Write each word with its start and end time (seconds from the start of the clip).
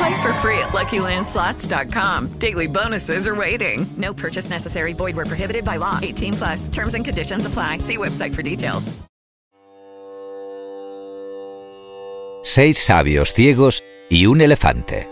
Play 0.00 0.22
for 0.22 0.32
free 0.40 0.58
at 0.58 0.70
LuckyLandSlots.com. 0.72 2.28
Daily 2.38 2.66
bonuses 2.66 3.26
are 3.26 3.34
waiting. 3.34 3.86
No 3.98 4.14
purchase 4.14 4.48
necessary. 4.48 4.94
Void 4.94 5.14
where 5.14 5.26
prohibited 5.26 5.62
by 5.64 5.76
law. 5.76 5.98
18 6.00 6.32
plus. 6.34 6.68
Terms 6.68 6.94
and 6.94 7.04
conditions 7.04 7.44
apply. 7.44 7.80
See 7.80 7.98
website 7.98 8.34
for 8.34 8.42
details. 8.42 8.92
Seis 12.42 12.78
sabios 12.78 13.34
ciegos 13.34 13.84
y 14.08 14.24
un 14.24 14.40
elefante. 14.40 15.06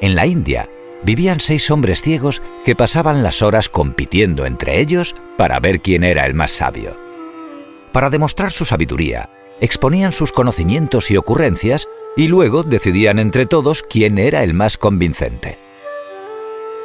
En 0.00 0.14
la 0.14 0.26
India 0.26 0.68
vivían 1.02 1.40
seis 1.40 1.68
hombres 1.72 2.00
ciegos 2.00 2.40
que 2.64 2.76
pasaban 2.76 3.24
las 3.24 3.42
horas 3.42 3.68
compitiendo 3.68 4.46
entre 4.46 4.80
ellos 4.80 5.16
para 5.36 5.58
ver 5.58 5.80
quién 5.80 6.04
era 6.04 6.26
el 6.26 6.34
más 6.34 6.52
sabio. 6.52 6.96
Para 7.92 8.08
demostrar 8.08 8.52
su 8.52 8.64
sabiduría, 8.64 9.28
exponían 9.60 10.12
sus 10.12 10.32
conocimientos 10.32 11.10
y 11.10 11.16
ocurrencias 11.16 11.88
y 12.16 12.28
luego 12.28 12.62
decidían 12.62 13.18
entre 13.18 13.46
todos 13.46 13.82
quién 13.82 14.18
era 14.18 14.42
el 14.42 14.54
más 14.54 14.76
convincente. 14.76 15.58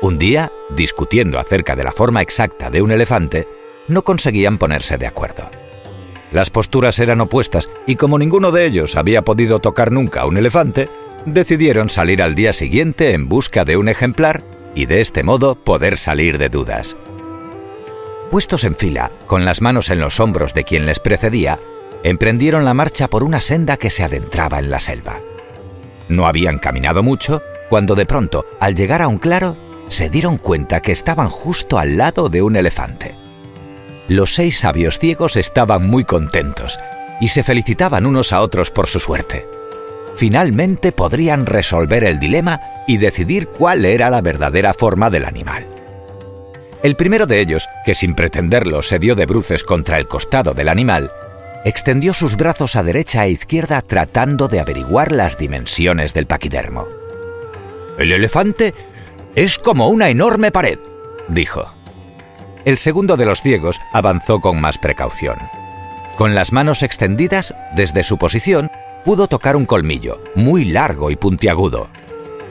Un 0.01 0.17
día, 0.17 0.51
discutiendo 0.75 1.39
acerca 1.39 1.75
de 1.75 1.83
la 1.83 1.91
forma 1.91 2.21
exacta 2.21 2.69
de 2.69 2.81
un 2.81 2.91
elefante, 2.91 3.47
no 3.87 4.03
conseguían 4.03 4.57
ponerse 4.57 4.97
de 4.97 5.07
acuerdo. 5.07 5.49
Las 6.31 6.49
posturas 6.49 6.97
eran 6.99 7.21
opuestas 7.21 7.69
y 7.85 7.95
como 7.95 8.17
ninguno 8.17 8.51
de 8.51 8.65
ellos 8.65 8.95
había 8.95 9.23
podido 9.23 9.59
tocar 9.59 9.91
nunca 9.91 10.25
un 10.25 10.37
elefante, 10.37 10.89
decidieron 11.25 11.89
salir 11.89 12.21
al 12.21 12.35
día 12.35 12.53
siguiente 12.53 13.13
en 13.13 13.29
busca 13.29 13.65
de 13.65 13.77
un 13.77 13.89
ejemplar 13.89 14.43
y 14.73 14.85
de 14.85 15.01
este 15.01 15.23
modo 15.23 15.55
poder 15.55 15.97
salir 15.97 16.37
de 16.37 16.49
dudas. 16.49 16.95
Puestos 18.31 18.63
en 18.63 18.75
fila, 18.75 19.11
con 19.27 19.43
las 19.43 19.61
manos 19.61 19.89
en 19.89 19.99
los 19.99 20.21
hombros 20.21 20.53
de 20.53 20.63
quien 20.63 20.85
les 20.85 20.99
precedía, 20.99 21.59
emprendieron 22.03 22.65
la 22.65 22.73
marcha 22.73 23.07
por 23.07 23.23
una 23.23 23.41
senda 23.41 23.77
que 23.77 23.89
se 23.89 24.03
adentraba 24.03 24.59
en 24.59 24.71
la 24.71 24.79
selva. 24.79 25.19
No 26.09 26.27
habían 26.27 26.59
caminado 26.59 27.03
mucho 27.03 27.41
cuando 27.69 27.95
de 27.95 28.05
pronto, 28.05 28.45
al 28.59 28.75
llegar 28.75 29.01
a 29.01 29.07
un 29.07 29.17
claro, 29.17 29.55
se 29.87 30.09
dieron 30.09 30.37
cuenta 30.37 30.81
que 30.81 30.91
estaban 30.91 31.29
justo 31.29 31.77
al 31.77 31.97
lado 31.97 32.29
de 32.29 32.41
un 32.41 32.55
elefante. 32.55 33.15
Los 34.07 34.35
seis 34.35 34.59
sabios 34.59 34.99
ciegos 34.99 35.37
estaban 35.37 35.87
muy 35.87 36.03
contentos 36.03 36.77
y 37.21 37.29
se 37.29 37.43
felicitaban 37.43 38.05
unos 38.05 38.33
a 38.33 38.41
otros 38.41 38.71
por 38.71 38.87
su 38.87 38.99
suerte. 38.99 39.47
Finalmente 40.15 40.91
podrían 40.91 41.45
resolver 41.45 42.03
el 42.03 42.19
dilema 42.19 42.59
y 42.87 42.97
decidir 42.97 43.47
cuál 43.47 43.85
era 43.85 44.09
la 44.09 44.21
verdadera 44.21 44.73
forma 44.73 45.09
del 45.09 45.25
animal. 45.25 45.65
El 46.83 46.95
primero 46.95 47.27
de 47.27 47.39
ellos, 47.39 47.69
que 47.85 47.95
sin 47.95 48.15
pretenderlo 48.15 48.81
se 48.81 48.99
dio 48.99 49.15
de 49.15 49.25
bruces 49.25 49.63
contra 49.63 49.99
el 49.99 50.07
costado 50.07 50.53
del 50.53 50.67
animal, 50.67 51.11
extendió 51.65 52.13
sus 52.13 52.35
brazos 52.35 52.75
a 52.75 52.83
derecha 52.83 53.25
e 53.25 53.31
izquierda 53.31 53.81
tratando 53.81 54.47
de 54.47 54.59
averiguar 54.59 55.11
las 55.11 55.37
dimensiones 55.37 56.13
del 56.13 56.27
paquidermo. 56.27 56.87
El 57.97 58.11
elefante 58.11 58.73
es 59.35 59.57
como 59.57 59.87
una 59.89 60.09
enorme 60.09 60.51
pared, 60.51 60.79
dijo. 61.27 61.73
El 62.65 62.77
segundo 62.77 63.17
de 63.17 63.25
los 63.25 63.41
ciegos 63.41 63.79
avanzó 63.93 64.39
con 64.39 64.59
más 64.59 64.77
precaución. 64.77 65.37
Con 66.17 66.35
las 66.35 66.51
manos 66.51 66.83
extendidas, 66.83 67.55
desde 67.75 68.03
su 68.03 68.17
posición, 68.17 68.69
pudo 69.03 69.27
tocar 69.27 69.55
un 69.55 69.65
colmillo, 69.65 70.21
muy 70.35 70.65
largo 70.65 71.09
y 71.09 71.15
puntiagudo. 71.15 71.89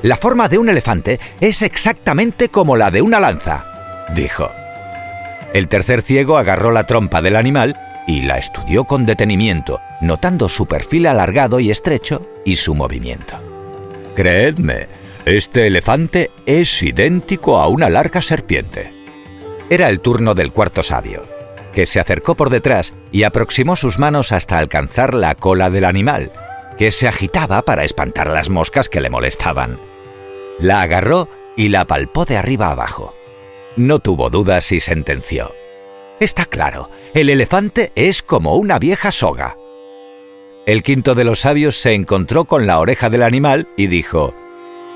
La 0.03 0.17
forma 0.17 0.49
de 0.49 0.59
un 0.59 0.69
elefante 0.69 1.21
es 1.41 1.63
exactamente 1.63 2.49
como 2.49 2.77
la 2.77 2.91
de 2.91 3.03
una 3.03 3.21
lanza, 3.21 3.67
dijo. 4.15 4.51
El 5.53 5.69
tercer 5.69 6.03
ciego 6.03 6.39
agarró 6.39 6.73
la 6.73 6.87
trompa 6.87 7.23
del 7.23 7.37
animal 7.37 7.77
y 8.11 8.23
la 8.23 8.39
estudió 8.39 8.85
con 8.85 9.07
detenimiento, 9.07 9.81
notando 10.01 10.49
su 10.49 10.67
perfil 10.67 11.07
alargado 11.07 11.61
y 11.61 11.71
estrecho 11.71 12.27
y 12.45 12.57
su 12.57 12.75
movimiento. 12.75 13.37
Creedme, 14.17 14.89
este 15.27 15.69
elefante 15.69 16.33
es 16.45 16.83
idéntico 16.83 17.61
a 17.61 17.69
una 17.69 17.89
larga 17.89 18.21
serpiente. 18.21 18.93
Era 19.71 19.89
el 19.89 20.01
turno 20.01 20.35
del 20.35 20.51
cuarto 20.51 20.83
sabio, 20.83 21.23
que 21.73 21.87
se 21.87 22.01
acercó 22.01 22.35
por 22.35 22.51
detrás 22.51 22.95
y 23.13 23.23
aproximó 23.23 23.77
sus 23.77 24.01
manos 24.01 24.33
hasta 24.33 24.59
alcanzar 24.59 25.15
la 25.15 25.37
cola 25.37 25.71
del 25.71 25.85
animal, 25.85 26.33
que 26.77 26.91
se 26.91 27.07
agitaba 27.07 27.63
para 27.63 27.85
espantar 27.85 28.27
las 28.27 28.51
moscas 28.51 28.89
que 28.89 29.01
le 29.01 29.09
molestaban. 29.09 29.79
La 30.59 30.83
agarró 30.83 31.29
y 31.57 31.69
la 31.69 31.85
palpó 31.85 32.25
de 32.25 32.37
arriba 32.37 32.73
abajo. 32.73 33.15
No 33.77 34.01
tuvo 34.01 34.31
dudas 34.31 34.73
y 34.73 34.81
sentenció. 34.81 35.60
Está 36.21 36.45
claro, 36.45 36.91
el 37.15 37.31
elefante 37.31 37.93
es 37.95 38.21
como 38.21 38.57
una 38.57 38.79
vieja 38.79 39.11
soga. 39.11 39.57
El 40.67 40.83
quinto 40.83 41.15
de 41.15 41.25
los 41.25 41.41
sabios 41.41 41.81
se 41.81 41.95
encontró 41.95 42.45
con 42.45 42.67
la 42.67 42.79
oreja 42.79 43.09
del 43.09 43.23
animal 43.23 43.69
y 43.79 43.87
dijo, 43.87 44.35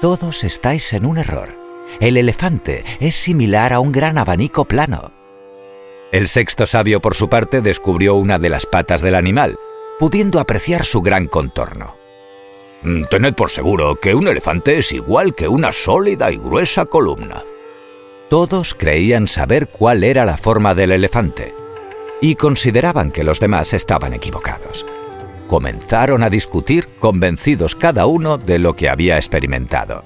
Todos 0.02 0.44
estáis 0.44 0.92
en 0.92 1.06
un 1.06 1.16
error. 1.16 1.56
El 1.98 2.18
elefante 2.18 2.84
es 3.00 3.14
similar 3.14 3.72
a 3.72 3.80
un 3.80 3.90
gran 3.90 4.18
abanico 4.18 4.66
plano. 4.66 5.12
El 6.12 6.28
sexto 6.28 6.66
sabio, 6.66 7.00
por 7.00 7.14
su 7.14 7.30
parte, 7.30 7.62
descubrió 7.62 8.16
una 8.16 8.38
de 8.38 8.50
las 8.50 8.66
patas 8.66 9.00
del 9.00 9.14
animal, 9.14 9.56
pudiendo 9.98 10.40
apreciar 10.40 10.84
su 10.84 11.00
gran 11.00 11.26
contorno. 11.26 11.96
Tened 13.10 13.34
por 13.34 13.50
seguro 13.50 13.96
que 13.96 14.14
un 14.14 14.28
elefante 14.28 14.76
es 14.76 14.92
igual 14.92 15.34
que 15.34 15.48
una 15.48 15.72
sólida 15.72 16.30
y 16.30 16.36
gruesa 16.36 16.84
columna. 16.84 17.42
Todos 18.28 18.74
creían 18.74 19.28
saber 19.28 19.68
cuál 19.68 20.02
era 20.02 20.24
la 20.24 20.36
forma 20.36 20.74
del 20.74 20.92
elefante 20.92 21.54
y 22.20 22.36
consideraban 22.36 23.10
que 23.10 23.22
los 23.22 23.38
demás 23.38 23.74
estaban 23.74 24.14
equivocados. 24.14 24.86
Comenzaron 25.46 26.22
a 26.22 26.30
discutir 26.30 26.88
convencidos 26.98 27.74
cada 27.74 28.06
uno 28.06 28.38
de 28.38 28.58
lo 28.58 28.74
que 28.76 28.88
había 28.88 29.18
experimentado. 29.18 30.04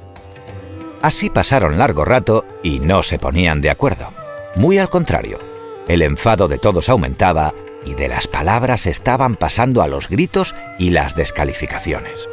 Así 1.01 1.31
pasaron 1.31 1.79
largo 1.79 2.05
rato 2.05 2.45
y 2.65 2.81
no 2.81 3.05
se 3.05 3.21
ponían 3.21 3.61
de 3.61 3.71
acuerdo. 3.71 4.09
Muy 4.57 4.79
al 4.79 4.89
contrario, 4.89 5.39
el 5.87 6.03
enfado 6.03 6.49
de 6.49 6.59
todos 6.59 6.89
aumentaba 6.89 7.55
y 7.85 7.95
de 7.95 8.09
las 8.09 8.27
palabras 8.27 8.87
estaban 8.87 9.37
pasando 9.37 9.81
a 9.81 9.87
los 9.87 10.09
gritos 10.09 10.57
y 10.77 10.91
las 10.91 11.15
descalificaciones. 11.15 12.29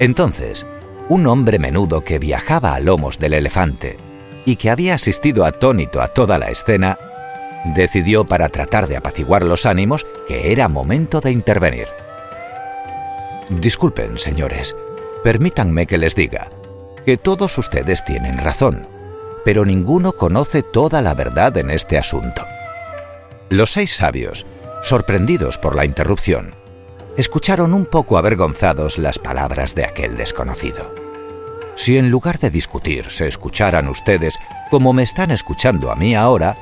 Entonces, 0.00 0.66
un 1.08 1.28
hombre 1.28 1.60
menudo 1.60 2.02
que 2.02 2.18
viajaba 2.18 2.74
a 2.74 2.80
lomos 2.80 3.20
del 3.20 3.34
elefante 3.34 3.96
y 4.46 4.56
que 4.56 4.70
había 4.70 4.94
asistido 4.94 5.44
atónito 5.44 6.00
a 6.00 6.08
toda 6.08 6.38
la 6.38 6.46
escena, 6.46 6.98
decidió 7.74 8.24
para 8.24 8.48
tratar 8.48 8.86
de 8.86 8.96
apaciguar 8.96 9.42
los 9.42 9.66
ánimos 9.66 10.06
que 10.28 10.52
era 10.52 10.68
momento 10.68 11.20
de 11.20 11.32
intervenir. 11.32 11.88
Disculpen, 13.50 14.18
señores, 14.18 14.74
permítanme 15.22 15.86
que 15.86 15.98
les 15.98 16.14
diga 16.14 16.50
que 17.04 17.16
todos 17.16 17.58
ustedes 17.58 18.04
tienen 18.04 18.38
razón, 18.38 18.88
pero 19.44 19.64
ninguno 19.64 20.12
conoce 20.12 20.62
toda 20.62 21.02
la 21.02 21.14
verdad 21.14 21.56
en 21.56 21.70
este 21.70 21.98
asunto. 21.98 22.42
Los 23.48 23.72
seis 23.72 23.94
sabios, 23.94 24.46
sorprendidos 24.82 25.58
por 25.58 25.76
la 25.76 25.84
interrupción, 25.84 26.54
escucharon 27.16 27.74
un 27.74 27.86
poco 27.86 28.18
avergonzados 28.18 28.98
las 28.98 29.18
palabras 29.18 29.74
de 29.74 29.84
aquel 29.84 30.16
desconocido. 30.16 31.05
Si 31.76 31.98
en 31.98 32.10
lugar 32.10 32.38
de 32.38 32.50
discutir 32.50 33.10
se 33.10 33.28
escucharan 33.28 33.88
ustedes 33.88 34.38
como 34.70 34.92
me 34.92 35.02
están 35.02 35.30
escuchando 35.30 35.92
a 35.92 35.94
mí 35.94 36.14
ahora, 36.14 36.56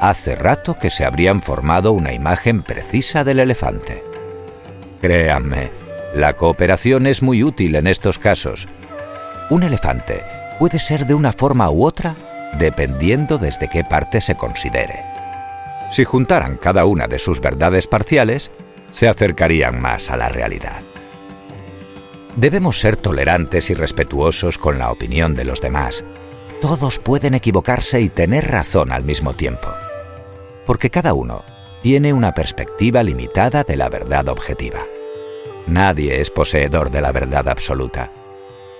hace 0.00 0.34
rato 0.34 0.76
que 0.76 0.90
se 0.90 1.04
habrían 1.04 1.40
formado 1.40 1.92
una 1.92 2.12
imagen 2.12 2.62
precisa 2.62 3.24
del 3.24 3.38
elefante. 3.38 4.02
Créanme, 5.00 5.70
la 6.14 6.34
cooperación 6.34 7.06
es 7.06 7.22
muy 7.22 7.44
útil 7.44 7.76
en 7.76 7.86
estos 7.86 8.18
casos. 8.18 8.66
Un 9.48 9.62
elefante 9.62 10.24
puede 10.58 10.80
ser 10.80 11.06
de 11.06 11.14
una 11.14 11.32
forma 11.32 11.70
u 11.70 11.84
otra 11.84 12.16
dependiendo 12.58 13.38
desde 13.38 13.68
qué 13.68 13.84
parte 13.84 14.20
se 14.20 14.34
considere. 14.34 15.04
si 15.90 16.04
juntaran 16.04 16.58
cada 16.58 16.84
una 16.84 17.06
de 17.06 17.18
sus 17.18 17.40
verdades 17.40 17.86
parciales, 17.86 18.50
se 18.92 19.08
acercarían 19.08 19.80
más 19.80 20.10
a 20.10 20.18
la 20.18 20.28
realidad. 20.28 20.82
Debemos 22.38 22.78
ser 22.78 22.96
tolerantes 22.96 23.68
y 23.68 23.74
respetuosos 23.74 24.58
con 24.58 24.78
la 24.78 24.92
opinión 24.92 25.34
de 25.34 25.44
los 25.44 25.60
demás. 25.60 26.04
Todos 26.62 27.00
pueden 27.00 27.34
equivocarse 27.34 28.00
y 28.00 28.08
tener 28.08 28.48
razón 28.48 28.92
al 28.92 29.02
mismo 29.02 29.34
tiempo, 29.34 29.66
porque 30.64 30.88
cada 30.88 31.14
uno 31.14 31.42
tiene 31.82 32.12
una 32.12 32.34
perspectiva 32.34 33.02
limitada 33.02 33.64
de 33.64 33.76
la 33.76 33.88
verdad 33.88 34.28
objetiva. 34.28 34.78
Nadie 35.66 36.20
es 36.20 36.30
poseedor 36.30 36.92
de 36.92 37.00
la 37.00 37.10
verdad 37.10 37.48
absoluta, 37.48 38.12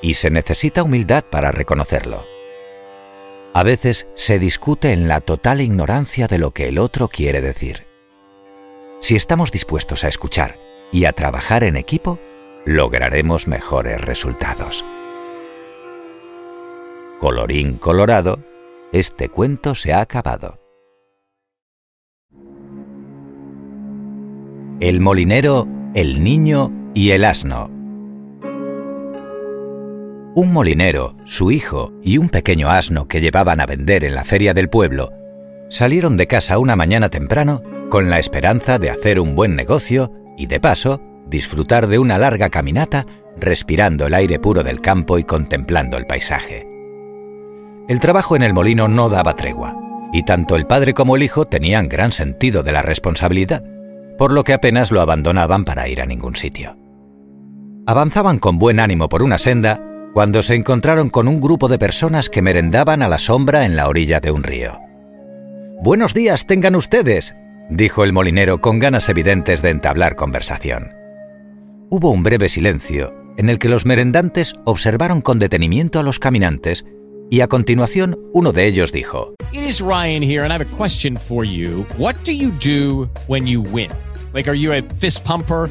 y 0.02 0.14
se 0.14 0.30
necesita 0.30 0.84
humildad 0.84 1.24
para 1.24 1.50
reconocerlo. 1.50 2.24
A 3.54 3.64
veces 3.64 4.06
se 4.14 4.38
discute 4.38 4.92
en 4.92 5.08
la 5.08 5.20
total 5.20 5.60
ignorancia 5.60 6.28
de 6.28 6.38
lo 6.38 6.52
que 6.52 6.68
el 6.68 6.78
otro 6.78 7.08
quiere 7.08 7.40
decir. 7.40 7.88
Si 9.00 9.16
estamos 9.16 9.50
dispuestos 9.50 10.04
a 10.04 10.08
escuchar 10.08 10.60
y 10.92 11.06
a 11.06 11.12
trabajar 11.12 11.64
en 11.64 11.76
equipo, 11.76 12.20
lograremos 12.68 13.48
mejores 13.48 13.98
resultados. 13.98 14.84
Colorín 17.18 17.78
colorado, 17.78 18.44
este 18.92 19.30
cuento 19.30 19.74
se 19.74 19.94
ha 19.94 20.02
acabado. 20.02 20.60
El 24.80 25.00
molinero, 25.00 25.66
el 25.94 26.22
niño 26.22 26.70
y 26.92 27.12
el 27.12 27.24
asno. 27.24 27.70
Un 30.34 30.52
molinero, 30.52 31.16
su 31.24 31.50
hijo 31.50 31.94
y 32.02 32.18
un 32.18 32.28
pequeño 32.28 32.68
asno 32.68 33.08
que 33.08 33.22
llevaban 33.22 33.60
a 33.60 33.66
vender 33.66 34.04
en 34.04 34.14
la 34.14 34.24
feria 34.24 34.52
del 34.52 34.68
pueblo 34.68 35.14
salieron 35.70 36.18
de 36.18 36.26
casa 36.26 36.58
una 36.58 36.76
mañana 36.76 37.08
temprano 37.08 37.62
con 37.88 38.10
la 38.10 38.18
esperanza 38.18 38.78
de 38.78 38.90
hacer 38.90 39.20
un 39.20 39.34
buen 39.34 39.56
negocio 39.56 40.12
y 40.36 40.46
de 40.46 40.60
paso 40.60 41.07
disfrutar 41.28 41.86
de 41.86 41.98
una 41.98 42.18
larga 42.18 42.48
caminata 42.48 43.06
respirando 43.36 44.06
el 44.06 44.14
aire 44.14 44.38
puro 44.38 44.62
del 44.62 44.80
campo 44.80 45.18
y 45.18 45.24
contemplando 45.24 45.96
el 45.96 46.06
paisaje. 46.06 46.66
El 47.88 48.00
trabajo 48.00 48.36
en 48.36 48.42
el 48.42 48.52
molino 48.52 48.88
no 48.88 49.08
daba 49.08 49.34
tregua, 49.34 49.76
y 50.12 50.24
tanto 50.24 50.56
el 50.56 50.66
padre 50.66 50.94
como 50.94 51.16
el 51.16 51.22
hijo 51.22 51.46
tenían 51.46 51.88
gran 51.88 52.12
sentido 52.12 52.62
de 52.62 52.72
la 52.72 52.82
responsabilidad, 52.82 53.64
por 54.18 54.32
lo 54.32 54.44
que 54.44 54.52
apenas 54.52 54.90
lo 54.90 55.00
abandonaban 55.00 55.64
para 55.64 55.88
ir 55.88 56.00
a 56.00 56.06
ningún 56.06 56.34
sitio. 56.34 56.76
Avanzaban 57.86 58.38
con 58.38 58.58
buen 58.58 58.80
ánimo 58.80 59.08
por 59.08 59.22
una 59.22 59.38
senda 59.38 59.80
cuando 60.12 60.42
se 60.42 60.54
encontraron 60.54 61.10
con 61.10 61.28
un 61.28 61.40
grupo 61.40 61.68
de 61.68 61.78
personas 61.78 62.28
que 62.28 62.42
merendaban 62.42 63.02
a 63.02 63.08
la 63.08 63.18
sombra 63.18 63.64
en 63.64 63.76
la 63.76 63.88
orilla 63.88 64.20
de 64.20 64.30
un 64.30 64.42
río. 64.42 64.78
Buenos 65.80 66.12
días 66.12 66.46
tengan 66.46 66.74
ustedes, 66.74 67.34
dijo 67.70 68.04
el 68.04 68.12
molinero 68.12 68.60
con 68.60 68.80
ganas 68.80 69.08
evidentes 69.08 69.62
de 69.62 69.70
entablar 69.70 70.16
conversación. 70.16 70.97
Hubo 71.90 72.10
un 72.10 72.22
breve 72.22 72.50
silencio 72.50 73.14
en 73.38 73.48
el 73.48 73.58
que 73.58 73.70
los 73.70 73.86
merendantes 73.86 74.52
observaron 74.66 75.22
con 75.22 75.38
detenimiento 75.38 75.98
a 75.98 76.02
los 76.02 76.18
caminantes 76.18 76.84
y 77.30 77.40
a 77.40 77.46
continuación 77.46 78.18
uno 78.34 78.52
de 78.52 78.66
ellos 78.66 78.92
dijo: 78.92 79.34
It 79.52 79.62
is 79.62 79.80
Ryan 79.80 80.22
here 80.22 80.42
and 80.42 80.52
I 80.52 80.56
have 80.56 80.66
a 80.66 80.76
question 80.76 81.16
for 81.16 81.46
you. 81.46 81.86
What 81.96 82.16
do 82.26 82.32
you 82.32 82.50
do 82.62 83.08
when 83.26 83.46
you 83.46 83.62
win? 83.72 83.90
Like 84.34 84.50
are 84.50 84.58
you 84.58 84.74
a 84.74 84.82
fist 85.00 85.24
pumper? 85.24 85.70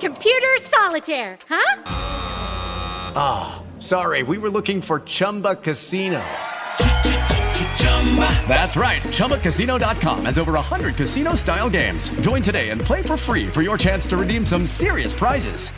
Computer 0.00 0.56
solitaire, 0.62 1.36
huh? 1.48 1.82
Ah, 3.16 3.58
oh, 3.60 3.80
sorry. 3.80 4.22
We 4.22 4.38
were 4.38 4.48
looking 4.48 4.80
for 4.80 5.00
Chumba 5.00 5.56
Casino. 5.56 6.22
That's 8.48 8.76
right. 8.76 9.02
ChumbaCasino.com 9.02 10.24
has 10.24 10.38
over 10.38 10.52
100 10.52 10.94
casino 10.96 11.34
style 11.34 11.68
games. 11.68 12.08
Join 12.20 12.42
today 12.42 12.70
and 12.70 12.80
play 12.80 13.02
for 13.02 13.16
free 13.16 13.46
for 13.46 13.60
your 13.60 13.76
chance 13.76 14.06
to 14.08 14.16
redeem 14.16 14.46
some 14.46 14.66
serious 14.66 15.12
prizes. 15.12 15.70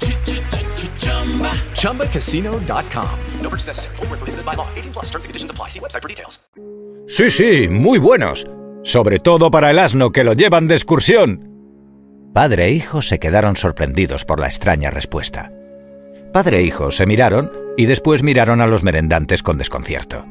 ChumbaCasino.com. 1.74 3.18
No 3.40 3.50
purchase 3.50 3.66
necessary. 3.66 3.96
Full 3.96 4.06
prohibited 4.06 4.44
by 4.44 4.54
law. 4.54 4.68
18 4.76 4.92
plus 4.92 5.06
terms 5.06 5.24
and 5.24 5.30
conditions 5.30 5.50
apply. 5.50 5.68
See 5.68 5.80
website 5.80 6.02
for 6.02 6.08
details. 6.08 6.38
Sí, 7.06 7.30
sí, 7.30 7.68
muy 7.68 7.98
buenos. 7.98 8.44
Sobre 8.84 9.18
todo 9.18 9.50
para 9.50 9.70
el 9.70 9.78
asno 9.78 10.10
que 10.12 10.24
lo 10.24 10.32
llevan 10.32 10.68
de 10.68 10.74
excursión. 10.76 11.49
Padre 12.32 12.66
e 12.66 12.70
hijo 12.70 13.02
se 13.02 13.18
quedaron 13.18 13.56
sorprendidos 13.56 14.24
por 14.24 14.38
la 14.38 14.46
extraña 14.46 14.90
respuesta. 14.90 15.50
Padre 16.32 16.58
e 16.58 16.62
hijo 16.62 16.92
se 16.92 17.06
miraron 17.06 17.50
y 17.76 17.86
después 17.86 18.22
miraron 18.22 18.60
a 18.60 18.66
los 18.66 18.84
merendantes 18.84 19.42
con 19.42 19.58
desconcierto. 19.58 20.24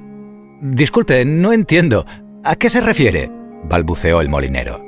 Disculpe, 0.62 1.26
no 1.26 1.52
entiendo. 1.52 2.06
¿A 2.44 2.56
qué 2.56 2.70
se 2.70 2.82
refiere? 2.82 3.32
balbuceó 3.64 4.22
el 4.22 4.30
molinero. 4.30 4.82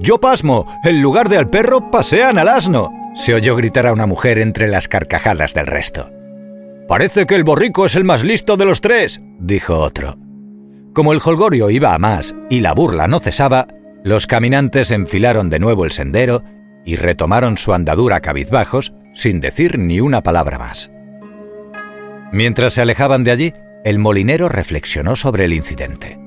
Yo 0.00 0.20
pasmo. 0.20 0.66
En 0.84 1.00
lugar 1.00 1.28
de 1.28 1.38
al 1.38 1.48
perro, 1.48 1.90
pasean 1.90 2.38
al 2.38 2.48
asno. 2.48 2.92
se 3.16 3.34
oyó 3.34 3.56
gritar 3.56 3.86
a 3.86 3.92
una 3.92 4.06
mujer 4.06 4.38
entre 4.38 4.68
las 4.68 4.86
carcajadas 4.86 5.54
del 5.54 5.66
resto. 5.66 6.10
Parece 6.86 7.26
que 7.26 7.34
el 7.34 7.44
borrico 7.44 7.86
es 7.86 7.96
el 7.96 8.04
más 8.04 8.22
listo 8.22 8.56
de 8.56 8.64
los 8.64 8.80
tres, 8.80 9.20
dijo 9.38 9.78
otro. 9.78 10.16
Como 10.94 11.12
el 11.12 11.20
holgorio 11.24 11.68
iba 11.70 11.94
a 11.94 11.98
más 11.98 12.34
y 12.48 12.60
la 12.60 12.72
burla 12.72 13.08
no 13.08 13.18
cesaba, 13.18 13.66
los 14.04 14.26
caminantes 14.26 14.90
enfilaron 14.90 15.50
de 15.50 15.58
nuevo 15.58 15.84
el 15.84 15.92
sendero 15.92 16.44
y 16.84 16.96
retomaron 16.96 17.58
su 17.58 17.74
andadura 17.74 18.20
cabizbajos 18.20 18.92
sin 19.14 19.40
decir 19.40 19.78
ni 19.78 20.00
una 20.00 20.22
palabra 20.22 20.58
más. 20.58 20.90
Mientras 22.32 22.74
se 22.74 22.82
alejaban 22.82 23.24
de 23.24 23.30
allí, 23.30 23.52
el 23.84 23.98
molinero 23.98 24.48
reflexionó 24.48 25.16
sobre 25.16 25.46
el 25.46 25.52
incidente. 25.52 26.18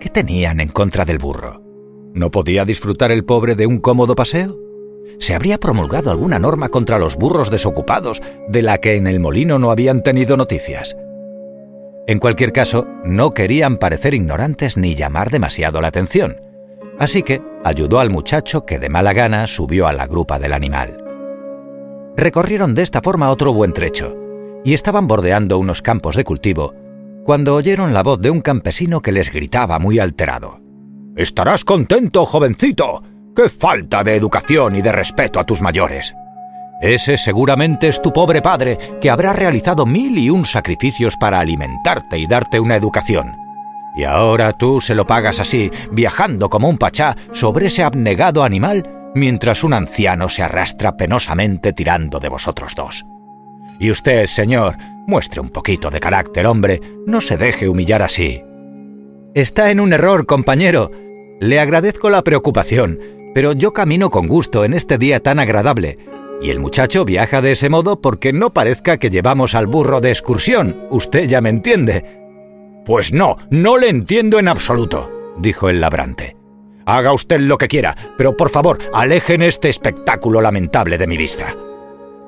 ¿Qué 0.00 0.08
tenían 0.08 0.60
en 0.60 0.68
contra 0.68 1.04
del 1.04 1.18
burro? 1.18 1.62
¿No 2.14 2.30
podía 2.30 2.64
disfrutar 2.64 3.10
el 3.12 3.24
pobre 3.24 3.54
de 3.54 3.66
un 3.66 3.78
cómodo 3.78 4.14
paseo? 4.14 4.58
¿Se 5.18 5.34
habría 5.34 5.58
promulgado 5.58 6.10
alguna 6.10 6.38
norma 6.38 6.68
contra 6.68 6.98
los 6.98 7.16
burros 7.16 7.50
desocupados 7.50 8.22
de 8.48 8.62
la 8.62 8.78
que 8.78 8.96
en 8.96 9.06
el 9.06 9.20
molino 9.20 9.58
no 9.58 9.70
habían 9.70 10.02
tenido 10.02 10.36
noticias? 10.36 10.96
En 12.06 12.18
cualquier 12.18 12.52
caso, 12.52 12.86
no 13.04 13.30
querían 13.30 13.76
parecer 13.76 14.14
ignorantes 14.14 14.76
ni 14.76 14.94
llamar 14.94 15.30
demasiado 15.30 15.80
la 15.80 15.88
atención, 15.88 16.36
así 16.98 17.22
que 17.22 17.42
ayudó 17.64 18.00
al 18.00 18.10
muchacho 18.10 18.64
que 18.64 18.78
de 18.78 18.88
mala 18.88 19.12
gana 19.12 19.46
subió 19.46 19.86
a 19.86 19.92
la 19.92 20.06
grupa 20.06 20.38
del 20.38 20.52
animal. 20.52 20.98
Recorrieron 22.16 22.74
de 22.74 22.82
esta 22.82 23.00
forma 23.00 23.30
otro 23.30 23.52
buen 23.52 23.72
trecho, 23.72 24.16
y 24.64 24.74
estaban 24.74 25.08
bordeando 25.08 25.58
unos 25.58 25.82
campos 25.82 26.16
de 26.16 26.24
cultivo 26.24 26.74
cuando 27.24 27.54
oyeron 27.54 27.94
la 27.94 28.02
voz 28.02 28.20
de 28.20 28.30
un 28.30 28.40
campesino 28.40 29.00
que 29.00 29.12
les 29.12 29.32
gritaba 29.32 29.78
muy 29.78 29.98
alterado. 29.98 30.60
Estarás 31.16 31.64
contento, 31.64 32.26
jovencito. 32.26 33.02
¡Qué 33.34 33.48
falta 33.48 34.02
de 34.02 34.16
educación 34.16 34.74
y 34.74 34.82
de 34.82 34.92
respeto 34.92 35.38
a 35.38 35.44
tus 35.44 35.62
mayores! 35.62 36.14
Ese 36.80 37.16
seguramente 37.16 37.88
es 37.88 38.02
tu 38.02 38.12
pobre 38.12 38.42
padre, 38.42 38.76
que 39.00 39.08
habrá 39.08 39.32
realizado 39.32 39.86
mil 39.86 40.18
y 40.18 40.30
un 40.30 40.44
sacrificios 40.44 41.16
para 41.16 41.38
alimentarte 41.38 42.18
y 42.18 42.26
darte 42.26 42.58
una 42.58 42.74
educación. 42.74 43.41
Y 43.94 44.04
ahora 44.04 44.52
tú 44.52 44.80
se 44.80 44.94
lo 44.94 45.06
pagas 45.06 45.40
así, 45.40 45.70
viajando 45.90 46.48
como 46.48 46.68
un 46.68 46.78
pachá 46.78 47.16
sobre 47.32 47.66
ese 47.66 47.82
abnegado 47.82 48.42
animal, 48.42 49.10
mientras 49.14 49.64
un 49.64 49.74
anciano 49.74 50.28
se 50.28 50.42
arrastra 50.42 50.96
penosamente 50.96 51.72
tirando 51.72 52.18
de 52.18 52.28
vosotros 52.28 52.74
dos. 52.74 53.04
Y 53.78 53.90
usted, 53.90 54.26
señor, 54.26 54.76
muestre 55.06 55.40
un 55.40 55.50
poquito 55.50 55.90
de 55.90 56.00
carácter, 56.00 56.46
hombre, 56.46 56.80
no 57.06 57.20
se 57.20 57.36
deje 57.36 57.68
humillar 57.68 58.02
así. 58.02 58.42
Está 59.34 59.70
en 59.70 59.80
un 59.80 59.92
error, 59.92 60.26
compañero. 60.26 60.90
Le 61.40 61.58
agradezco 61.58 62.08
la 62.10 62.22
preocupación, 62.22 62.98
pero 63.34 63.52
yo 63.52 63.72
camino 63.72 64.10
con 64.10 64.26
gusto 64.26 64.64
en 64.64 64.74
este 64.74 64.98
día 64.98 65.20
tan 65.20 65.38
agradable. 65.38 65.98
Y 66.40 66.50
el 66.50 66.60
muchacho 66.60 67.04
viaja 67.04 67.40
de 67.40 67.52
ese 67.52 67.68
modo 67.68 68.00
porque 68.00 68.32
no 68.32 68.52
parezca 68.52 68.98
que 68.98 69.10
llevamos 69.10 69.54
al 69.54 69.66
burro 69.66 70.00
de 70.00 70.10
excursión. 70.10 70.76
Usted 70.90 71.28
ya 71.28 71.40
me 71.40 71.50
entiende. 71.50 72.21
Pues 72.84 73.12
no, 73.12 73.36
no 73.50 73.78
le 73.78 73.88
entiendo 73.88 74.38
en 74.38 74.48
absoluto, 74.48 75.34
dijo 75.38 75.68
el 75.68 75.80
labrante. 75.80 76.36
Haga 76.84 77.12
usted 77.12 77.40
lo 77.40 77.58
que 77.58 77.68
quiera, 77.68 77.96
pero 78.18 78.36
por 78.36 78.50
favor, 78.50 78.78
alejen 78.92 79.42
este 79.42 79.68
espectáculo 79.68 80.40
lamentable 80.40 80.98
de 80.98 81.06
mi 81.06 81.16
vista. 81.16 81.54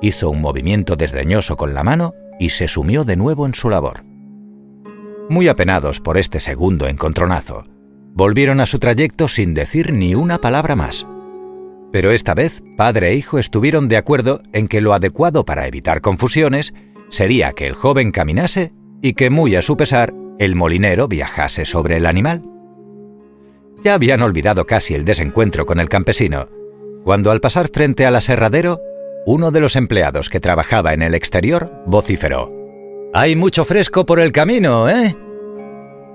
Hizo 0.01 0.29
un 0.29 0.39
movimiento 0.39 0.95
desdeñoso 0.95 1.57
con 1.57 1.73
la 1.73 1.83
mano 1.83 2.13
y 2.39 2.49
se 2.49 2.67
sumió 2.67 3.03
de 3.03 3.17
nuevo 3.17 3.45
en 3.45 3.53
su 3.53 3.69
labor. 3.69 4.03
Muy 5.29 5.47
apenados 5.47 5.99
por 5.99 6.17
este 6.17 6.39
segundo 6.39 6.87
encontronazo, 6.87 7.65
volvieron 8.13 8.61
a 8.61 8.65
su 8.65 8.79
trayecto 8.79 9.27
sin 9.27 9.53
decir 9.53 9.91
ni 9.91 10.15
una 10.15 10.39
palabra 10.39 10.75
más. 10.75 11.05
Pero 11.91 12.11
esta 12.11 12.33
vez, 12.33 12.63
padre 12.77 13.09
e 13.09 13.15
hijo 13.15 13.39
estuvieron 13.39 13.87
de 13.87 13.97
acuerdo 13.97 14.41
en 14.53 14.67
que 14.67 14.81
lo 14.81 14.93
adecuado 14.93 15.43
para 15.43 15.67
evitar 15.67 16.01
confusiones 16.01 16.73
sería 17.09 17.51
que 17.53 17.67
el 17.67 17.73
joven 17.73 18.11
caminase 18.11 18.73
y 19.01 19.13
que, 19.13 19.29
muy 19.29 19.55
a 19.55 19.61
su 19.61 19.77
pesar, 19.77 20.13
el 20.39 20.55
molinero 20.55 21.07
viajase 21.07 21.65
sobre 21.65 21.97
el 21.97 22.05
animal. 22.05 22.43
Ya 23.83 23.93
habían 23.93 24.21
olvidado 24.21 24.65
casi 24.65 24.95
el 24.95 25.05
desencuentro 25.05 25.65
con 25.65 25.79
el 25.79 25.89
campesino, 25.89 26.49
cuando 27.03 27.31
al 27.31 27.39
pasar 27.39 27.69
frente 27.69 28.05
al 28.05 28.15
aserradero, 28.15 28.81
uno 29.25 29.51
de 29.51 29.59
los 29.59 29.75
empleados 29.75 30.29
que 30.29 30.39
trabajaba 30.39 30.93
en 30.93 31.01
el 31.01 31.15
exterior 31.15 31.83
vociferó. 31.85 32.51
Hay 33.13 33.35
mucho 33.35 33.65
fresco 33.65 34.05
por 34.05 34.19
el 34.19 34.31
camino, 34.31 34.89
¿eh? 34.89 35.15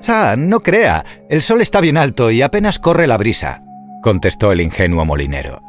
Sa, 0.00 0.37
no 0.37 0.61
crea, 0.61 1.05
el 1.29 1.43
sol 1.43 1.61
está 1.61 1.81
bien 1.81 1.97
alto 1.97 2.31
y 2.31 2.43
apenas 2.43 2.79
corre 2.79 3.07
la 3.07 3.19
brisa, 3.19 3.62
contestó 4.03 4.53
el 4.53 4.61
ingenuo 4.61 5.05
molinero. 5.05 5.62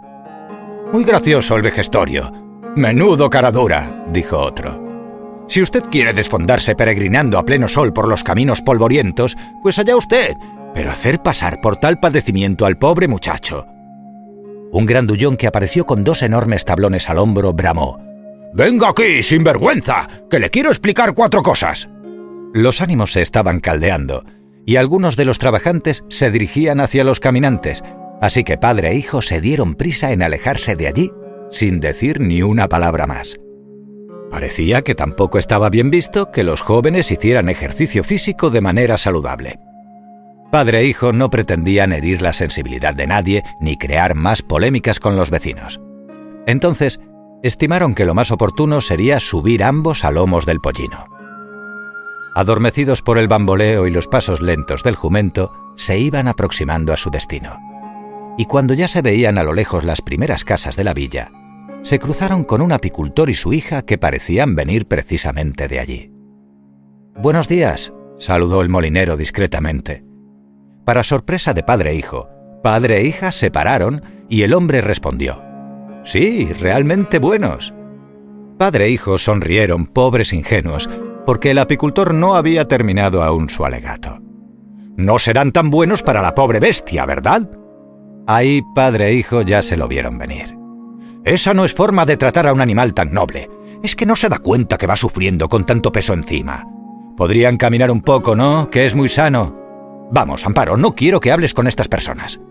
Muy 0.91 1.03
gracioso 1.03 1.55
el 1.55 1.61
vejestorio. 1.61 2.31
Menudo 2.75 3.29
cara 3.29 3.51
dura, 3.51 4.05
dijo 4.11 4.37
otro. 4.37 4.90
Si 5.51 5.61
usted 5.61 5.83
quiere 5.91 6.13
desfondarse 6.13 6.75
peregrinando 6.75 7.37
a 7.37 7.43
pleno 7.43 7.67
sol 7.67 7.91
por 7.91 8.07
los 8.07 8.23
caminos 8.23 8.61
polvorientos, 8.61 9.35
pues 9.61 9.79
allá 9.79 9.97
usted, 9.97 10.33
pero 10.73 10.89
hacer 10.89 11.21
pasar 11.21 11.59
por 11.61 11.75
tal 11.75 11.99
padecimiento 11.99 12.65
al 12.65 12.77
pobre 12.77 13.09
muchacho. 13.09 13.65
Un 14.71 14.85
grandullón 14.85 15.35
que 15.35 15.47
apareció 15.47 15.85
con 15.85 16.05
dos 16.05 16.21
enormes 16.21 16.63
tablones 16.63 17.09
al 17.09 17.17
hombro 17.17 17.51
bramó. 17.51 17.99
Venga 18.53 18.91
aquí, 18.91 19.21
sinvergüenza, 19.21 20.07
que 20.29 20.39
le 20.39 20.49
quiero 20.49 20.69
explicar 20.69 21.13
cuatro 21.13 21.43
cosas. 21.43 21.89
Los 22.53 22.79
ánimos 22.79 23.11
se 23.11 23.21
estaban 23.21 23.59
caldeando, 23.59 24.23
y 24.65 24.77
algunos 24.77 25.17
de 25.17 25.25
los 25.25 25.37
trabajantes 25.37 26.05
se 26.07 26.31
dirigían 26.31 26.79
hacia 26.79 27.03
los 27.03 27.19
caminantes, 27.19 27.83
así 28.21 28.45
que 28.45 28.57
padre 28.57 28.91
e 28.91 28.95
hijo 28.95 29.21
se 29.21 29.41
dieron 29.41 29.75
prisa 29.75 30.13
en 30.13 30.23
alejarse 30.23 30.77
de 30.77 30.87
allí, 30.87 31.11
sin 31.49 31.81
decir 31.81 32.21
ni 32.21 32.41
una 32.41 32.69
palabra 32.69 33.05
más. 33.05 33.35
Parecía 34.31 34.81
que 34.81 34.95
tampoco 34.95 35.37
estaba 35.37 35.69
bien 35.69 35.91
visto 35.91 36.31
que 36.31 36.43
los 36.43 36.61
jóvenes 36.61 37.11
hicieran 37.11 37.49
ejercicio 37.49 38.03
físico 38.05 38.49
de 38.49 38.61
manera 38.61 38.97
saludable. 38.97 39.59
Padre 40.49 40.79
e 40.79 40.85
hijo 40.85 41.11
no 41.11 41.29
pretendían 41.29 41.91
herir 41.91 42.21
la 42.21 42.31
sensibilidad 42.31 42.95
de 42.95 43.07
nadie 43.07 43.43
ni 43.59 43.77
crear 43.77 44.15
más 44.15 44.41
polémicas 44.41 44.99
con 44.99 45.17
los 45.17 45.31
vecinos. 45.31 45.81
Entonces, 46.45 46.99
estimaron 47.43 47.93
que 47.93 48.05
lo 48.05 48.13
más 48.13 48.31
oportuno 48.31 48.79
sería 48.79 49.19
subir 49.19 49.63
ambos 49.63 50.05
a 50.05 50.11
lomos 50.11 50.45
del 50.45 50.61
pollino. 50.61 51.07
Adormecidos 52.33 53.01
por 53.01 53.17
el 53.17 53.27
bamboleo 53.27 53.85
y 53.85 53.91
los 53.91 54.07
pasos 54.07 54.41
lentos 54.41 54.83
del 54.83 54.95
jumento, 54.95 55.51
se 55.75 55.99
iban 55.99 56.29
aproximando 56.29 56.93
a 56.93 56.97
su 56.97 57.09
destino. 57.09 57.57
Y 58.37 58.45
cuando 58.45 58.73
ya 58.73 58.87
se 58.87 59.01
veían 59.01 59.37
a 59.37 59.43
lo 59.43 59.51
lejos 59.53 59.83
las 59.83 60.01
primeras 60.01 60.45
casas 60.45 60.77
de 60.77 60.85
la 60.85 60.93
villa, 60.93 61.31
se 61.81 61.99
cruzaron 61.99 62.43
con 62.43 62.61
un 62.61 62.71
apicultor 62.71 63.29
y 63.29 63.33
su 63.33 63.53
hija 63.53 63.81
que 63.83 63.97
parecían 63.97 64.55
venir 64.55 64.87
precisamente 64.87 65.67
de 65.67 65.79
allí. 65.79 66.11
Buenos 67.17 67.47
días, 67.47 67.93
saludó 68.17 68.61
el 68.61 68.69
molinero 68.69 69.17
discretamente. 69.17 70.05
Para 70.85 71.03
sorpresa 71.03 71.53
de 71.53 71.63
padre 71.63 71.91
e 71.91 71.95
hijo, 71.95 72.29
padre 72.63 72.97
e 72.97 73.05
hija 73.05 73.31
se 73.31 73.51
pararon 73.51 74.01
y 74.29 74.43
el 74.43 74.53
hombre 74.53 74.81
respondió, 74.81 75.43
Sí, 76.03 76.51
realmente 76.59 77.19
buenos. 77.19 77.73
Padre 78.57 78.85
e 78.85 78.89
hijo 78.89 79.17
sonrieron, 79.17 79.85
pobres 79.85 80.33
ingenuos, 80.33 80.89
porque 81.25 81.51
el 81.51 81.59
apicultor 81.59 82.13
no 82.13 82.35
había 82.35 82.67
terminado 82.67 83.23
aún 83.23 83.49
su 83.49 83.65
alegato. 83.65 84.19
No 84.97 85.19
serán 85.19 85.51
tan 85.51 85.69
buenos 85.69 86.03
para 86.03 86.21
la 86.21 86.35
pobre 86.35 86.59
bestia, 86.59 87.05
¿verdad? 87.05 87.49
Ahí 88.27 88.61
padre 88.75 89.07
e 89.07 89.13
hijo 89.13 89.41
ya 89.41 89.61
se 89.61 89.77
lo 89.77 89.87
vieron 89.87 90.17
venir. 90.17 90.60
Esa 91.23 91.53
no 91.53 91.65
es 91.65 91.73
forma 91.73 92.05
de 92.05 92.17
tratar 92.17 92.47
a 92.47 92.53
un 92.53 92.61
animal 92.61 92.93
tan 92.93 93.13
noble. 93.13 93.49
Es 93.83 93.95
que 93.95 94.05
no 94.05 94.15
se 94.15 94.29
da 94.29 94.39
cuenta 94.39 94.77
que 94.77 94.87
va 94.87 94.95
sufriendo 94.95 95.47
con 95.47 95.63
tanto 95.65 95.91
peso 95.91 96.13
encima. 96.13 96.67
Podrían 97.15 97.57
caminar 97.57 97.91
un 97.91 98.01
poco, 98.01 98.35
¿no? 98.35 98.69
Que 98.69 98.85
es 98.85 98.95
muy 98.95 99.07
sano. 99.07 100.09
Vamos, 100.11 100.45
Amparo, 100.45 100.77
no 100.77 100.93
quiero 100.93 101.19
que 101.19 101.31
hables 101.31 101.53
con 101.53 101.67
estas 101.67 101.87
personas. 101.87 102.41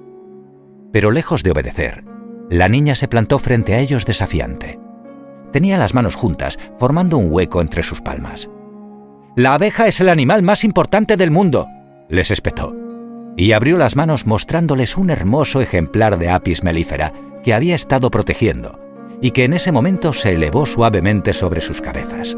Pero 0.92 1.10
lejos 1.10 1.42
de 1.42 1.50
obedecer, 1.50 2.04
la 2.48 2.68
niña 2.68 2.94
se 2.94 3.08
plantó 3.08 3.38
frente 3.38 3.74
a 3.74 3.80
ellos 3.80 4.06
desafiante. 4.06 4.78
Tenía 5.52 5.76
las 5.76 5.94
manos 5.94 6.14
juntas, 6.14 6.58
formando 6.78 7.18
un 7.18 7.30
hueco 7.30 7.60
entre 7.60 7.82
sus 7.82 8.00
palmas. 8.00 8.48
La 9.36 9.54
abeja 9.54 9.88
es 9.88 10.00
el 10.00 10.08
animal 10.08 10.42
más 10.42 10.62
importante 10.64 11.16
del 11.16 11.30
mundo, 11.30 11.66
les 12.08 12.30
espetó, 12.30 12.74
y 13.36 13.52
abrió 13.52 13.78
las 13.78 13.96
manos 13.96 14.26
mostrándoles 14.26 14.96
un 14.96 15.10
hermoso 15.10 15.60
ejemplar 15.60 16.18
de 16.18 16.30
apis 16.30 16.62
melífera 16.62 17.12
que 17.42 17.54
había 17.54 17.75
estado 17.75 18.11
protegiendo 18.11 18.78
y 19.20 19.32
que 19.32 19.44
en 19.44 19.52
ese 19.52 19.73
momento 19.73 20.12
se 20.12 20.32
elevó 20.32 20.66
suavemente 20.66 21.32
sobre 21.32 21.61
sus 21.61 21.80
cabezas. 21.80 22.37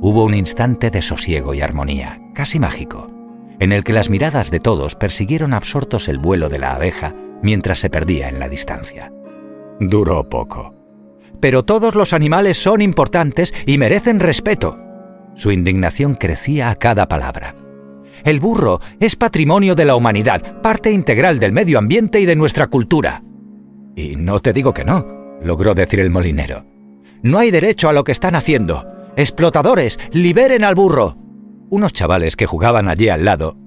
Hubo 0.00 0.24
un 0.24 0.34
instante 0.34 0.90
de 0.90 1.00
sosiego 1.00 1.54
y 1.54 1.60
armonía, 1.60 2.20
casi 2.34 2.58
mágico, 2.58 3.10
en 3.58 3.72
el 3.72 3.84
que 3.84 3.92
las 3.92 4.10
miradas 4.10 4.50
de 4.50 4.60
todos 4.60 4.96
persiguieron 4.96 5.54
absortos 5.54 6.08
el 6.08 6.18
vuelo 6.18 6.48
de 6.48 6.58
la 6.58 6.74
abeja 6.74 7.14
mientras 7.42 7.78
se 7.78 7.90
perdía 7.90 8.28
en 8.28 8.38
la 8.38 8.48
distancia. 8.48 9.12
Duró 9.78 10.28
poco. 10.28 10.74
Pero 11.40 11.64
todos 11.64 11.94
los 11.94 12.12
animales 12.12 12.58
son 12.58 12.82
importantes 12.82 13.54
y 13.66 13.78
merecen 13.78 14.20
respeto. 14.20 14.78
Su 15.34 15.50
indignación 15.50 16.14
crecía 16.14 16.70
a 16.70 16.74
cada 16.76 17.08
palabra. 17.08 17.56
El 18.24 18.38
burro 18.38 18.80
es 19.00 19.16
patrimonio 19.16 19.74
de 19.74 19.84
la 19.84 19.96
humanidad, 19.96 20.60
parte 20.62 20.92
integral 20.92 21.38
del 21.38 21.52
medio 21.52 21.78
ambiente 21.78 22.20
y 22.20 22.26
de 22.26 22.36
nuestra 22.36 22.68
cultura. 22.68 23.22
Y 23.96 24.16
no 24.16 24.38
te 24.38 24.52
digo 24.52 24.72
que 24.72 24.84
no, 24.84 25.38
logró 25.42 25.74
decir 25.74 26.00
el 26.00 26.10
molinero. 26.10 26.64
No 27.22 27.38
hay 27.38 27.50
derecho 27.50 27.88
a 27.88 27.92
lo 27.92 28.04
que 28.04 28.12
están 28.12 28.34
haciendo. 28.34 28.86
Explotadores, 29.16 29.98
liberen 30.12 30.64
al 30.64 30.74
burro. 30.74 31.16
Unos 31.70 31.92
chavales 31.92 32.36
que 32.36 32.46
jugaban 32.46 32.88
allí 32.88 33.08
al 33.08 33.24
lado 33.24 33.61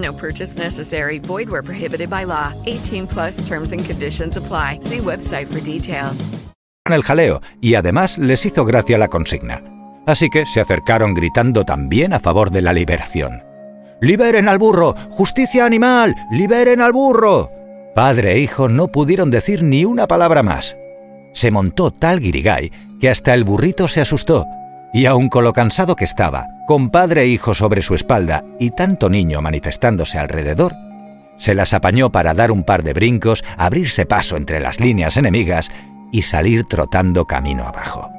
No 0.00 0.12
purchase 0.12 0.58
necessary. 0.58 1.18
Void 1.18 1.48
where 1.50 1.62
prohibited 1.62 2.08
by 2.08 2.24
law. 2.24 2.52
18 2.66 3.06
plus 3.06 3.46
terms 3.46 3.72
and 3.72 3.84
conditions 3.84 4.36
apply. 4.36 4.78
See 4.80 4.98
website 4.98 5.46
for 5.46 5.60
details. 5.60 6.30
el 6.92 7.02
jaleo 7.02 7.40
y 7.60 7.74
además 7.76 8.18
les 8.18 8.44
hizo 8.46 8.64
gracia 8.64 8.98
la 8.98 9.08
consigna. 9.08 9.62
Así 10.06 10.28
que 10.28 10.46
se 10.46 10.60
acercaron 10.60 11.14
gritando 11.14 11.64
también 11.64 12.12
a 12.12 12.20
favor 12.20 12.50
de 12.50 12.62
la 12.62 12.72
liberación. 12.72 13.44
¡Liberen 14.00 14.48
al 14.48 14.58
burro! 14.58 14.94
¡Justicia 15.10 15.66
animal! 15.66 16.16
¡Liberen 16.32 16.80
al 16.80 16.92
burro! 16.92 17.50
Padre 17.94 18.32
e 18.32 18.38
hijo 18.38 18.68
no 18.68 18.88
pudieron 18.88 19.30
decir 19.30 19.62
ni 19.62 19.84
una 19.84 20.06
palabra 20.06 20.42
más. 20.42 20.76
Se 21.32 21.50
montó 21.50 21.90
tal 21.90 22.18
guirigay 22.18 22.72
que 23.00 23.10
hasta 23.10 23.34
el 23.34 23.44
burrito 23.44 23.88
se 23.88 24.00
asustó, 24.00 24.46
y 24.92 25.06
aun 25.06 25.28
con 25.28 25.44
lo 25.44 25.52
cansado 25.52 25.96
que 25.96 26.04
estaba, 26.04 26.46
con 26.66 26.90
padre 26.90 27.22
e 27.22 27.26
hijo 27.26 27.54
sobre 27.54 27.82
su 27.82 27.94
espalda 27.94 28.44
y 28.58 28.70
tanto 28.70 29.08
niño 29.08 29.40
manifestándose 29.40 30.18
alrededor, 30.18 30.74
se 31.36 31.54
las 31.54 31.72
apañó 31.72 32.12
para 32.12 32.34
dar 32.34 32.52
un 32.52 32.64
par 32.64 32.82
de 32.82 32.92
brincos, 32.92 33.44
abrirse 33.56 34.04
paso 34.04 34.36
entre 34.36 34.60
las 34.60 34.78
líneas 34.78 35.16
enemigas 35.16 35.70
y 36.12 36.22
salir 36.22 36.64
trotando 36.64 37.26
camino 37.26 37.66
abajo. 37.66 38.10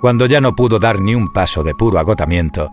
Cuando 0.00 0.26
ya 0.26 0.40
no 0.40 0.56
pudo 0.56 0.78
dar 0.78 0.98
ni 0.98 1.14
un 1.14 1.32
paso 1.32 1.62
de 1.62 1.74
puro 1.74 1.98
agotamiento, 1.98 2.72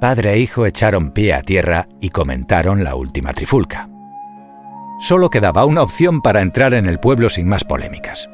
padre 0.00 0.34
e 0.34 0.38
hijo 0.40 0.66
echaron 0.66 1.12
pie 1.12 1.32
a 1.32 1.42
tierra 1.42 1.88
y 2.00 2.10
comentaron 2.10 2.84
la 2.84 2.96
última 2.96 3.32
trifulca. 3.32 3.88
Solo 4.98 5.30
quedaba 5.30 5.64
una 5.64 5.82
opción 5.82 6.20
para 6.20 6.40
entrar 6.40 6.74
en 6.74 6.86
el 6.86 6.98
pueblo 6.98 7.28
sin 7.30 7.48
más 7.48 7.64
polémicas. 7.64 8.28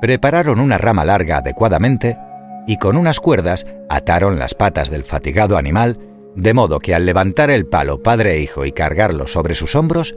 Prepararon 0.00 0.58
una 0.58 0.78
rama 0.78 1.04
larga 1.04 1.38
adecuadamente 1.38 2.18
y 2.66 2.76
con 2.76 2.96
unas 2.96 3.20
cuerdas 3.20 3.66
ataron 3.88 4.38
las 4.38 4.54
patas 4.54 4.90
del 4.90 5.04
fatigado 5.04 5.56
animal, 5.56 5.98
de 6.36 6.54
modo 6.54 6.78
que 6.78 6.94
al 6.94 7.06
levantar 7.06 7.50
el 7.50 7.66
palo 7.66 8.02
padre 8.02 8.34
e 8.34 8.40
hijo 8.40 8.64
y 8.64 8.72
cargarlo 8.72 9.26
sobre 9.26 9.54
sus 9.54 9.74
hombros, 9.74 10.14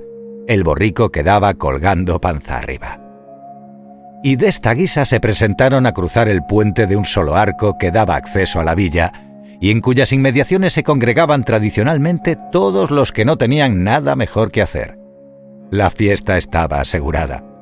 el 0.47 0.63
borrico 0.63 1.12
quedaba 1.12 1.53
colgando 1.53 2.19
panza 2.19 2.57
arriba 2.57 3.03
y 4.23 4.38
de 4.38 4.47
esta 4.47 4.73
guisa 4.73 5.03
se 5.03 5.19
presentaron 5.19 5.85
a 5.85 5.91
cruzar 5.91 6.29
el 6.29 6.43
puente 6.43 6.88
de 6.88 6.95
un 6.95 7.03
solo 7.03 7.35
arco 7.35 7.77
que 7.77 7.91
daba 7.91 8.15
acceso 8.15 8.62
a 8.62 8.63
la 8.63 8.73
villa, 8.73 9.12
y 9.59 9.69
en 9.69 9.81
cuyas 9.81 10.13
inmediaciones 10.13 10.73
se 10.73 10.83
congregaban 10.83 11.43
tradicionalmente 11.43 12.38
todos 12.51 12.89
los 12.89 13.12
que 13.12 13.25
no 13.25 13.38
tenían 13.38 13.83
nada 13.83 14.15
mejor 14.15 14.50
que 14.50 14.62
hacer. 14.62 14.97
La 15.69 15.91
fiesta 15.91 16.38
estaba 16.38 16.79
asegurada. 16.79 17.52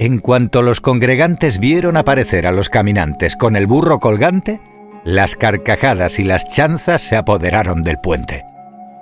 En 0.00 0.18
cuanto 0.18 0.62
los 0.62 0.80
congregantes 0.80 1.58
vieron 1.58 1.96
aparecer 1.96 2.46
a 2.46 2.52
los 2.52 2.68
caminantes 2.68 3.34
con 3.34 3.56
el 3.56 3.66
burro 3.66 3.98
colgante, 3.98 4.60
las 5.02 5.34
carcajadas 5.34 6.20
y 6.20 6.22
las 6.22 6.44
chanzas 6.46 7.00
se 7.02 7.16
apoderaron 7.16 7.82
del 7.82 7.98
puente. 7.98 8.44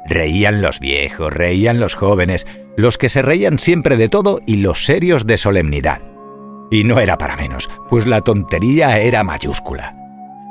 Reían 0.06 0.62
los 0.62 0.80
viejos, 0.80 1.34
reían 1.34 1.80
los 1.80 1.94
jóvenes, 1.94 2.46
los 2.78 2.96
que 2.96 3.10
se 3.10 3.20
reían 3.20 3.58
siempre 3.58 3.98
de 3.98 4.08
todo 4.08 4.40
y 4.46 4.56
los 4.56 4.86
serios 4.86 5.26
de 5.26 5.36
solemnidad. 5.36 6.00
Y 6.70 6.84
no 6.84 6.98
era 6.98 7.18
para 7.18 7.36
menos, 7.36 7.68
pues 7.90 8.06
la 8.06 8.22
tontería 8.22 8.98
era 8.98 9.22
mayúscula. 9.22 9.92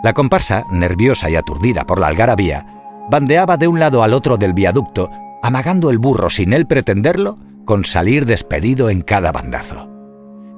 La 0.03 0.13
comparsa, 0.13 0.63
nerviosa 0.71 1.27
y 1.27 1.37
aturdida 1.37 1.87
por 1.87 1.99
la 1.99 2.05
algarabía, 2.05 2.67
bandeaba 3.09 3.57
de 3.57 3.67
un 3.67 3.79
lado 3.79 4.03
al 4.03 4.13
otro 4.13 4.37
del 4.37 4.53
viaducto, 4.53 5.09
amagando 5.41 5.89
el 5.89 5.97
burro 5.97 6.29
sin 6.29 6.53
él 6.53 6.67
pretenderlo, 6.67 7.39
con 7.65 7.83
salir 7.83 8.27
despedido 8.27 8.91
en 8.91 9.01
cada 9.01 9.31
bandazo. 9.31 9.94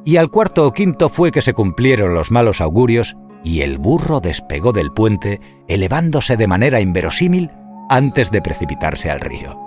Y 0.07 0.15
al 0.15 0.31
cuarto 0.31 0.65
o 0.65 0.71
quinto 0.71 1.09
fue 1.09 1.33
que 1.33 1.41
se 1.41 1.53
cumplieron 1.53 2.13
los 2.13 2.31
malos 2.31 2.61
augurios 2.61 3.17
y 3.43 3.59
el 3.59 3.77
burro 3.77 4.21
despegó 4.21 4.71
del 4.71 4.93
puente, 4.93 5.41
elevándose 5.67 6.37
de 6.37 6.47
manera 6.47 6.79
inverosímil 6.79 7.51
antes 7.89 8.31
de 8.31 8.41
precipitarse 8.41 9.09
al 9.09 9.19
río. 9.19 9.59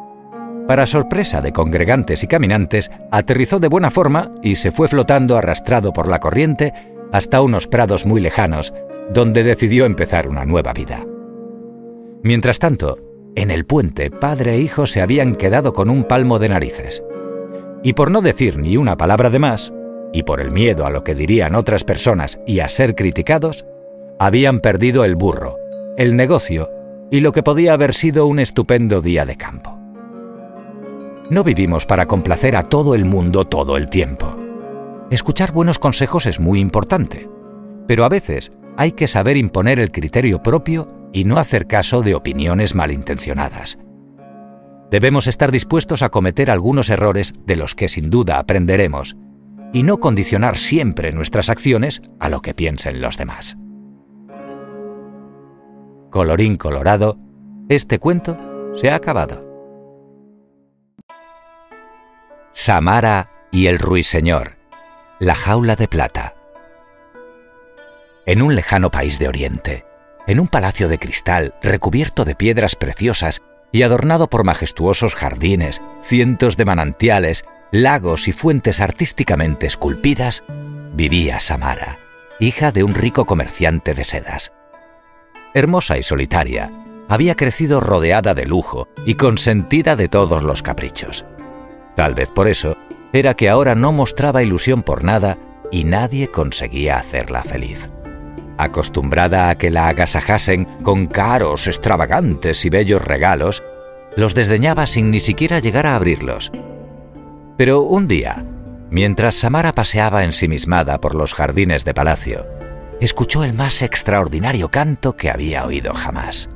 Para 0.66 0.86
sorpresa 0.86 1.42
de 1.42 1.52
congregantes 1.52 2.22
y 2.22 2.26
caminantes, 2.26 2.90
aterrizó 3.12 3.60
de 3.60 3.68
buena 3.68 3.90
forma 3.90 4.30
y 4.42 4.54
se 4.54 4.70
fue 4.70 4.88
flotando 4.88 5.36
arrastrado 5.36 5.92
por 5.92 6.08
la 6.08 6.20
corriente 6.20 6.72
hasta 7.12 7.42
unos 7.42 7.66
prados 7.66 8.06
muy 8.06 8.22
lejanos, 8.22 8.72
donde 9.12 9.42
decidió 9.42 9.84
empezar 9.84 10.26
una 10.26 10.46
nueva 10.46 10.72
vida. 10.72 11.04
Mientras 12.22 12.58
tanto, 12.58 12.96
en 13.34 13.50
el 13.50 13.66
puente, 13.66 14.10
padre 14.10 14.54
e 14.54 14.60
hijo 14.62 14.86
se 14.86 15.02
habían 15.02 15.34
quedado 15.34 15.74
con 15.74 15.90
un 15.90 16.04
palmo 16.04 16.38
de 16.38 16.48
narices. 16.48 17.02
Y 17.82 17.92
por 17.92 18.10
no 18.10 18.22
decir 18.22 18.56
ni 18.56 18.78
una 18.78 18.96
palabra 18.96 19.28
de 19.28 19.38
más, 19.38 19.74
y 20.12 20.22
por 20.24 20.40
el 20.40 20.50
miedo 20.50 20.86
a 20.86 20.90
lo 20.90 21.04
que 21.04 21.14
dirían 21.14 21.54
otras 21.54 21.84
personas 21.84 22.40
y 22.46 22.60
a 22.60 22.68
ser 22.68 22.94
criticados, 22.94 23.64
habían 24.18 24.60
perdido 24.60 25.04
el 25.04 25.16
burro, 25.16 25.56
el 25.96 26.16
negocio 26.16 26.70
y 27.10 27.20
lo 27.20 27.32
que 27.32 27.42
podía 27.42 27.72
haber 27.72 27.94
sido 27.94 28.26
un 28.26 28.38
estupendo 28.38 29.00
día 29.00 29.24
de 29.24 29.36
campo. 29.36 29.78
No 31.30 31.44
vivimos 31.44 31.86
para 31.86 32.06
complacer 32.06 32.56
a 32.56 32.64
todo 32.64 32.94
el 32.94 33.04
mundo 33.04 33.46
todo 33.46 33.76
el 33.76 33.88
tiempo. 33.88 34.36
Escuchar 35.10 35.52
buenos 35.52 35.78
consejos 35.78 36.26
es 36.26 36.40
muy 36.40 36.60
importante, 36.60 37.28
pero 37.86 38.04
a 38.04 38.08
veces 38.08 38.52
hay 38.76 38.92
que 38.92 39.08
saber 39.08 39.36
imponer 39.36 39.78
el 39.80 39.90
criterio 39.90 40.42
propio 40.42 40.88
y 41.12 41.24
no 41.24 41.38
hacer 41.38 41.66
caso 41.66 42.02
de 42.02 42.14
opiniones 42.14 42.74
malintencionadas. 42.74 43.78
Debemos 44.90 45.28
estar 45.28 45.52
dispuestos 45.52 46.02
a 46.02 46.08
cometer 46.08 46.50
algunos 46.50 46.90
errores 46.90 47.32
de 47.46 47.56
los 47.56 47.74
que 47.74 47.88
sin 47.88 48.10
duda 48.10 48.38
aprenderemos 48.38 49.16
y 49.72 49.82
no 49.82 49.98
condicionar 49.98 50.56
siempre 50.56 51.12
nuestras 51.12 51.48
acciones 51.48 52.02
a 52.18 52.28
lo 52.28 52.40
que 52.40 52.54
piensen 52.54 53.00
los 53.00 53.16
demás. 53.16 53.56
Colorín 56.10 56.56
colorado, 56.56 57.18
este 57.68 57.98
cuento 57.98 58.36
se 58.74 58.90
ha 58.90 58.96
acabado. 58.96 59.48
Samara 62.52 63.30
y 63.52 63.66
el 63.66 63.78
ruiseñor, 63.78 64.56
la 65.20 65.34
jaula 65.34 65.76
de 65.76 65.86
plata. 65.86 66.34
En 68.26 68.42
un 68.42 68.54
lejano 68.54 68.90
país 68.90 69.18
de 69.18 69.28
Oriente, 69.28 69.84
en 70.26 70.40
un 70.40 70.48
palacio 70.48 70.88
de 70.88 70.98
cristal 70.98 71.54
recubierto 71.62 72.24
de 72.24 72.34
piedras 72.34 72.76
preciosas 72.76 73.40
y 73.72 73.82
adornado 73.82 74.28
por 74.28 74.44
majestuosos 74.44 75.14
jardines, 75.14 75.80
cientos 76.02 76.56
de 76.56 76.64
manantiales, 76.64 77.44
lagos 77.70 78.28
y 78.28 78.32
fuentes 78.32 78.80
artísticamente 78.80 79.66
esculpidas, 79.66 80.42
vivía 80.94 81.40
Samara, 81.40 81.98
hija 82.40 82.72
de 82.72 82.82
un 82.82 82.94
rico 82.94 83.24
comerciante 83.26 83.94
de 83.94 84.04
sedas. 84.04 84.52
Hermosa 85.54 85.98
y 85.98 86.02
solitaria, 86.02 86.70
había 87.08 87.34
crecido 87.34 87.80
rodeada 87.80 88.34
de 88.34 88.46
lujo 88.46 88.88
y 89.04 89.14
consentida 89.14 89.96
de 89.96 90.08
todos 90.08 90.42
los 90.42 90.62
caprichos. 90.62 91.24
Tal 91.96 92.14
vez 92.14 92.30
por 92.30 92.48
eso 92.48 92.76
era 93.12 93.34
que 93.34 93.48
ahora 93.48 93.74
no 93.74 93.92
mostraba 93.92 94.42
ilusión 94.42 94.82
por 94.82 95.02
nada 95.02 95.36
y 95.72 95.84
nadie 95.84 96.28
conseguía 96.28 96.98
hacerla 96.98 97.42
feliz. 97.42 97.90
Acostumbrada 98.62 99.48
a 99.48 99.56
que 99.56 99.70
la 99.70 99.88
agasajasen 99.88 100.64
con 100.82 101.06
caros, 101.06 101.66
extravagantes 101.66 102.64
y 102.64 102.70
bellos 102.70 103.02
regalos, 103.02 103.62
los 104.16 104.34
desdeñaba 104.34 104.86
sin 104.86 105.10
ni 105.10 105.20
siquiera 105.20 105.60
llegar 105.60 105.86
a 105.86 105.96
abrirlos. 105.96 106.52
Pero 107.56 107.82
un 107.82 108.06
día, 108.06 108.44
mientras 108.90 109.36
Samara 109.36 109.74
paseaba 109.74 110.24
ensimismada 110.24 111.00
por 111.00 111.14
los 111.14 111.34
jardines 111.34 111.84
de 111.84 111.94
palacio, 111.94 112.46
escuchó 113.00 113.44
el 113.44 113.54
más 113.54 113.82
extraordinario 113.82 114.70
canto 114.70 115.16
que 115.16 115.30
había 115.30 115.64
oído 115.64 115.94
jamás. 115.94 116.48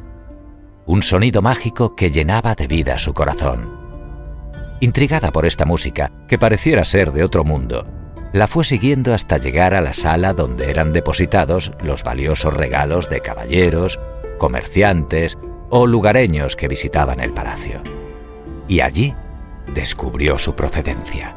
Un 0.86 1.02
sonido 1.02 1.40
mágico 1.40 1.96
que 1.96 2.10
llenaba 2.10 2.54
de 2.54 2.66
vida 2.66 2.98
su 2.98 3.14
corazón 3.14 3.84
Intrigada 4.80 5.32
por 5.32 5.46
esta 5.46 5.64
música, 5.64 6.12
que 6.28 6.38
pareciera 6.38 6.84
ser 6.84 7.12
de 7.12 7.24
otro 7.24 7.42
mundo, 7.42 7.86
la 8.34 8.48
fue 8.48 8.64
siguiendo 8.64 9.14
hasta 9.14 9.38
llegar 9.38 9.74
a 9.74 9.80
la 9.80 9.92
sala 9.92 10.32
donde 10.32 10.68
eran 10.68 10.92
depositados 10.92 11.70
los 11.80 12.02
valiosos 12.02 12.52
regalos 12.52 13.08
de 13.08 13.20
caballeros, 13.20 14.00
comerciantes 14.38 15.38
o 15.70 15.86
lugareños 15.86 16.56
que 16.56 16.66
visitaban 16.66 17.20
el 17.20 17.32
palacio. 17.32 17.80
Y 18.66 18.80
allí 18.80 19.14
descubrió 19.72 20.36
su 20.40 20.56
procedencia. 20.56 21.36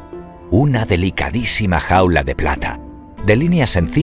Una 0.50 0.86
delicadísima 0.86 1.78
jaula 1.78 2.24
de 2.24 2.34
plata, 2.34 2.80
de 3.24 3.36
líneas 3.36 3.70
sencillas. 3.70 4.02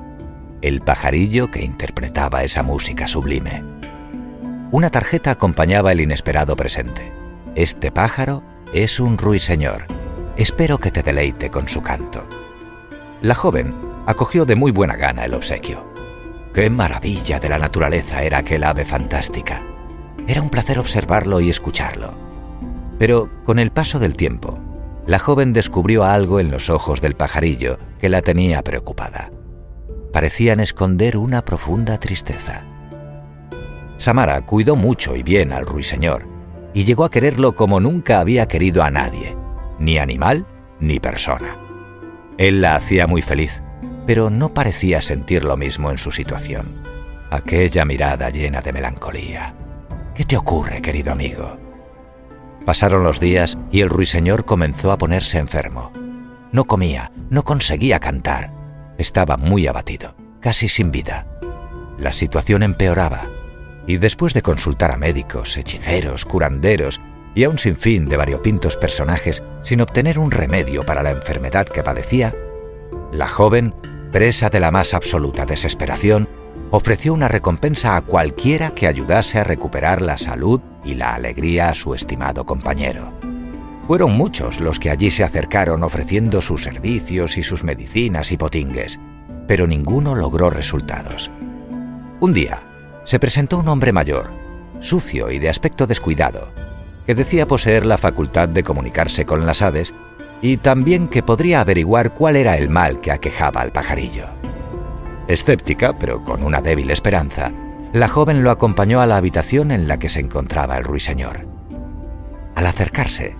El 0.61 0.81
pajarillo 0.81 1.49
que 1.49 1.65
interpretaba 1.65 2.43
esa 2.43 2.61
música 2.61 3.07
sublime. 3.07 3.63
Una 4.69 4.91
tarjeta 4.91 5.31
acompañaba 5.31 5.91
el 5.91 6.01
inesperado 6.01 6.55
presente. 6.55 7.11
Este 7.55 7.91
pájaro 7.91 8.43
es 8.71 8.99
un 8.99 9.17
ruiseñor. 9.17 9.87
Espero 10.37 10.77
que 10.77 10.91
te 10.91 11.01
deleite 11.01 11.49
con 11.49 11.67
su 11.67 11.81
canto. 11.81 12.27
La 13.23 13.33
joven 13.33 13.73
acogió 14.05 14.45
de 14.45 14.55
muy 14.55 14.71
buena 14.71 14.97
gana 14.97 15.25
el 15.25 15.33
obsequio. 15.33 15.91
Qué 16.53 16.69
maravilla 16.69 17.39
de 17.39 17.49
la 17.49 17.57
naturaleza 17.57 18.21
era 18.21 18.37
aquel 18.37 18.63
ave 18.63 18.85
fantástica. 18.85 19.63
Era 20.27 20.43
un 20.43 20.51
placer 20.51 20.77
observarlo 20.77 21.41
y 21.41 21.49
escucharlo. 21.49 22.13
Pero 22.99 23.31
con 23.45 23.57
el 23.57 23.71
paso 23.71 23.97
del 23.97 24.15
tiempo, 24.15 24.59
la 25.07 25.17
joven 25.17 25.53
descubrió 25.53 26.03
algo 26.03 26.39
en 26.39 26.51
los 26.51 26.69
ojos 26.69 27.01
del 27.01 27.15
pajarillo 27.15 27.79
que 27.99 28.09
la 28.09 28.21
tenía 28.21 28.61
preocupada. 28.61 29.31
Parecían 30.11 30.59
esconder 30.59 31.17
una 31.17 31.43
profunda 31.43 31.99
tristeza. 31.99 32.63
Samara 33.97 34.41
cuidó 34.41 34.75
mucho 34.75 35.15
y 35.15 35.23
bien 35.23 35.53
al 35.53 35.65
ruiseñor 35.65 36.27
y 36.73 36.85
llegó 36.85 37.05
a 37.05 37.09
quererlo 37.09 37.55
como 37.55 37.79
nunca 37.79 38.19
había 38.19 38.47
querido 38.47 38.83
a 38.83 38.89
nadie, 38.89 39.37
ni 39.79 39.97
animal 39.97 40.45
ni 40.79 40.99
persona. 40.99 41.57
Él 42.37 42.61
la 42.61 42.75
hacía 42.75 43.07
muy 43.07 43.21
feliz 43.21 43.61
pero 44.05 44.29
no 44.29 44.53
parecía 44.53 45.01
sentir 45.01 45.43
lo 45.43 45.57
mismo 45.57 45.91
en 45.91 45.97
su 45.97 46.11
situación. 46.11 46.81
Aquella 47.29 47.85
mirada 47.85 48.29
llena 48.29 48.61
de 48.61 48.73
melancolía. 48.73 49.55
¿Qué 50.15 50.25
te 50.25 50.35
ocurre, 50.35 50.81
querido 50.81 51.11
amigo? 51.11 51.57
Pasaron 52.65 53.03
los 53.03 53.19
días 53.19 53.57
y 53.71 53.81
el 53.81 53.89
ruiseñor 53.89 54.45
comenzó 54.45 54.91
a 54.91 54.97
ponerse 54.97 55.37
enfermo. 55.37 55.91
No 56.51 56.65
comía, 56.65 57.11
no 57.29 57.43
conseguía 57.43 57.99
cantar. 57.99 58.51
Estaba 59.01 59.35
muy 59.35 59.65
abatido, 59.65 60.13
casi 60.41 60.69
sin 60.69 60.91
vida. 60.91 61.25
La 61.97 62.13
situación 62.13 62.61
empeoraba, 62.61 63.23
y 63.87 63.97
después 63.97 64.35
de 64.35 64.43
consultar 64.43 64.91
a 64.91 64.97
médicos, 64.97 65.57
hechiceros, 65.57 66.23
curanderos 66.23 67.01
y 67.33 67.45
a 67.45 67.49
un 67.49 67.57
sinfín 67.57 68.07
de 68.07 68.17
variopintos 68.17 68.77
personajes 68.77 69.41
sin 69.63 69.81
obtener 69.81 70.19
un 70.19 70.29
remedio 70.29 70.85
para 70.85 71.01
la 71.01 71.09
enfermedad 71.09 71.65
que 71.65 71.81
padecía, 71.81 72.35
la 73.11 73.27
joven 73.27 73.73
presa 74.11 74.51
de 74.51 74.59
la 74.59 74.69
más 74.69 74.93
absoluta 74.93 75.47
desesperación, 75.47 76.29
ofreció 76.69 77.15
una 77.15 77.27
recompensa 77.27 77.95
a 77.95 78.01
cualquiera 78.01 78.75
que 78.75 78.85
ayudase 78.85 79.39
a 79.39 79.43
recuperar 79.43 80.03
la 80.03 80.19
salud 80.19 80.61
y 80.85 80.93
la 80.93 81.15
alegría 81.15 81.69
a 81.69 81.75
su 81.75 81.95
estimado 81.95 82.45
compañero. 82.45 83.11
Fueron 83.87 84.13
muchos 84.13 84.59
los 84.59 84.79
que 84.79 84.89
allí 84.89 85.11
se 85.11 85.23
acercaron 85.23 85.83
ofreciendo 85.83 86.41
sus 86.41 86.63
servicios 86.63 87.37
y 87.37 87.43
sus 87.43 87.63
medicinas 87.63 88.31
y 88.31 88.37
potingues, 88.37 88.99
pero 89.47 89.67
ninguno 89.67 90.15
logró 90.15 90.49
resultados. 90.49 91.31
Un 92.19 92.33
día, 92.33 92.61
se 93.03 93.19
presentó 93.19 93.57
un 93.57 93.67
hombre 93.67 93.91
mayor, 93.91 94.31
sucio 94.79 95.31
y 95.31 95.39
de 95.39 95.49
aspecto 95.49 95.87
descuidado, 95.87 96.51
que 97.05 97.15
decía 97.15 97.47
poseer 97.47 97.85
la 97.85 97.97
facultad 97.97 98.47
de 98.47 98.63
comunicarse 98.63 99.25
con 99.25 99.45
las 99.45 99.61
aves 99.61 99.93
y 100.41 100.57
también 100.57 101.07
que 101.07 101.23
podría 101.23 101.61
averiguar 101.61 102.13
cuál 102.13 102.35
era 102.35 102.57
el 102.57 102.69
mal 102.69 102.99
que 102.99 103.11
aquejaba 103.11 103.61
al 103.61 103.71
pajarillo. 103.71 104.27
Escéptica, 105.27 105.97
pero 105.97 106.23
con 106.23 106.43
una 106.43 106.61
débil 106.61 106.91
esperanza, 106.91 107.51
la 107.93 108.07
joven 108.07 108.43
lo 108.43 108.51
acompañó 108.51 109.01
a 109.01 109.05
la 109.05 109.17
habitación 109.17 109.71
en 109.71 109.87
la 109.87 109.99
que 109.99 110.09
se 110.09 110.19
encontraba 110.19 110.77
el 110.77 110.83
ruiseñor. 110.83 111.45
Al 112.55 112.65
acercarse, 112.65 113.35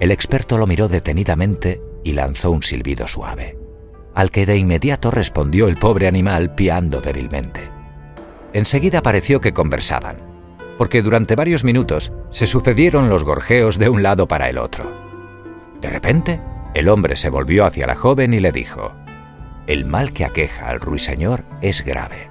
el 0.00 0.10
experto 0.10 0.58
lo 0.58 0.66
miró 0.66 0.88
detenidamente 0.88 1.80
y 2.04 2.12
lanzó 2.12 2.50
un 2.50 2.62
silbido 2.62 3.08
suave, 3.08 3.58
al 4.14 4.30
que 4.30 4.46
de 4.46 4.56
inmediato 4.56 5.10
respondió 5.10 5.68
el 5.68 5.76
pobre 5.76 6.06
animal 6.06 6.54
piando 6.54 7.00
débilmente. 7.00 7.68
Enseguida 8.52 9.02
pareció 9.02 9.40
que 9.40 9.52
conversaban, 9.52 10.16
porque 10.78 11.02
durante 11.02 11.36
varios 11.36 11.64
minutos 11.64 12.12
se 12.30 12.46
sucedieron 12.46 13.08
los 13.08 13.24
gorjeos 13.24 13.78
de 13.78 13.88
un 13.88 14.02
lado 14.02 14.28
para 14.28 14.48
el 14.48 14.58
otro. 14.58 14.90
De 15.80 15.88
repente, 15.88 16.40
el 16.74 16.88
hombre 16.88 17.16
se 17.16 17.30
volvió 17.30 17.64
hacia 17.64 17.86
la 17.86 17.94
joven 17.94 18.34
y 18.34 18.40
le 18.40 18.52
dijo, 18.52 18.92
El 19.66 19.86
mal 19.86 20.12
que 20.12 20.24
aqueja 20.24 20.68
al 20.68 20.80
ruiseñor 20.80 21.44
es 21.62 21.82
grave, 21.82 22.30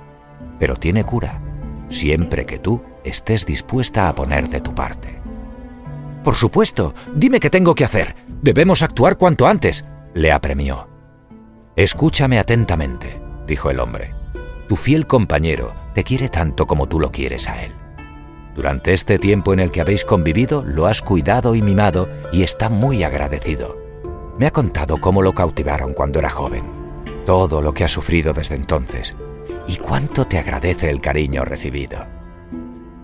pero 0.59 0.75
tiene 0.75 1.03
cura, 1.03 1.41
siempre 1.89 2.45
que 2.45 2.59
tú 2.59 2.83
estés 3.03 3.45
dispuesta 3.45 4.07
a 4.07 4.15
poner 4.15 4.49
de 4.49 4.61
tu 4.61 4.73
parte. 4.73 5.24
Por 6.25 6.33
supuesto, 6.33 6.95
dime 7.13 7.39
qué 7.39 7.51
tengo 7.51 7.75
que 7.75 7.85
hacer. 7.85 8.15
Debemos 8.41 8.81
actuar 8.81 9.15
cuanto 9.15 9.45
antes, 9.45 9.85
le 10.15 10.31
apremió. 10.31 10.89
Escúchame 11.75 12.39
atentamente, 12.39 13.21
dijo 13.45 13.69
el 13.69 13.79
hombre. 13.79 14.15
Tu 14.67 14.75
fiel 14.75 15.05
compañero 15.05 15.71
te 15.93 16.03
quiere 16.03 16.29
tanto 16.29 16.65
como 16.65 16.87
tú 16.87 16.99
lo 16.99 17.11
quieres 17.11 17.47
a 17.47 17.63
él. 17.63 17.73
Durante 18.55 18.95
este 18.95 19.19
tiempo 19.19 19.53
en 19.53 19.59
el 19.59 19.69
que 19.69 19.81
habéis 19.81 20.03
convivido, 20.03 20.63
lo 20.63 20.87
has 20.87 21.03
cuidado 21.03 21.53
y 21.53 21.61
mimado 21.61 22.09
y 22.31 22.41
está 22.41 22.69
muy 22.69 23.03
agradecido. 23.03 23.77
Me 24.39 24.47
ha 24.47 24.51
contado 24.51 24.97
cómo 24.97 25.21
lo 25.21 25.33
cautivaron 25.33 25.93
cuando 25.93 26.17
era 26.17 26.31
joven, 26.31 26.65
todo 27.27 27.61
lo 27.61 27.71
que 27.75 27.83
ha 27.83 27.87
sufrido 27.87 28.33
desde 28.33 28.55
entonces 28.55 29.15
y 29.67 29.77
cuánto 29.77 30.25
te 30.25 30.39
agradece 30.39 30.89
el 30.89 31.01
cariño 31.01 31.45
recibido. 31.45 32.07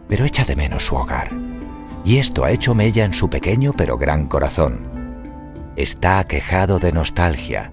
Pero 0.08 0.26
echa 0.26 0.44
de 0.44 0.56
menos 0.56 0.88
su 0.88 0.96
hogar, 0.96 1.32
y 2.04 2.18
esto 2.18 2.44
ha 2.44 2.52
hecho 2.52 2.76
mella 2.76 3.06
en 3.06 3.14
su 3.14 3.30
pequeño 3.30 3.74
pero 3.74 3.98
gran 3.98 4.28
corazón. 4.28 4.90
Está 5.76 6.20
aquejado 6.20 6.80
de 6.80 6.92
nostalgia, 6.92 7.72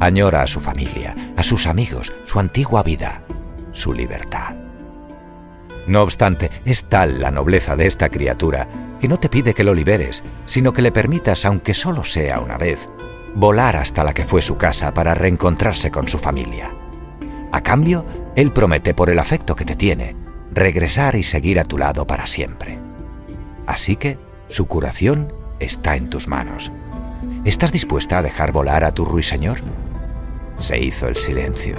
añora 0.00 0.42
a 0.42 0.46
su 0.46 0.60
familia, 0.60 1.14
a 1.36 1.42
sus 1.42 1.66
amigos, 1.66 2.12
su 2.24 2.38
antigua 2.40 2.82
vida, 2.82 3.22
su 3.72 3.92
libertad. 3.92 4.56
No 5.86 6.02
obstante, 6.02 6.50
es 6.64 6.84
tal 6.84 7.20
la 7.20 7.30
nobleza 7.30 7.76
de 7.76 7.86
esta 7.86 8.08
criatura 8.08 8.68
que 9.00 9.08
no 9.08 9.18
te 9.18 9.28
pide 9.28 9.54
que 9.54 9.64
lo 9.64 9.74
liberes, 9.74 10.24
sino 10.46 10.72
que 10.72 10.82
le 10.82 10.92
permitas, 10.92 11.44
aunque 11.44 11.74
solo 11.74 12.04
sea 12.04 12.40
una 12.40 12.58
vez, 12.58 12.88
volar 13.34 13.76
hasta 13.76 14.04
la 14.04 14.12
que 14.12 14.24
fue 14.24 14.42
su 14.42 14.56
casa 14.56 14.92
para 14.92 15.14
reencontrarse 15.14 15.90
con 15.90 16.08
su 16.08 16.18
familia. 16.18 16.74
A 17.52 17.62
cambio, 17.62 18.04
él 18.36 18.52
promete, 18.52 18.92
por 18.92 19.08
el 19.08 19.18
afecto 19.18 19.54
que 19.54 19.64
te 19.64 19.76
tiene, 19.76 20.16
regresar 20.52 21.14
y 21.14 21.22
seguir 21.22 21.58
a 21.58 21.64
tu 21.64 21.78
lado 21.78 22.06
para 22.06 22.26
siempre. 22.26 22.87
Así 23.68 23.96
que 23.96 24.18
su 24.48 24.66
curación 24.66 25.30
está 25.60 25.94
en 25.96 26.08
tus 26.08 26.26
manos. 26.26 26.72
¿Estás 27.44 27.70
dispuesta 27.70 28.18
a 28.18 28.22
dejar 28.22 28.50
volar 28.50 28.82
a 28.82 28.92
tu 28.92 29.04
ruiseñor? 29.04 29.58
Se 30.56 30.78
hizo 30.78 31.06
el 31.06 31.16
silencio. 31.16 31.76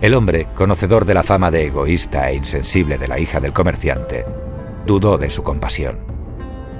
El 0.00 0.14
hombre, 0.14 0.46
conocedor 0.54 1.04
de 1.04 1.14
la 1.14 1.24
fama 1.24 1.50
de 1.50 1.66
egoísta 1.66 2.30
e 2.30 2.36
insensible 2.36 2.98
de 2.98 3.08
la 3.08 3.18
hija 3.18 3.40
del 3.40 3.52
comerciante, 3.52 4.24
dudó 4.86 5.18
de 5.18 5.28
su 5.28 5.42
compasión. 5.42 5.98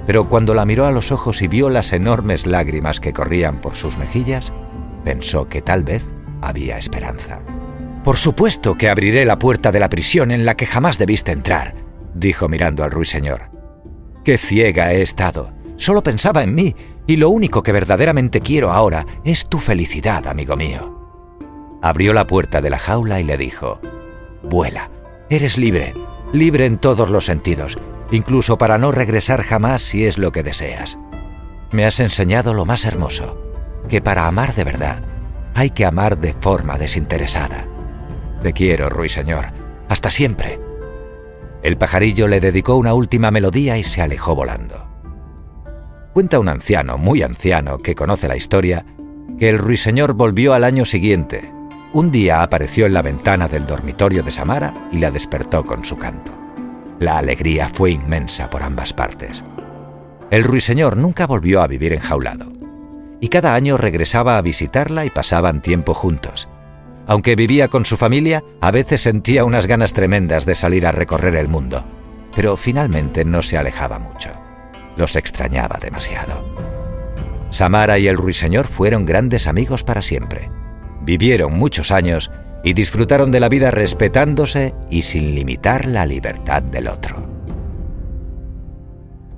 Pero 0.07 0.29
cuando 0.29 0.53
la 0.53 0.63
miró 0.63 0.85
a 0.85 0.91
los 0.91 1.11
ojos 1.11 1.41
y 1.41 1.49
vio 1.49 1.69
las 1.69 1.91
enormes 1.91 2.45
lágrimas 2.45 3.01
que 3.01 3.11
corrían 3.11 3.59
por 3.59 3.75
sus 3.75 3.97
mejillas, 3.97 4.53
pensó 5.03 5.49
que 5.49 5.61
tal 5.61 5.83
vez 5.83 6.13
había 6.41 6.77
esperanza. 6.77 7.41
Por 8.05 8.15
supuesto 8.15 8.75
que 8.75 8.89
abriré 8.89 9.25
la 9.25 9.37
puerta 9.37 9.73
de 9.73 9.81
la 9.81 9.89
prisión 9.89 10.31
en 10.31 10.45
la 10.45 10.55
que 10.55 10.65
jamás 10.65 10.97
debiste 10.97 11.33
entrar, 11.33 11.75
dijo 12.13 12.47
mirando 12.47 12.85
al 12.85 12.91
ruiseñor. 12.91 13.62
Qué 14.23 14.37
ciega 14.37 14.93
he 14.93 15.01
estado. 15.01 15.51
Solo 15.77 16.03
pensaba 16.03 16.43
en 16.43 16.55
mí, 16.55 16.75
y 17.07 17.17
lo 17.17 17.29
único 17.29 17.63
que 17.63 17.71
verdaderamente 17.71 18.39
quiero 18.39 18.71
ahora 18.71 19.05
es 19.23 19.47
tu 19.47 19.59
felicidad, 19.59 20.27
amigo 20.27 20.55
mío 20.55 21.03
abrió 21.83 22.13
la 22.13 22.25
puerta 22.25 22.61
de 22.61 22.69
la 22.69 22.79
jaula 22.79 23.19
y 23.19 23.23
le 23.25 23.37
dijo, 23.37 23.81
Vuela, 24.41 24.89
eres 25.29 25.57
libre, 25.57 25.93
libre 26.31 26.65
en 26.65 26.77
todos 26.77 27.09
los 27.09 27.25
sentidos, 27.25 27.77
incluso 28.09 28.57
para 28.57 28.77
no 28.77 28.93
regresar 28.93 29.43
jamás 29.43 29.81
si 29.81 30.05
es 30.05 30.17
lo 30.17 30.31
que 30.31 30.43
deseas. 30.43 30.97
Me 31.71 31.85
has 31.85 31.99
enseñado 31.99 32.53
lo 32.53 32.63
más 32.63 32.85
hermoso, 32.85 33.37
que 33.89 34.01
para 34.01 34.27
amar 34.27 34.55
de 34.55 34.63
verdad 34.63 35.03
hay 35.55 35.71
que 35.71 35.85
amar 35.85 36.17
de 36.17 36.33
forma 36.33 36.77
desinteresada. 36.77 37.67
Te 38.41 38.53
quiero, 38.53 38.89
ruiseñor, 38.89 39.47
hasta 39.89 40.09
siempre. 40.09 40.62
El 41.63 41.77
pajarillo 41.77 42.27
le 42.27 42.39
dedicó 42.39 42.75
una 42.75 42.93
última 42.93 43.31
melodía 43.31 43.77
y 43.77 43.83
se 43.83 44.01
alejó 44.01 44.35
volando. 44.35 44.87
Cuenta 46.13 46.39
un 46.39 46.49
anciano, 46.49 46.97
muy 46.97 47.23
anciano, 47.23 47.79
que 47.79 47.95
conoce 47.95 48.27
la 48.27 48.37
historia, 48.37 48.85
que 49.39 49.49
el 49.49 49.57
ruiseñor 49.57 50.13
volvió 50.13 50.53
al 50.53 50.63
año 50.63 50.85
siguiente, 50.85 51.53
un 51.93 52.09
día 52.09 52.41
apareció 52.41 52.87
en 52.87 52.93
la 52.93 53.03
ventana 53.03 53.47
del 53.47 53.67
dormitorio 53.67 54.23
de 54.23 54.31
Samara 54.31 54.73
y 54.91 54.97
la 54.97 55.11
despertó 55.11 55.63
con 55.63 55.85
su 55.85 55.95
canto. 55.95 56.31
La 56.99 57.19
alegría 57.19 57.69
fue 57.69 57.91
inmensa 57.91 58.49
por 58.49 58.63
ambas 58.63 58.93
partes. 58.93 59.43
El 60.31 60.43
ruiseñor 60.43 60.97
nunca 60.97 61.27
volvió 61.27 61.61
a 61.61 61.67
vivir 61.67 61.93
enjaulado, 61.93 62.51
y 63.19 63.27
cada 63.27 63.53
año 63.53 63.77
regresaba 63.77 64.39
a 64.39 64.41
visitarla 64.41 65.05
y 65.05 65.11
pasaban 65.11 65.61
tiempo 65.61 65.93
juntos. 65.93 66.49
Aunque 67.05 67.35
vivía 67.35 67.67
con 67.67 67.85
su 67.85 67.97
familia, 67.97 68.43
a 68.61 68.71
veces 68.71 69.01
sentía 69.01 69.43
unas 69.43 69.67
ganas 69.67 69.93
tremendas 69.93 70.45
de 70.45 70.55
salir 70.55 70.87
a 70.87 70.91
recorrer 70.91 71.35
el 71.35 71.49
mundo, 71.49 71.85
pero 72.35 72.55
finalmente 72.55 73.25
no 73.25 73.41
se 73.41 73.57
alejaba 73.57 73.99
mucho. 73.99 74.29
Los 74.95 75.15
extrañaba 75.15 75.79
demasiado. 75.81 76.43
Samara 77.49 77.99
y 77.99 78.07
el 78.07 78.17
ruiseñor 78.17 78.67
fueron 78.67 79.05
grandes 79.05 79.47
amigos 79.47 79.83
para 79.83 80.01
siempre. 80.01 80.49
Vivieron 81.01 81.53
muchos 81.53 81.91
años 81.91 82.31
y 82.63 82.73
disfrutaron 82.73 83.31
de 83.31 83.41
la 83.41 83.49
vida 83.49 83.71
respetándose 83.71 84.73
y 84.89 85.01
sin 85.01 85.35
limitar 85.35 85.85
la 85.85 86.05
libertad 86.05 86.63
del 86.63 86.87
otro. 86.87 87.27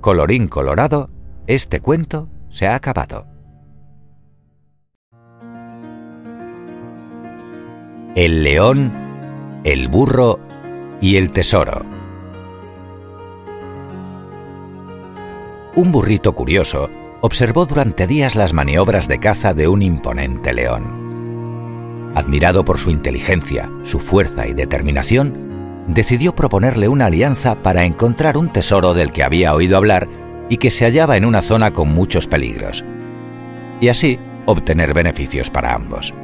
Colorín 0.00 0.46
colorado, 0.46 1.10
este 1.48 1.80
cuento 1.80 2.28
se 2.48 2.68
ha 2.68 2.76
acabado. 2.76 3.26
El 8.16 8.42
león, 8.44 8.90
el 9.62 9.88
burro 9.88 10.40
y 11.02 11.16
el 11.16 11.32
tesoro. 11.32 11.84
Un 15.74 15.92
burrito 15.92 16.34
curioso 16.34 16.88
observó 17.20 17.66
durante 17.66 18.06
días 18.06 18.34
las 18.34 18.54
maniobras 18.54 19.06
de 19.06 19.18
caza 19.18 19.52
de 19.52 19.68
un 19.68 19.82
imponente 19.82 20.54
león. 20.54 22.12
Admirado 22.14 22.64
por 22.64 22.78
su 22.78 22.88
inteligencia, 22.88 23.70
su 23.84 24.00
fuerza 24.00 24.46
y 24.46 24.54
determinación, 24.54 25.84
decidió 25.86 26.34
proponerle 26.34 26.88
una 26.88 27.06
alianza 27.06 27.56
para 27.56 27.84
encontrar 27.84 28.38
un 28.38 28.48
tesoro 28.48 28.94
del 28.94 29.12
que 29.12 29.24
había 29.24 29.54
oído 29.54 29.76
hablar 29.76 30.08
y 30.48 30.56
que 30.56 30.70
se 30.70 30.86
hallaba 30.86 31.18
en 31.18 31.26
una 31.26 31.42
zona 31.42 31.74
con 31.74 31.90
muchos 31.90 32.26
peligros, 32.26 32.82
y 33.78 33.88
así 33.88 34.18
obtener 34.46 34.94
beneficios 34.94 35.50
para 35.50 35.74
ambos. 35.74 36.14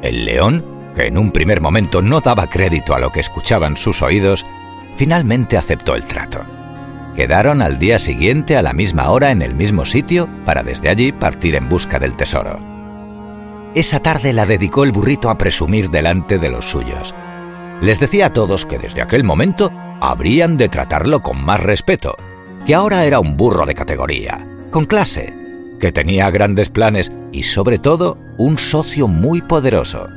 El 0.00 0.24
león, 0.24 0.77
que 0.98 1.06
en 1.06 1.16
un 1.16 1.30
primer 1.30 1.60
momento 1.60 2.02
no 2.02 2.20
daba 2.20 2.48
crédito 2.48 2.92
a 2.92 2.98
lo 2.98 3.12
que 3.12 3.20
escuchaban 3.20 3.76
sus 3.76 4.02
oídos, 4.02 4.44
finalmente 4.96 5.56
aceptó 5.56 5.94
el 5.94 6.04
trato. 6.04 6.44
Quedaron 7.14 7.62
al 7.62 7.78
día 7.78 8.00
siguiente 8.00 8.56
a 8.56 8.62
la 8.62 8.72
misma 8.72 9.08
hora 9.10 9.30
en 9.30 9.40
el 9.40 9.54
mismo 9.54 9.84
sitio 9.84 10.28
para 10.44 10.64
desde 10.64 10.88
allí 10.88 11.12
partir 11.12 11.54
en 11.54 11.68
busca 11.68 12.00
del 12.00 12.16
tesoro. 12.16 12.58
Esa 13.76 14.00
tarde 14.00 14.32
la 14.32 14.44
dedicó 14.44 14.82
el 14.82 14.90
burrito 14.90 15.30
a 15.30 15.38
presumir 15.38 15.88
delante 15.88 16.36
de 16.36 16.50
los 16.50 16.64
suyos. 16.64 17.14
Les 17.80 18.00
decía 18.00 18.26
a 18.26 18.32
todos 18.32 18.66
que 18.66 18.78
desde 18.78 19.00
aquel 19.00 19.22
momento 19.22 19.70
habrían 20.00 20.58
de 20.58 20.68
tratarlo 20.68 21.22
con 21.22 21.44
más 21.44 21.62
respeto, 21.62 22.16
que 22.66 22.74
ahora 22.74 23.04
era 23.04 23.20
un 23.20 23.36
burro 23.36 23.66
de 23.66 23.74
categoría, 23.74 24.48
con 24.72 24.84
clase, 24.84 25.32
que 25.78 25.92
tenía 25.92 26.28
grandes 26.32 26.70
planes 26.70 27.12
y 27.30 27.44
sobre 27.44 27.78
todo 27.78 28.18
un 28.36 28.58
socio 28.58 29.06
muy 29.06 29.42
poderoso. 29.42 30.08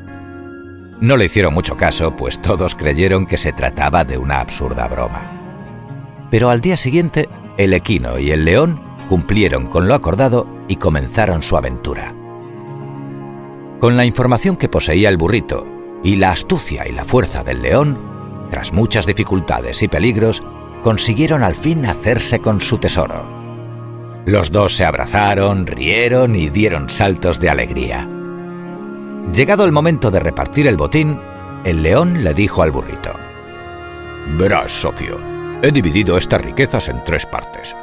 No 1.01 1.17
le 1.17 1.25
hicieron 1.25 1.55
mucho 1.55 1.75
caso, 1.75 2.15
pues 2.15 2.39
todos 2.39 2.75
creyeron 2.75 3.25
que 3.25 3.37
se 3.37 3.51
trataba 3.51 4.03
de 4.05 4.19
una 4.19 4.39
absurda 4.39 4.87
broma. 4.87 6.27
Pero 6.29 6.51
al 6.51 6.61
día 6.61 6.77
siguiente, 6.77 7.27
el 7.57 7.73
equino 7.73 8.19
y 8.19 8.29
el 8.29 8.45
león 8.45 8.79
cumplieron 9.09 9.65
con 9.65 9.87
lo 9.87 9.95
acordado 9.95 10.45
y 10.67 10.75
comenzaron 10.75 11.41
su 11.41 11.57
aventura. 11.57 12.13
Con 13.79 13.97
la 13.97 14.05
información 14.05 14.55
que 14.55 14.69
poseía 14.69 15.09
el 15.09 15.17
burrito 15.17 15.65
y 16.03 16.17
la 16.17 16.29
astucia 16.29 16.87
y 16.87 16.91
la 16.91 17.03
fuerza 17.03 17.43
del 17.43 17.63
león, 17.63 17.97
tras 18.51 18.71
muchas 18.71 19.07
dificultades 19.07 19.81
y 19.81 19.87
peligros, 19.87 20.43
consiguieron 20.83 21.41
al 21.41 21.55
fin 21.55 21.83
hacerse 21.87 22.39
con 22.41 22.61
su 22.61 22.77
tesoro. 22.77 23.27
Los 24.27 24.51
dos 24.51 24.75
se 24.75 24.85
abrazaron, 24.85 25.65
rieron 25.65 26.35
y 26.35 26.49
dieron 26.49 26.89
saltos 26.89 27.39
de 27.39 27.49
alegría. 27.49 28.07
Llegado 29.33 29.63
el 29.63 29.71
momento 29.71 30.11
de 30.11 30.19
repartir 30.19 30.67
el 30.67 30.75
botín, 30.75 31.21
el 31.63 31.83
león 31.83 32.23
le 32.23 32.33
dijo 32.33 32.63
al 32.63 32.71
burrito, 32.71 33.13
Verás, 34.37 34.73
socio, 34.73 35.17
He 35.63 35.71
dividido 35.71 36.17
estas 36.17 36.41
riquezas 36.41 36.89
en 36.89 37.03
tres 37.05 37.25
partes. 37.25 37.75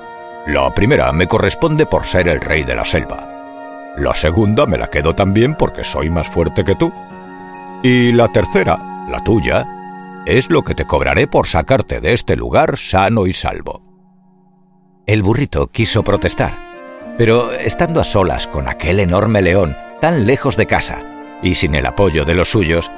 La 0.46 0.68
primera 0.74 1.12
me 1.12 1.28
corresponde 1.28 1.86
por 1.86 2.04
ser 2.04 2.28
el 2.28 2.40
rey 2.40 2.64
de 2.64 2.74
la 2.74 2.84
selva. 2.84 3.94
La 3.96 4.14
segunda 4.14 4.66
me 4.66 4.76
la 4.76 4.88
quedo 4.88 5.14
también 5.14 5.54
porque 5.54 5.84
soy 5.84 6.10
más 6.10 6.28
fuerte 6.28 6.64
que 6.64 6.74
tú. 6.74 6.92
Y 7.82 8.12
la 8.12 8.28
tercera, 8.28 9.06
la 9.08 9.22
tuya, 9.22 9.64
es 10.26 10.50
lo 10.50 10.64
que 10.64 10.74
te 10.74 10.86
cobraré 10.86 11.28
por 11.28 11.46
sacarte 11.46 12.00
de 12.00 12.12
este 12.12 12.34
lugar 12.34 12.76
sano 12.76 13.26
y 13.26 13.32
salvo. 13.32 13.82
El 15.06 15.22
burrito 15.22 15.68
quiso 15.68 16.02
protestar, 16.02 16.58
pero 17.16 17.52
estando 17.52 18.00
a 18.00 18.04
solas 18.04 18.48
con 18.48 18.68
aquel 18.68 18.98
enorme 19.00 19.40
león 19.40 19.76
tan 20.00 20.26
lejos 20.26 20.56
de 20.56 20.66
casa 20.66 21.17
y 21.42 21.54
sin 21.54 21.74
el 21.74 21.86
apoyo 21.86 22.24
de 22.24 22.34
los 22.34 22.50
suyos, 22.50 22.90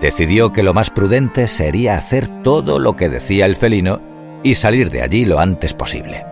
decidió 0.00 0.52
que 0.52 0.62
lo 0.62 0.74
más 0.74 0.90
prudente 0.90 1.46
sería 1.46 1.96
hacer 1.96 2.28
todo 2.42 2.78
lo 2.78 2.96
que 2.96 3.08
decía 3.08 3.46
el 3.46 3.56
felino 3.56 4.00
y 4.42 4.54
salir 4.54 4.90
de 4.90 5.02
allí 5.02 5.24
lo 5.24 5.40
antes 5.40 5.74
posible. 5.74 6.24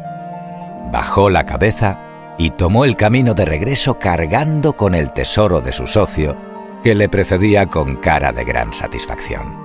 Bajó 0.92 1.30
la 1.30 1.46
cabeza 1.46 1.98
y 2.38 2.50
tomó 2.50 2.84
el 2.84 2.96
camino 2.96 3.34
de 3.34 3.44
regreso 3.44 3.98
cargando 3.98 4.74
con 4.74 4.94
el 4.94 5.12
tesoro 5.12 5.60
de 5.60 5.72
su 5.72 5.86
socio, 5.86 6.36
que 6.82 6.94
le 6.94 7.08
precedía 7.08 7.66
con 7.66 7.96
cara 7.96 8.32
de 8.32 8.44
gran 8.44 8.72
satisfacción. 8.72 9.64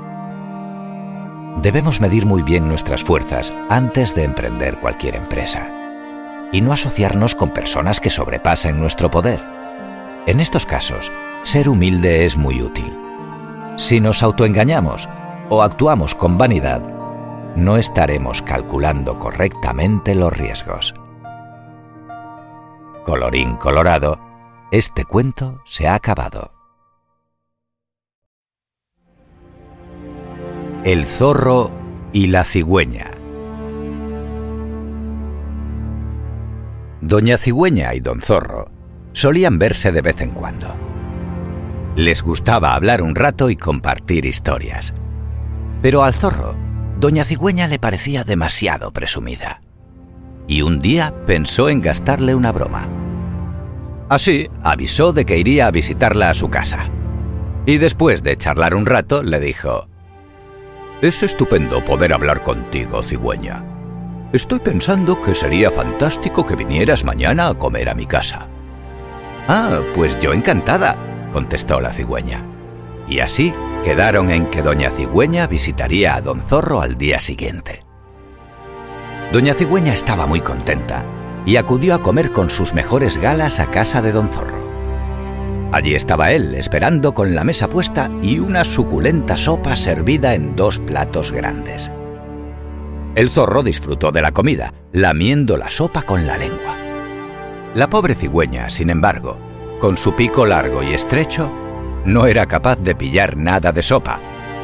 Debemos 1.61 1.99
medir 1.99 2.25
muy 2.25 2.41
bien 2.43 2.69
nuestras 2.69 3.03
fuerzas 3.03 3.53
antes 3.69 4.15
de 4.15 4.23
emprender 4.23 4.79
cualquier 4.79 5.15
empresa 5.15 5.69
y 6.51 6.61
no 6.61 6.71
asociarnos 6.71 7.35
con 7.35 7.51
personas 7.51 7.99
que 7.99 8.09
sobrepasen 8.09 8.79
nuestro 8.79 9.11
poder. 9.11 9.58
En 10.25 10.39
estos 10.39 10.65
casos, 10.65 11.11
ser 11.43 11.69
humilde 11.69 12.25
es 12.25 12.37
muy 12.37 12.61
útil. 12.61 12.95
Si 13.77 13.99
nos 13.99 14.21
autoengañamos 14.21 15.07
o 15.49 15.63
actuamos 15.63 16.13
con 16.13 16.37
vanidad, 16.37 16.81
no 17.55 17.77
estaremos 17.77 18.41
calculando 18.41 19.17
correctamente 19.17 20.15
los 20.15 20.35
riesgos. 20.35 20.93
Colorín 23.05 23.55
colorado, 23.55 24.19
este 24.71 25.05
cuento 25.05 25.61
se 25.65 25.87
ha 25.87 25.95
acabado. 25.95 26.51
El 30.83 31.07
zorro 31.07 31.71
y 32.11 32.27
la 32.27 32.43
cigüeña. 32.43 33.11
Doña 37.01 37.37
Cigüeña 37.37 37.93
y 37.95 38.01
don 38.01 38.21
Zorro 38.21 38.78
solían 39.13 39.59
verse 39.59 39.91
de 39.91 40.01
vez 40.01 40.21
en 40.21 40.31
cuando. 40.31 40.75
Les 41.95 42.21
gustaba 42.21 42.75
hablar 42.75 43.01
un 43.01 43.15
rato 43.15 43.49
y 43.49 43.55
compartir 43.55 44.25
historias. 44.25 44.93
Pero 45.81 46.03
al 46.03 46.13
zorro 46.13 46.55
Doña 46.99 47.23
Cigüeña 47.23 47.67
le 47.67 47.79
parecía 47.79 48.25
demasiado 48.25 48.91
presumida. 48.91 49.61
Y 50.47 50.63
un 50.63 50.81
día 50.81 51.13
pensó 51.25 51.69
en 51.69 51.79
gastarle 51.79 52.35
una 52.35 52.51
broma. 52.51 52.89
Así, 54.09 54.49
avisó 54.63 55.13
de 55.13 55.25
que 55.25 55.37
iría 55.37 55.67
a 55.67 55.71
visitarla 55.71 56.29
a 56.29 56.33
su 56.33 56.49
casa. 56.49 56.89
Y 57.65 57.77
después 57.77 58.21
de 58.21 58.35
charlar 58.35 58.75
un 58.75 58.85
rato, 58.85 59.23
le 59.23 59.39
dijo, 59.39 59.87
Es 61.01 61.23
estupendo 61.23 61.85
poder 61.85 62.11
hablar 62.11 62.43
contigo, 62.43 63.01
cigüeña. 63.01 63.63
Estoy 64.33 64.59
pensando 64.59 65.21
que 65.21 65.33
sería 65.33 65.71
fantástico 65.71 66.45
que 66.45 66.57
vinieras 66.57 67.05
mañana 67.05 67.47
a 67.47 67.53
comer 67.53 67.87
a 67.87 67.95
mi 67.95 68.05
casa. 68.05 68.49
Ah, 69.51 69.81
pues 69.95 70.19
yo 70.19 70.31
encantada, 70.31 70.95
contestó 71.33 71.81
la 71.81 71.91
cigüeña. 71.91 72.45
Y 73.07 73.21
así 73.21 73.51
quedaron 73.83 74.29
en 74.29 74.45
que 74.45 74.61
doña 74.61 74.91
Cigüeña 74.91 75.47
visitaría 75.47 76.13
a 76.13 76.21
don 76.21 76.39
Zorro 76.39 76.83
al 76.83 76.99
día 76.99 77.19
siguiente. 77.19 77.83
Doña 79.33 79.55
Cigüeña 79.55 79.91
estaba 79.91 80.27
muy 80.27 80.41
contenta 80.41 81.03
y 81.47 81.55
acudió 81.55 81.95
a 81.95 82.01
comer 82.03 82.31
con 82.31 82.51
sus 82.51 82.75
mejores 82.75 83.17
galas 83.17 83.59
a 83.59 83.71
casa 83.71 84.03
de 84.03 84.11
don 84.11 84.29
Zorro. 84.29 84.69
Allí 85.71 85.95
estaba 85.95 86.31
él, 86.31 86.53
esperando 86.53 87.15
con 87.15 87.33
la 87.33 87.43
mesa 87.43 87.69
puesta 87.69 88.11
y 88.21 88.37
una 88.37 88.63
suculenta 88.63 89.35
sopa 89.35 89.75
servida 89.75 90.35
en 90.35 90.55
dos 90.55 90.79
platos 90.79 91.31
grandes. 91.31 91.89
El 93.15 93.31
zorro 93.31 93.63
disfrutó 93.63 94.11
de 94.11 94.21
la 94.21 94.31
comida, 94.31 94.75
lamiendo 94.91 95.57
la 95.57 95.71
sopa 95.71 96.03
con 96.03 96.27
la 96.27 96.37
lengua. 96.37 96.88
La 97.75 97.87
pobre 97.87 98.15
cigüeña, 98.15 98.69
sin 98.69 98.89
embargo, 98.89 99.37
con 99.79 99.95
su 99.95 100.15
pico 100.15 100.45
largo 100.45 100.81
y 100.81 100.93
estrecho, 100.93 101.51
no 102.03 102.25
era 102.25 102.47
capaz 102.47 102.77
de 102.77 102.95
pillar 102.95 103.37
nada 103.37 103.71
de 103.71 103.83
sopa 103.83 104.19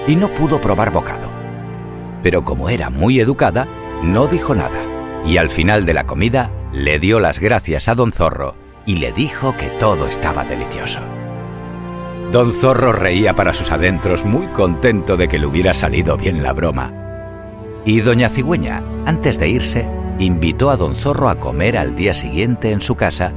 y 0.08 0.16
no 0.16 0.30
pudo 0.30 0.60
probar 0.60 0.92
bocado. 0.92 1.30
Pero 2.24 2.44
como 2.44 2.70
era 2.70 2.90
muy 2.90 3.20
educada, 3.20 3.68
no 4.02 4.26
dijo 4.26 4.56
nada 4.56 4.82
y 5.26 5.38
al 5.38 5.50
final 5.50 5.86
de 5.86 5.94
la 5.94 6.06
comida 6.06 6.52
le 6.72 7.00
dio 7.00 7.20
las 7.20 7.40
gracias 7.40 7.88
a 7.88 7.96
don 7.96 8.12
Zorro 8.12 8.56
y 8.86 8.98
le 8.98 9.12
dijo 9.12 9.56
que 9.56 9.70
todo 9.70 10.08
estaba 10.08 10.44
delicioso. 10.44 11.00
Don 12.32 12.52
Zorro 12.52 12.92
reía 12.92 13.36
para 13.36 13.54
sus 13.54 13.72
adentros 13.72 14.26
muy 14.26 14.48
contento 14.48 15.16
de 15.16 15.28
que 15.28 15.40
le 15.40 15.46
hubiera 15.46 15.74
salido 15.74 16.18
bien 16.18 16.44
la 16.44 16.54
broma. 16.54 16.92
Y 17.86 18.02
Doña 18.02 18.30
Cigüeña, 18.30 18.84
antes 19.06 19.40
de 19.40 19.48
irse, 19.48 19.88
invitó 20.20 20.70
a 20.70 20.78
Don 20.78 20.96
Zorro 20.96 21.30
a 21.30 21.40
comer 21.40 21.78
al 21.78 21.96
día 21.96 22.14
siguiente 22.14 22.72
en 22.72 22.82
su 22.82 22.96
casa 22.96 23.34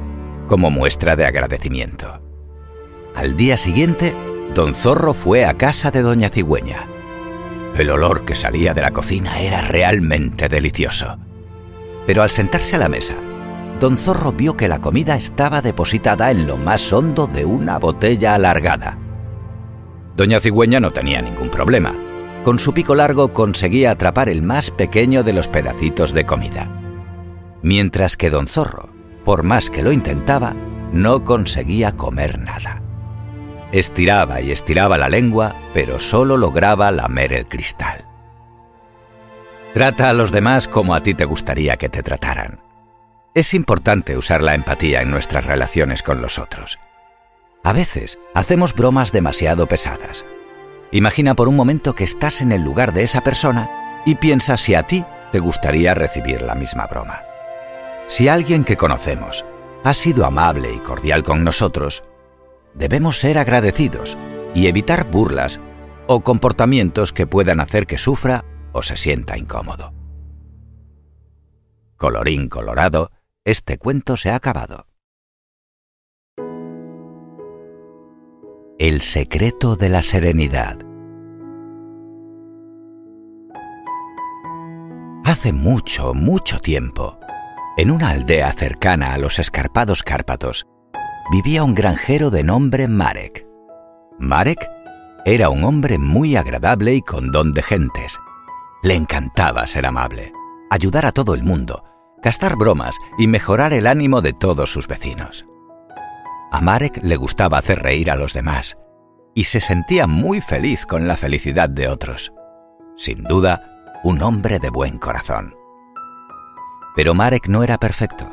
como 0.47 0.71
muestra 0.71 1.15
de 1.15 1.25
agradecimiento. 1.25 2.21
Al 3.15 3.35
día 3.35 3.57
siguiente, 3.57 4.15
Don 4.53 4.73
Zorro 4.73 5.13
fue 5.13 5.45
a 5.45 5.55
casa 5.55 5.91
de 5.91 6.01
Doña 6.01 6.29
Cigüeña. 6.29 6.87
El 7.75 7.91
olor 7.91 8.25
que 8.25 8.35
salía 8.35 8.73
de 8.73 8.81
la 8.81 8.91
cocina 8.91 9.39
era 9.39 9.61
realmente 9.61 10.49
delicioso. 10.49 11.17
Pero 12.07 12.23
al 12.23 12.29
sentarse 12.29 12.75
a 12.75 12.79
la 12.79 12.89
mesa, 12.89 13.15
Don 13.79 13.97
Zorro 13.97 14.31
vio 14.31 14.57
que 14.57 14.67
la 14.67 14.81
comida 14.81 15.15
estaba 15.15 15.61
depositada 15.61 16.31
en 16.31 16.47
lo 16.47 16.57
más 16.57 16.91
hondo 16.91 17.27
de 17.27 17.45
una 17.45 17.77
botella 17.77 18.33
alargada. 18.33 18.97
Doña 20.15 20.39
Cigüeña 20.39 20.79
no 20.79 20.91
tenía 20.91 21.21
ningún 21.21 21.49
problema. 21.49 22.08
Con 22.43 22.57
su 22.57 22.73
pico 22.73 22.95
largo 22.95 23.33
conseguía 23.33 23.91
atrapar 23.91 24.29
el 24.29 24.41
más 24.41 24.71
pequeño 24.71 25.23
de 25.23 25.33
los 25.33 25.47
pedacitos 25.47 26.13
de 26.13 26.25
comida. 26.25 26.69
Mientras 27.61 28.15
que 28.15 28.29
Don 28.29 28.47
Zorro, 28.47 28.89
por 29.25 29.43
más 29.43 29.69
que 29.69 29.83
lo 29.83 29.91
intentaba, 29.91 30.55
no 30.93 31.25
conseguía 31.25 31.97
comer 31.97 32.39
nada. 32.39 32.81
Estiraba 33.71 34.41
y 34.41 34.51
estiraba 34.51 34.97
la 34.97 35.09
lengua, 35.09 35.55
pero 35.73 35.99
solo 35.99 36.37
lograba 36.37 36.91
lamer 36.91 37.33
el 37.33 37.45
cristal. 37.45 38.05
Trata 39.73 40.09
a 40.09 40.13
los 40.13 40.31
demás 40.31 40.67
como 40.67 40.95
a 40.95 41.03
ti 41.03 41.13
te 41.13 41.25
gustaría 41.25 41.77
que 41.77 41.89
te 41.89 42.01
trataran. 42.01 42.61
Es 43.35 43.53
importante 43.53 44.17
usar 44.17 44.41
la 44.41 44.55
empatía 44.55 45.01
en 45.01 45.11
nuestras 45.11 45.45
relaciones 45.45 46.01
con 46.01 46.21
los 46.21 46.39
otros. 46.39 46.79
A 47.63 47.73
veces 47.73 48.17
hacemos 48.33 48.73
bromas 48.73 49.11
demasiado 49.11 49.67
pesadas. 49.67 50.25
Imagina 50.91 51.35
por 51.35 51.47
un 51.47 51.55
momento 51.55 51.93
que 51.93 52.03
estás 52.03 52.41
en 52.41 52.51
el 52.51 52.63
lugar 52.63 52.93
de 52.93 53.03
esa 53.03 53.21
persona 53.21 53.69
y 54.05 54.15
piensa 54.15 54.57
si 54.57 54.73
a 54.73 54.83
ti 54.83 55.05
te 55.31 55.39
gustaría 55.39 55.93
recibir 55.93 56.41
la 56.41 56.55
misma 56.55 56.87
broma. 56.87 57.21
Si 58.07 58.27
alguien 58.27 58.63
que 58.63 58.77
conocemos 58.77 59.45
ha 59.83 59.93
sido 59.93 60.25
amable 60.25 60.73
y 60.73 60.79
cordial 60.79 61.23
con 61.23 61.43
nosotros, 61.43 62.03
debemos 62.73 63.19
ser 63.19 63.37
agradecidos 63.37 64.17
y 64.55 64.67
evitar 64.67 65.09
burlas 65.11 65.59
o 66.07 66.21
comportamientos 66.21 67.13
que 67.13 67.27
puedan 67.27 67.59
hacer 67.59 67.85
que 67.85 67.99
sufra 67.99 68.43
o 68.71 68.81
se 68.81 68.97
sienta 68.97 69.37
incómodo. 69.37 69.93
Colorín 71.97 72.49
colorado, 72.49 73.11
este 73.45 73.77
cuento 73.77 74.17
se 74.17 74.31
ha 74.31 74.35
acabado. 74.35 74.88
El 78.79 79.01
secreto 79.01 79.75
de 79.75 79.89
la 79.89 80.01
serenidad. 80.01 80.77
Hace 85.25 85.51
mucho, 85.51 86.13
mucho 86.13 86.61
tiempo, 86.61 87.19
en 87.75 87.91
una 87.91 88.11
aldea 88.11 88.53
cercana 88.53 89.11
a 89.11 89.17
los 89.17 89.37
escarpados 89.37 90.01
Cárpatos, 90.01 90.65
vivía 91.29 91.65
un 91.65 91.75
granjero 91.75 92.29
de 92.29 92.45
nombre 92.45 92.87
Marek. 92.87 93.45
Marek 94.17 94.65
era 95.25 95.49
un 95.49 95.65
hombre 95.65 95.97
muy 95.97 96.37
agradable 96.37 96.93
y 96.93 97.01
con 97.01 97.33
don 97.33 97.51
de 97.51 97.63
gentes. 97.63 98.17
Le 98.81 98.95
encantaba 98.95 99.67
ser 99.67 99.87
amable, 99.87 100.31
ayudar 100.69 101.05
a 101.05 101.11
todo 101.11 101.33
el 101.33 101.43
mundo, 101.43 101.83
gastar 102.23 102.55
bromas 102.55 102.95
y 103.17 103.27
mejorar 103.27 103.73
el 103.73 103.87
ánimo 103.87 104.21
de 104.21 104.31
todos 104.31 104.71
sus 104.71 104.87
vecinos. 104.87 105.48
A 106.51 106.61
Marek 106.61 106.99
le 107.03 107.15
gustaba 107.15 107.57
hacer 107.57 107.81
reír 107.81 108.09
a 108.09 108.15
los 108.15 108.33
demás 108.33 108.77
y 109.35 109.43
se 109.45 109.59
sentía 109.59 110.07
muy 110.07 110.41
feliz 110.41 110.85
con 110.85 111.07
la 111.07 111.15
felicidad 111.15 111.69
de 111.69 111.87
otros. 111.87 112.33
Sin 112.97 113.23
duda, 113.23 113.83
un 114.03 114.21
hombre 114.21 114.59
de 114.59 114.69
buen 114.69 114.97
corazón. 114.97 115.55
Pero 116.95 117.13
Marek 117.13 117.47
no 117.47 117.63
era 117.63 117.77
perfecto 117.77 118.27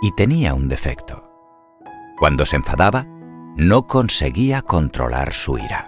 y 0.00 0.12
tenía 0.12 0.54
un 0.54 0.68
defecto. 0.68 1.30
Cuando 2.18 2.46
se 2.46 2.56
enfadaba, 2.56 3.06
no 3.56 3.86
conseguía 3.86 4.62
controlar 4.62 5.32
su 5.32 5.58
ira. 5.58 5.86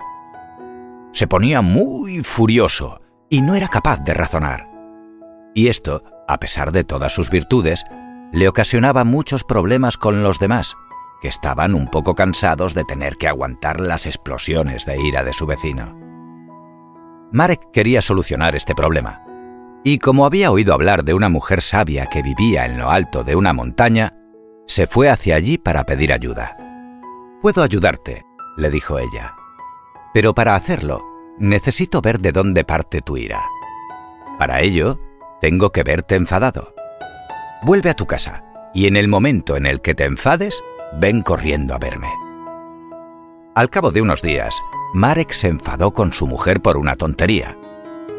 Se 1.12 1.26
ponía 1.26 1.62
muy 1.62 2.22
furioso 2.22 3.00
y 3.30 3.40
no 3.40 3.54
era 3.54 3.68
capaz 3.68 4.00
de 4.04 4.14
razonar. 4.14 4.68
Y 5.54 5.68
esto, 5.68 6.04
a 6.28 6.38
pesar 6.38 6.70
de 6.70 6.84
todas 6.84 7.12
sus 7.12 7.30
virtudes, 7.30 7.84
le 8.32 8.48
ocasionaba 8.48 9.04
muchos 9.04 9.42
problemas 9.44 9.96
con 9.96 10.22
los 10.22 10.38
demás, 10.38 10.76
que 11.20 11.28
estaban 11.28 11.74
un 11.74 11.88
poco 11.88 12.14
cansados 12.14 12.74
de 12.74 12.84
tener 12.84 13.16
que 13.16 13.28
aguantar 13.28 13.80
las 13.80 14.06
explosiones 14.06 14.86
de 14.86 15.00
ira 15.00 15.24
de 15.24 15.32
su 15.32 15.46
vecino. 15.46 15.98
Marek 17.32 17.70
quería 17.72 18.00
solucionar 18.00 18.54
este 18.54 18.74
problema, 18.74 19.22
y 19.84 19.98
como 19.98 20.26
había 20.26 20.50
oído 20.50 20.74
hablar 20.74 21.04
de 21.04 21.14
una 21.14 21.28
mujer 21.28 21.62
sabia 21.62 22.06
que 22.06 22.22
vivía 22.22 22.66
en 22.66 22.78
lo 22.78 22.90
alto 22.90 23.24
de 23.24 23.36
una 23.36 23.52
montaña, 23.52 24.14
se 24.66 24.86
fue 24.86 25.08
hacia 25.08 25.36
allí 25.36 25.58
para 25.58 25.84
pedir 25.84 26.12
ayuda. 26.12 26.56
Puedo 27.40 27.62
ayudarte, 27.62 28.24
le 28.56 28.70
dijo 28.70 28.98
ella. 28.98 29.34
Pero 30.12 30.34
para 30.34 30.54
hacerlo, 30.56 31.02
necesito 31.38 32.00
ver 32.00 32.18
de 32.18 32.32
dónde 32.32 32.64
parte 32.64 33.00
tu 33.00 33.16
ira. 33.16 33.40
Para 34.38 34.60
ello, 34.60 34.98
tengo 35.40 35.70
que 35.70 35.82
verte 35.82 36.14
enfadado. 36.14 36.74
Vuelve 37.62 37.90
a 37.90 37.94
tu 37.94 38.06
casa 38.06 38.44
y 38.74 38.86
en 38.86 38.96
el 38.96 39.08
momento 39.08 39.56
en 39.56 39.66
el 39.66 39.80
que 39.80 39.94
te 39.94 40.04
enfades, 40.04 40.62
ven 40.98 41.22
corriendo 41.22 41.74
a 41.74 41.78
verme. 41.78 42.08
Al 43.54 43.70
cabo 43.70 43.90
de 43.90 44.02
unos 44.02 44.22
días, 44.22 44.54
Marek 44.94 45.32
se 45.32 45.48
enfadó 45.48 45.92
con 45.92 46.12
su 46.12 46.26
mujer 46.26 46.60
por 46.60 46.76
una 46.76 46.96
tontería, 46.96 47.56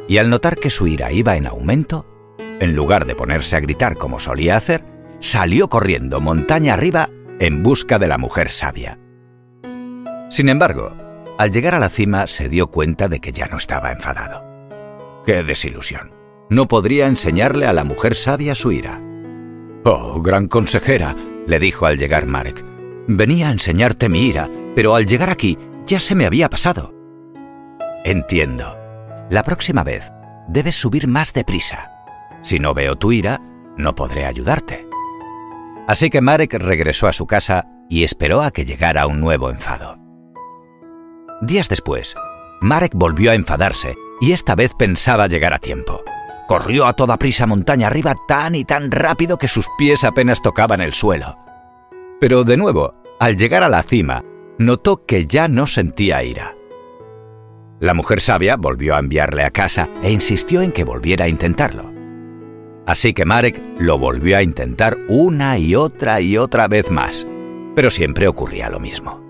y 0.07 0.17
al 0.17 0.29
notar 0.29 0.55
que 0.55 0.69
su 0.69 0.87
ira 0.87 1.11
iba 1.11 1.37
en 1.37 1.47
aumento, 1.47 2.05
en 2.59 2.75
lugar 2.75 3.05
de 3.05 3.15
ponerse 3.15 3.55
a 3.55 3.59
gritar 3.59 3.97
como 3.97 4.19
solía 4.19 4.57
hacer, 4.57 4.83
salió 5.19 5.67
corriendo 5.67 6.21
montaña 6.21 6.73
arriba 6.73 7.09
en 7.39 7.63
busca 7.63 7.99
de 7.99 8.07
la 8.07 8.17
mujer 8.17 8.49
sabia. 8.49 8.99
Sin 10.29 10.49
embargo, 10.49 10.95
al 11.37 11.51
llegar 11.51 11.75
a 11.75 11.79
la 11.79 11.89
cima 11.89 12.27
se 12.27 12.49
dio 12.49 12.67
cuenta 12.67 13.07
de 13.07 13.19
que 13.19 13.31
ya 13.31 13.47
no 13.47 13.57
estaba 13.57 13.91
enfadado. 13.91 14.43
¡Qué 15.25 15.43
desilusión! 15.43 16.11
No 16.49 16.67
podría 16.67 17.07
enseñarle 17.07 17.67
a 17.67 17.73
la 17.73 17.83
mujer 17.83 18.15
sabia 18.15 18.55
su 18.55 18.71
ira. 18.71 19.01
Oh, 19.83 20.21
gran 20.21 20.47
consejera, 20.47 21.15
le 21.47 21.59
dijo 21.59 21.85
al 21.85 21.97
llegar 21.97 22.27
Marek. 22.27 22.63
Venía 23.07 23.47
a 23.47 23.51
enseñarte 23.51 24.09
mi 24.09 24.27
ira, 24.27 24.49
pero 24.75 24.93
al 24.93 25.05
llegar 25.05 25.29
aquí 25.29 25.57
ya 25.85 25.99
se 25.99 26.13
me 26.13 26.25
había 26.25 26.49
pasado. 26.49 26.93
Entiendo. 28.03 28.77
La 29.29 29.43
próxima 29.43 29.83
vez 29.83 30.11
debes 30.47 30.75
subir 30.75 31.07
más 31.07 31.33
deprisa. 31.33 31.91
Si 32.43 32.59
no 32.59 32.73
veo 32.73 32.95
tu 32.97 33.11
ira, 33.11 33.41
no 33.77 33.95
podré 33.95 34.25
ayudarte. 34.25 34.87
Así 35.87 36.09
que 36.09 36.21
Marek 36.21 36.53
regresó 36.53 37.07
a 37.07 37.13
su 37.13 37.25
casa 37.25 37.65
y 37.89 38.03
esperó 38.03 38.41
a 38.41 38.51
que 38.51 38.65
llegara 38.65 39.07
un 39.07 39.19
nuevo 39.19 39.49
enfado. 39.49 39.97
Días 41.41 41.69
después, 41.69 42.15
Marek 42.59 42.91
volvió 42.93 43.31
a 43.31 43.35
enfadarse 43.35 43.95
y 44.19 44.33
esta 44.33 44.55
vez 44.55 44.71
pensaba 44.77 45.27
llegar 45.27 45.53
a 45.53 45.59
tiempo. 45.59 46.03
Corrió 46.47 46.87
a 46.87 46.93
toda 46.93 47.17
prisa 47.17 47.45
montaña 47.45 47.87
arriba 47.87 48.15
tan 48.25 48.55
y 48.55 48.63
tan 48.63 48.89
rápido 48.89 49.37
que 49.37 49.49
sus 49.49 49.67
pies 49.77 50.05
apenas 50.05 50.41
tocaban 50.41 50.79
el 50.79 50.93
suelo. 50.93 51.37
Pero 52.21 52.45
de 52.45 52.55
nuevo, 52.55 52.95
al 53.19 53.35
llegar 53.35 53.63
a 53.63 53.69
la 53.69 53.83
cima, 53.83 54.23
notó 54.57 55.05
que 55.05 55.25
ya 55.25 55.49
no 55.49 55.67
sentía 55.67 56.23
ira. 56.23 56.55
La 57.79 57.93
mujer 57.93 58.21
sabia 58.21 58.55
volvió 58.55 58.95
a 58.95 58.99
enviarle 58.99 59.43
a 59.43 59.51
casa 59.51 59.89
e 60.01 60.11
insistió 60.11 60.61
en 60.61 60.71
que 60.71 60.85
volviera 60.85 61.25
a 61.25 61.27
intentarlo. 61.27 61.91
Así 62.87 63.13
que 63.13 63.25
Marek 63.25 63.61
lo 63.77 63.99
volvió 63.99 64.37
a 64.37 64.41
intentar 64.41 64.97
una 65.09 65.59
y 65.59 65.75
otra 65.75 66.21
y 66.21 66.37
otra 66.37 66.69
vez 66.69 66.89
más, 66.89 67.27
pero 67.75 67.91
siempre 67.91 68.27
ocurría 68.27 68.69
lo 68.69 68.79
mismo. 68.79 69.21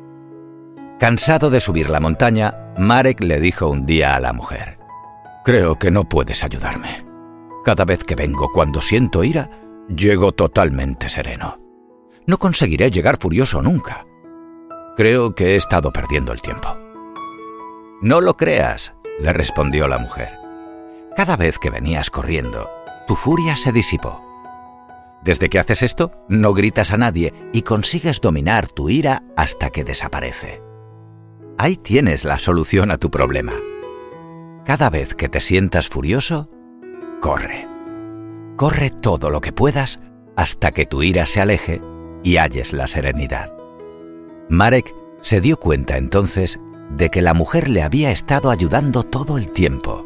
Cansado 1.00 1.50
de 1.50 1.60
subir 1.60 1.90
la 1.90 2.00
montaña, 2.00 2.74
Marek 2.78 3.24
le 3.24 3.40
dijo 3.40 3.68
un 3.68 3.88
día 3.88 4.16
a 4.16 4.20
la 4.20 4.34
mujer, 4.34 4.78
Creo 5.44 5.80
que 5.80 5.92
no 5.92 6.04
puedes 6.04 6.44
ayudarme. 6.44 7.07
Cada 7.68 7.84
vez 7.84 8.06
que 8.06 8.16
vengo 8.16 8.50
cuando 8.54 8.80
siento 8.80 9.26
ira, 9.26 9.52
llego 9.94 10.32
totalmente 10.32 11.10
sereno. 11.10 11.60
No 12.26 12.40
conseguiré 12.40 12.92
llegar 12.92 13.18
furioso 13.18 13.62
nunca. 13.62 14.08
Creo 14.96 15.36
que 15.36 15.48
he 15.48 15.56
estado 15.58 15.92
perdiendo 15.92 16.32
el 16.32 16.42
tiempo. 16.42 16.70
No 18.02 18.22
lo 18.22 18.38
creas, 18.38 18.94
le 19.20 19.34
respondió 19.34 19.90
la 19.90 19.98
mujer. 19.98 20.40
Cada 21.18 21.36
vez 21.36 21.60
que 21.60 21.70
venías 21.70 22.10
corriendo, 22.10 22.70
tu 23.06 23.16
furia 23.16 23.58
se 23.58 23.74
disipó. 23.74 24.24
Desde 25.22 25.50
que 25.50 25.60
haces 25.60 25.84
esto, 25.84 26.14
no 26.30 26.54
gritas 26.54 26.94
a 26.94 26.98
nadie 26.98 27.34
y 27.52 27.64
consigues 27.64 28.22
dominar 28.22 28.70
tu 28.70 28.90
ira 28.90 29.24
hasta 29.36 29.72
que 29.72 29.84
desaparece. 29.84 30.64
Ahí 31.58 31.76
tienes 31.76 32.24
la 32.24 32.40
solución 32.40 32.92
a 32.92 32.98
tu 32.98 33.12
problema. 33.12 33.52
Cada 34.64 34.90
vez 34.90 35.16
que 35.16 35.28
te 35.28 35.42
sientas 35.42 35.90
furioso, 35.90 36.48
corre. 37.22 37.68
Corre 38.56 38.90
todo 38.90 39.30
lo 39.30 39.42
que 39.42 39.52
puedas 39.52 40.00
hasta 40.36 40.72
que 40.72 40.86
tu 40.86 41.04
ira 41.04 41.26
se 41.26 41.42
aleje 41.42 41.82
y 42.24 42.38
halles 42.38 42.74
la 42.74 42.88
serenidad. 42.88 43.52
Marek 44.50 44.94
Se 45.22 45.42
dio 45.42 45.58
cuenta 45.58 45.98
entonces 45.98 46.60
de 46.92 47.10
que 47.10 47.22
la 47.22 47.34
mujer 47.34 47.68
le 47.68 47.82
había 47.82 48.12
estado 48.12 48.50
ayudando 48.50 49.04
todo 49.04 49.38
el 49.38 49.50
tiempo. 49.50 50.06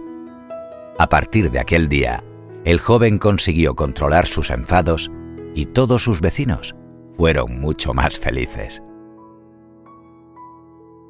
A 0.98 1.10
partir 1.10 1.52
de 1.52 1.60
aquel 1.60 1.90
día, 1.90 2.24
el 2.64 2.80
joven 2.80 3.18
consiguió 3.18 3.76
controlar 3.76 4.26
sus 4.26 4.50
enfados 4.50 5.12
y 5.54 5.66
todos 5.68 6.04
sus 6.04 6.22
vecinos 6.22 6.76
fueron 7.18 7.60
mucho 7.60 7.94
más 7.94 8.18
felices. 8.18 8.82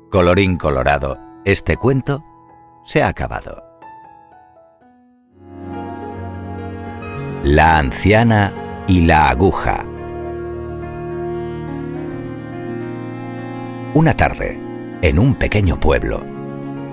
Colorín 0.09 0.57
colorado, 0.57 1.17
este 1.45 1.77
cuento 1.77 2.23
se 2.83 3.01
ha 3.03 3.07
acabado. 3.07 3.70
La 7.43 7.79
anciana 7.79 8.53
y 8.87 9.01
la 9.01 9.27
aguja. 9.29 9.83
Una 13.95 14.13
tarde, 14.13 14.59
en 15.01 15.17
un 15.17 15.33
pequeño 15.33 15.79
pueblo, 15.79 16.23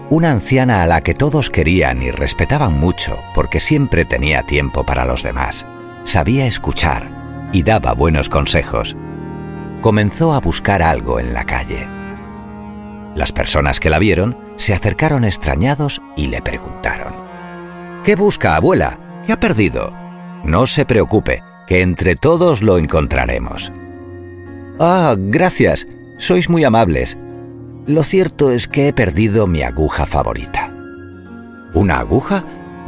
una 0.09 0.33
anciana 0.33 0.83
a 0.83 0.87
la 0.87 1.03
que 1.03 1.13
todos 1.13 1.51
querían 1.51 2.03
y 2.03 2.11
respetaban 2.11 2.81
mucho 2.81 3.19
porque 3.35 3.61
siempre 3.61 4.07
tenía 4.07 4.45
tiempo 4.45 4.87
para 4.87 5.05
los 5.05 5.23
demás, 5.23 5.67
sabía 6.05 6.47
escuchar 6.47 7.11
y 7.53 7.63
daba 7.63 7.93
buenos 7.93 8.31
consejos, 8.31 8.97
comenzó 9.83 10.33
a 10.33 10.41
buscar 10.41 10.83
algo 10.83 11.21
en 11.21 11.35
la 11.35 11.45
calle. 11.45 11.87
Las 13.15 13.33
personas 13.33 13.81
que 13.81 13.91
la 13.91 13.99
vieron 13.99 14.39
se 14.57 14.73
acercaron 14.73 15.27
extrañados 15.27 16.01
y 16.17 16.29
le 16.29 16.41
preguntaron, 16.41 17.15
¿Qué 18.03 18.17
busca, 18.17 18.57
abuela? 18.57 18.99
¿Qué 19.27 19.35
ha 19.35 19.41
perdido? 19.41 20.08
No 20.45 20.67
se 20.67 20.85
preocupe, 20.87 21.43
que 21.67 21.83
entre 21.83 22.17
todos 22.17 22.63
lo 22.63 22.79
encontraremos. 22.79 23.73
Ah, 24.79 25.17
gracias, 25.19 25.87
sois 26.17 26.49
muy 26.49 26.65
amables. 26.65 27.19
Lo 27.87 28.03
cierto 28.03 28.51
es 28.51 28.69
que 28.69 28.89
he 28.89 28.93
perdido 28.93 29.47
mi 29.47 29.63
aguja 29.63 30.07
favorita. 30.07 30.73
¿Una 31.75 32.01
aguja? 32.01 32.45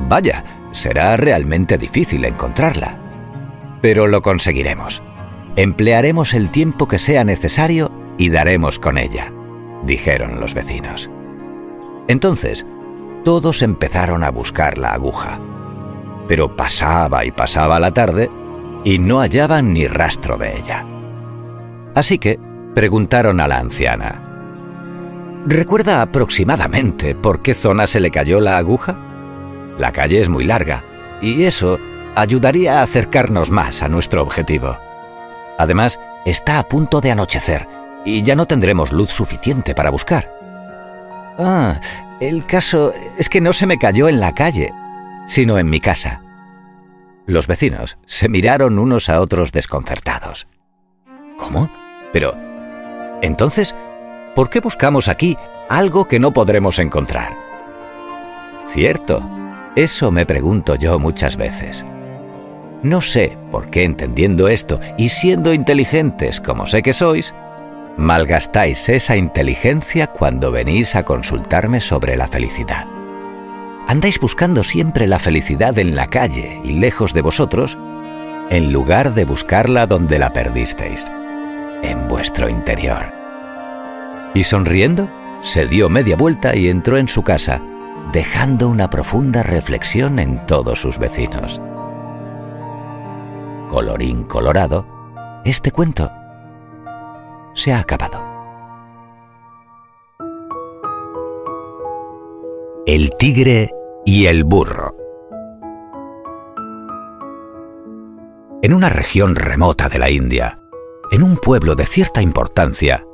Vaya, 0.09 0.45
será 0.73 1.17
realmente 1.17 1.79
difícil 1.79 2.25
encontrarla. 2.25 2.99
Pero 3.83 4.07
lo 4.07 4.23
conseguiremos. 4.23 5.03
Emplearemos 5.57 6.35
el 6.35 6.49
tiempo 6.51 6.87
que 6.87 6.99
sea 6.99 7.25
necesario 7.25 7.91
y 8.19 8.31
daremos 8.31 8.79
con 8.79 8.99
ella, 8.99 9.33
dijeron 9.85 10.39
los 10.41 10.55
vecinos. 10.55 11.11
Entonces, 12.09 12.67
todos 13.25 13.63
empezaron 13.63 14.25
a 14.25 14.31
buscar 14.31 14.79
la 14.79 14.93
aguja. 14.93 15.41
Pero 16.31 16.55
pasaba 16.55 17.25
y 17.25 17.33
pasaba 17.33 17.81
la 17.81 17.91
tarde 17.91 18.31
y 18.85 19.01
no 19.01 19.19
hallaban 19.19 19.73
ni 19.73 19.89
rastro 19.89 20.39
de 20.39 20.57
ella. 20.57 20.87
Así 21.97 22.19
que 22.19 22.39
preguntaron 22.73 23.41
a 23.41 23.49
la 23.49 23.59
anciana, 23.59 24.23
¿Recuerda 25.45 26.03
aproximadamente 26.03 27.17
por 27.17 27.43
qué 27.43 27.53
zona 27.53 27.89
se 27.89 27.99
le 27.99 28.13
cayó 28.13 28.39
la 28.39 28.59
aguja? 28.59 28.97
La 29.77 29.91
calle 29.91 30.21
es 30.21 30.29
muy 30.29 30.45
larga 30.45 30.85
y 31.21 31.43
eso 31.43 31.81
ayudaría 32.15 32.79
a 32.79 32.83
acercarnos 32.85 33.51
más 33.51 33.83
a 33.83 33.89
nuestro 33.89 34.23
objetivo. 34.23 34.79
Además, 35.59 35.99
está 36.27 36.61
a 36.61 36.69
punto 36.69 37.01
de 37.01 37.11
anochecer 37.11 37.67
y 38.05 38.23
ya 38.23 38.37
no 38.37 38.47
tendremos 38.47 38.93
luz 38.93 39.11
suficiente 39.11 39.75
para 39.75 39.91
buscar. 39.91 40.33
Ah, 41.41 41.81
el 42.21 42.47
caso 42.47 42.93
es 43.19 43.29
que 43.29 43.41
no 43.41 43.53
se 43.53 43.67
me 43.67 43.79
cayó 43.79 44.09
en 44.09 44.21
la 44.21 44.33
calle, 44.33 44.73
sino 45.31 45.59
en 45.59 45.71
mi 45.71 45.79
casa. 45.79 46.23
Los 47.25 47.47
vecinos 47.47 47.99
se 48.05 48.29
miraron 48.29 48.81
unos 48.81 49.09
a 49.09 49.21
otros 49.21 49.53
desconcertados. 49.53 50.49
¿Cómo? 51.39 51.71
Pero... 52.13 52.37
Entonces, 53.23 53.77
¿por 54.35 54.51
qué 54.51 54.59
buscamos 54.59 55.07
aquí 55.07 55.37
algo 55.69 56.09
que 56.09 56.19
no 56.19 56.33
podremos 56.33 56.81
encontrar? 56.81 57.37
Cierto, 58.67 59.23
eso 59.77 60.11
me 60.11 60.27
pregunto 60.27 60.75
yo 60.75 60.99
muchas 60.99 61.37
veces. 61.37 61.87
No 62.83 63.01
sé 63.01 63.39
por 63.53 63.71
qué 63.71 63.85
entendiendo 63.85 64.49
esto 64.49 64.81
y 64.99 65.11
siendo 65.11 65.55
inteligentes 65.55 66.41
como 66.41 66.67
sé 66.67 66.83
que 66.83 66.93
sois, 66.93 67.35
malgastáis 67.97 68.89
esa 68.89 69.17
inteligencia 69.17 70.09
cuando 70.09 70.51
venís 70.51 70.97
a 70.97 71.05
consultarme 71.05 71.81
sobre 71.81 72.17
la 72.17 72.27
felicidad. 72.27 72.89
Andáis 73.91 74.21
buscando 74.21 74.63
siempre 74.63 75.09
la 75.09 75.19
felicidad 75.19 75.77
en 75.77 75.97
la 75.97 76.07
calle 76.07 76.61
y 76.63 76.75
lejos 76.75 77.13
de 77.13 77.23
vosotros, 77.23 77.77
en 78.49 78.73
lugar 78.73 79.15
de 79.15 79.25
buscarla 79.25 79.89
donde 79.89 80.21
la 80.21 80.33
perdisteis, 80.33 81.05
en 81.83 82.07
vuestro 82.07 82.49
interior. 82.49 83.13
Y 84.33 84.45
sonriendo, 84.45 85.11
se 85.41 85.67
dio 85.67 85.89
media 85.89 86.15
vuelta 86.15 86.55
y 86.55 86.69
entró 86.69 86.99
en 86.99 87.09
su 87.09 87.25
casa, 87.25 87.61
dejando 88.13 88.69
una 88.69 88.89
profunda 88.91 89.43
reflexión 89.43 90.21
en 90.21 90.47
todos 90.47 90.81
sus 90.81 90.97
vecinos. 91.01 91.61
Colorín 93.71 94.23
colorado, 94.23 94.87
este 95.45 95.73
cuento 95.73 96.13
se 97.55 97.73
ha 97.73 97.81
acabado. 97.81 98.25
El 102.87 103.11
tigre 103.19 103.71
y 104.05 104.27
el 104.27 104.45
burro. 104.45 104.95
En 108.63 108.75
una 108.75 108.89
región 108.89 109.37
remota 109.37 109.89
de 109.89 109.99
la 109.99 110.11
India, 110.11 110.61
en 111.11 111.23
un 111.23 111.37
pueblo 111.37 111.75
de 111.75 111.87
cierta 111.87 112.23
importancia, 112.23 113.07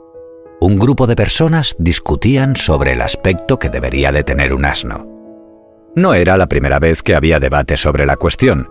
un 0.60 0.78
grupo 0.78 1.06
de 1.06 1.16
personas 1.16 1.76
discutían 1.78 2.56
sobre 2.56 2.92
el 2.92 3.02
aspecto 3.02 3.58
que 3.58 3.68
debería 3.68 4.10
de 4.10 4.24
tener 4.24 4.54
un 4.54 4.64
asno. 4.64 5.06
No 5.94 6.14
era 6.14 6.36
la 6.36 6.46
primera 6.46 6.78
vez 6.78 7.02
que 7.02 7.14
había 7.14 7.40
debate 7.40 7.76
sobre 7.76 8.06
la 8.06 8.16
cuestión, 8.16 8.68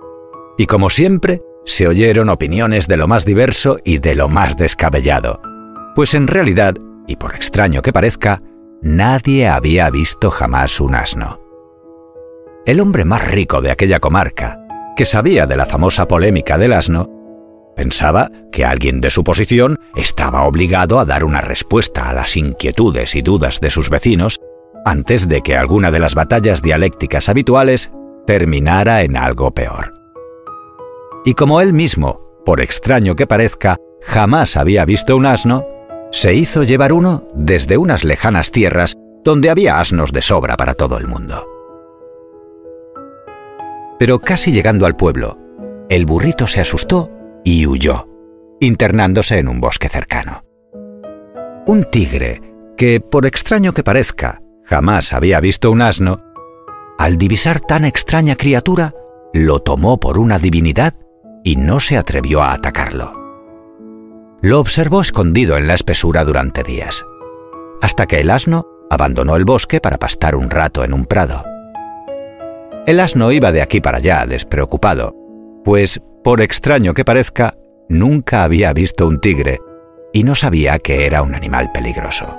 y 0.57 0.65
como 0.65 0.89
siempre, 0.89 1.41
se 1.65 1.87
oyeron 1.87 2.29
opiniones 2.29 2.87
de 2.87 2.97
lo 2.97 3.07
más 3.07 3.25
diverso 3.25 3.77
y 3.83 3.99
de 3.99 4.15
lo 4.15 4.29
más 4.29 4.57
descabellado, 4.57 5.41
pues 5.95 6.13
en 6.13 6.27
realidad, 6.27 6.75
y 7.07 7.15
por 7.15 7.35
extraño 7.35 7.81
que 7.81 7.93
parezca, 7.93 8.41
nadie 8.81 9.47
había 9.47 9.89
visto 9.89 10.29
jamás 10.29 10.79
un 10.79 10.95
asno. 10.95 11.44
El 12.65 12.79
hombre 12.79 13.05
más 13.05 13.27
rico 13.27 13.61
de 13.61 13.71
aquella 13.71 13.99
comarca, 13.99 14.59
que 14.95 15.05
sabía 15.05 15.45
de 15.45 15.57
la 15.57 15.65
famosa 15.65 16.07
polémica 16.07 16.57
del 16.57 16.73
asno, 16.73 17.09
pensaba 17.75 18.31
que 18.51 18.65
alguien 18.65 19.01
de 19.01 19.11
su 19.11 19.23
posición 19.23 19.79
estaba 19.95 20.43
obligado 20.43 20.99
a 20.99 21.05
dar 21.05 21.23
una 21.23 21.41
respuesta 21.41 22.09
a 22.09 22.13
las 22.13 22.37
inquietudes 22.37 23.15
y 23.15 23.21
dudas 23.21 23.59
de 23.59 23.69
sus 23.69 23.89
vecinos 23.89 24.39
antes 24.85 25.27
de 25.27 25.41
que 25.41 25.57
alguna 25.57 25.91
de 25.91 25.99
las 25.99 26.15
batallas 26.15 26.61
dialécticas 26.61 27.29
habituales 27.29 27.91
terminara 28.25 29.01
en 29.01 29.17
algo 29.17 29.51
peor 29.51 29.95
y 31.25 31.33
como 31.33 31.59
él 31.59 31.73
mismo, 31.73 32.21
por 32.45 32.61
extraño 32.61 33.15
que 33.15 33.25
parezca, 33.25 33.77
jamás 34.03 34.55
había 34.55 34.85
visto 34.85 35.17
un 35.17 35.25
asno, 35.25 35.65
se 36.11 36.35
hizo 36.35 36.63
llevar 36.63 36.93
uno 36.93 37.27
desde 37.33 37.77
unas 37.77 38.03
lejanas 38.03 38.51
tierras 38.51 38.95
donde 39.23 39.49
había 39.49 39.79
asnos 39.79 40.13
de 40.13 40.21
sobra 40.21 40.55
para 40.55 40.75
todo 40.75 40.99
el 40.99 41.07
mundo. 41.07 41.54
Pero 43.97 44.19
casi 44.19 44.51
llegando 44.51 44.85
al 44.85 44.95
pueblo, 44.95 45.37
el 45.89 46.05
burrito 46.05 46.47
se 46.47 46.61
asustó 46.61 47.11
y 47.43 47.65
huyó, 47.65 48.07
internándose 48.59 49.37
en 49.39 49.47
un 49.47 49.61
bosque 49.61 49.89
cercano. 49.89 50.43
Un 51.67 51.85
tigre, 51.85 52.41
que, 52.77 52.99
por 52.99 53.25
extraño 53.25 53.73
que 53.73 53.83
parezca, 53.83 54.41
jamás 54.63 55.13
había 55.13 55.39
visto 55.39 55.71
un 55.71 55.81
asno, 55.81 56.21
al 56.97 57.17
divisar 57.17 57.59
tan 57.59 57.85
extraña 57.85 58.35
criatura, 58.35 58.93
lo 59.33 59.59
tomó 59.59 59.99
por 59.99 60.17
una 60.17 60.39
divinidad 60.39 60.93
y 61.43 61.55
no 61.55 61.79
se 61.79 61.97
atrevió 61.97 62.41
a 62.41 62.53
atacarlo. 62.53 63.13
Lo 64.41 64.59
observó 64.59 65.01
escondido 65.01 65.57
en 65.57 65.67
la 65.67 65.73
espesura 65.73 66.23
durante 66.23 66.63
días, 66.63 67.05
hasta 67.81 68.05
que 68.05 68.21
el 68.21 68.29
asno 68.29 68.65
abandonó 68.89 69.35
el 69.35 69.45
bosque 69.45 69.81
para 69.81 69.97
pastar 69.97 70.35
un 70.35 70.49
rato 70.49 70.83
en 70.83 70.93
un 70.93 71.05
prado. 71.05 71.43
El 72.85 72.99
asno 72.99 73.31
iba 73.31 73.51
de 73.51 73.61
aquí 73.61 73.81
para 73.81 73.97
allá 73.97 74.25
despreocupado, 74.27 75.15
pues, 75.63 75.99
por 76.23 76.41
extraño 76.41 76.93
que 76.93 77.03
parezca, 77.03 77.55
nunca 77.89 78.43
había 78.43 78.73
visto 78.73 79.07
un 79.07 79.19
tigre 79.19 79.59
y 80.13 80.23
no 80.23 80.35
sabía 80.35 80.77
que 80.77 81.07
era 81.07 81.23
un 81.23 81.33
animal 81.33 81.71
peligroso. 81.71 82.37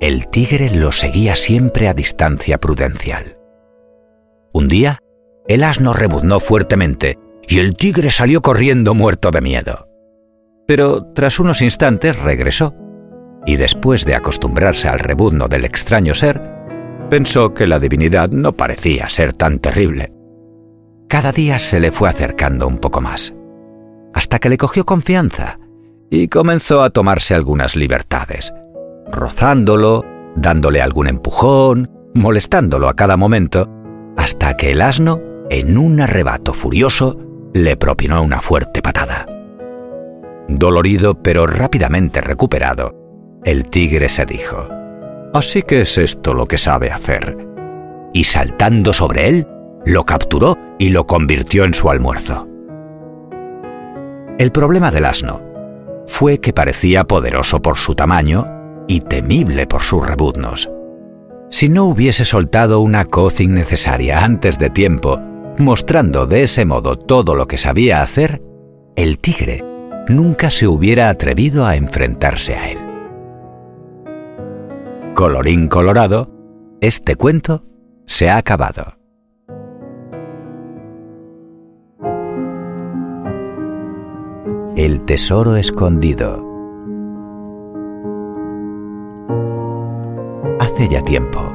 El 0.00 0.28
tigre 0.28 0.70
lo 0.70 0.90
seguía 0.90 1.36
siempre 1.36 1.88
a 1.88 1.94
distancia 1.94 2.58
prudencial. 2.58 3.38
Un 4.52 4.66
día, 4.66 4.98
el 5.46 5.62
asno 5.62 5.92
rebuznó 5.92 6.40
fuertemente 6.40 7.18
y 7.46 7.60
el 7.60 7.76
tigre 7.76 8.10
salió 8.10 8.42
corriendo 8.42 8.94
muerto 8.94 9.30
de 9.30 9.40
miedo. 9.40 9.88
Pero 10.66 11.04
tras 11.14 11.38
unos 11.38 11.62
instantes 11.62 12.18
regresó, 12.18 12.74
y 13.46 13.56
después 13.56 14.04
de 14.04 14.14
acostumbrarse 14.14 14.88
al 14.88 14.98
rebuzno 14.98 15.48
del 15.48 15.64
extraño 15.64 16.14
ser, 16.14 16.59
pensó 17.10 17.52
que 17.52 17.66
la 17.66 17.78
divinidad 17.78 18.30
no 18.30 18.52
parecía 18.52 19.10
ser 19.10 19.34
tan 19.34 19.58
terrible. 19.58 20.12
Cada 21.08 21.32
día 21.32 21.58
se 21.58 21.80
le 21.80 21.90
fue 21.90 22.08
acercando 22.08 22.66
un 22.66 22.78
poco 22.78 23.00
más, 23.00 23.34
hasta 24.14 24.38
que 24.38 24.48
le 24.48 24.56
cogió 24.56 24.86
confianza 24.86 25.58
y 26.08 26.28
comenzó 26.28 26.82
a 26.82 26.90
tomarse 26.90 27.34
algunas 27.34 27.76
libertades, 27.76 28.54
rozándolo, 29.10 30.04
dándole 30.36 30.80
algún 30.80 31.08
empujón, 31.08 31.90
molestándolo 32.14 32.88
a 32.88 32.94
cada 32.94 33.16
momento, 33.16 33.68
hasta 34.16 34.56
que 34.56 34.70
el 34.70 34.80
asno, 34.80 35.20
en 35.50 35.78
un 35.78 36.00
arrebato 36.00 36.52
furioso, 36.52 37.18
le 37.52 37.76
propinó 37.76 38.22
una 38.22 38.40
fuerte 38.40 38.82
patada. 38.82 39.26
Dolorido 40.48 41.20
pero 41.22 41.46
rápidamente 41.46 42.20
recuperado, 42.20 42.94
el 43.44 43.68
tigre 43.68 44.08
se 44.08 44.26
dijo, 44.26 44.79
Así 45.32 45.62
que 45.62 45.82
es 45.82 45.96
esto 45.96 46.34
lo 46.34 46.46
que 46.46 46.58
sabe 46.58 46.90
hacer. 46.90 47.36
Y 48.12 48.24
saltando 48.24 48.92
sobre 48.92 49.28
él, 49.28 49.46
lo 49.84 50.04
capturó 50.04 50.56
y 50.78 50.90
lo 50.90 51.06
convirtió 51.06 51.64
en 51.64 51.74
su 51.74 51.88
almuerzo. 51.88 52.48
El 54.38 54.50
problema 54.50 54.90
del 54.90 55.04
asno 55.04 55.42
fue 56.06 56.40
que 56.40 56.52
parecía 56.52 57.04
poderoso 57.04 57.62
por 57.62 57.76
su 57.76 57.94
tamaño 57.94 58.46
y 58.88 59.00
temible 59.00 59.66
por 59.66 59.82
sus 59.82 60.04
rebuznos. 60.04 60.70
Si 61.50 61.68
no 61.68 61.84
hubiese 61.84 62.24
soltado 62.24 62.80
una 62.80 63.04
coz 63.04 63.40
innecesaria 63.40 64.24
antes 64.24 64.58
de 64.58 64.70
tiempo, 64.70 65.20
mostrando 65.58 66.26
de 66.26 66.42
ese 66.42 66.64
modo 66.64 66.96
todo 66.96 67.34
lo 67.34 67.46
que 67.46 67.58
sabía 67.58 68.02
hacer, 68.02 68.42
el 68.96 69.18
tigre 69.18 69.64
nunca 70.08 70.50
se 70.50 70.66
hubiera 70.66 71.08
atrevido 71.08 71.66
a 71.66 71.76
enfrentarse 71.76 72.56
a 72.56 72.70
él. 72.70 72.89
Colorín 75.20 75.68
colorado, 75.68 76.30
este 76.80 77.14
cuento 77.14 77.62
se 78.06 78.30
ha 78.30 78.38
acabado. 78.38 78.94
El 84.76 85.04
tesoro 85.04 85.56
escondido. 85.56 86.42
Hace 90.58 90.88
ya 90.88 91.02
tiempo, 91.02 91.52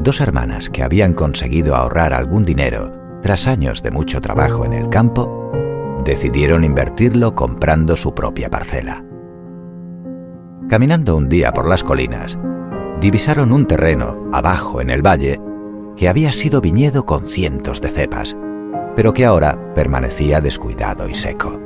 dos 0.00 0.20
hermanas 0.20 0.68
que 0.68 0.82
habían 0.82 1.14
conseguido 1.14 1.76
ahorrar 1.76 2.12
algún 2.12 2.44
dinero 2.44 2.92
tras 3.22 3.46
años 3.46 3.82
de 3.82 3.90
mucho 3.90 4.20
trabajo 4.20 4.66
en 4.66 4.74
el 4.74 4.90
campo, 4.90 5.50
decidieron 6.04 6.62
invertirlo 6.62 7.34
comprando 7.34 7.96
su 7.96 8.14
propia 8.14 8.50
parcela. 8.50 9.02
Caminando 10.68 11.16
un 11.16 11.30
día 11.30 11.52
por 11.52 11.66
las 11.66 11.82
colinas, 11.82 12.38
divisaron 13.00 13.52
un 13.52 13.66
terreno 13.66 14.28
abajo 14.32 14.80
en 14.80 14.90
el 14.90 15.06
valle 15.06 15.40
que 15.96 16.08
había 16.08 16.32
sido 16.32 16.60
viñedo 16.60 17.04
con 17.04 17.26
cientos 17.26 17.80
de 17.80 17.90
cepas, 17.90 18.36
pero 18.94 19.12
que 19.12 19.24
ahora 19.24 19.72
permanecía 19.74 20.40
descuidado 20.40 21.08
y 21.08 21.14
seco. 21.14 21.60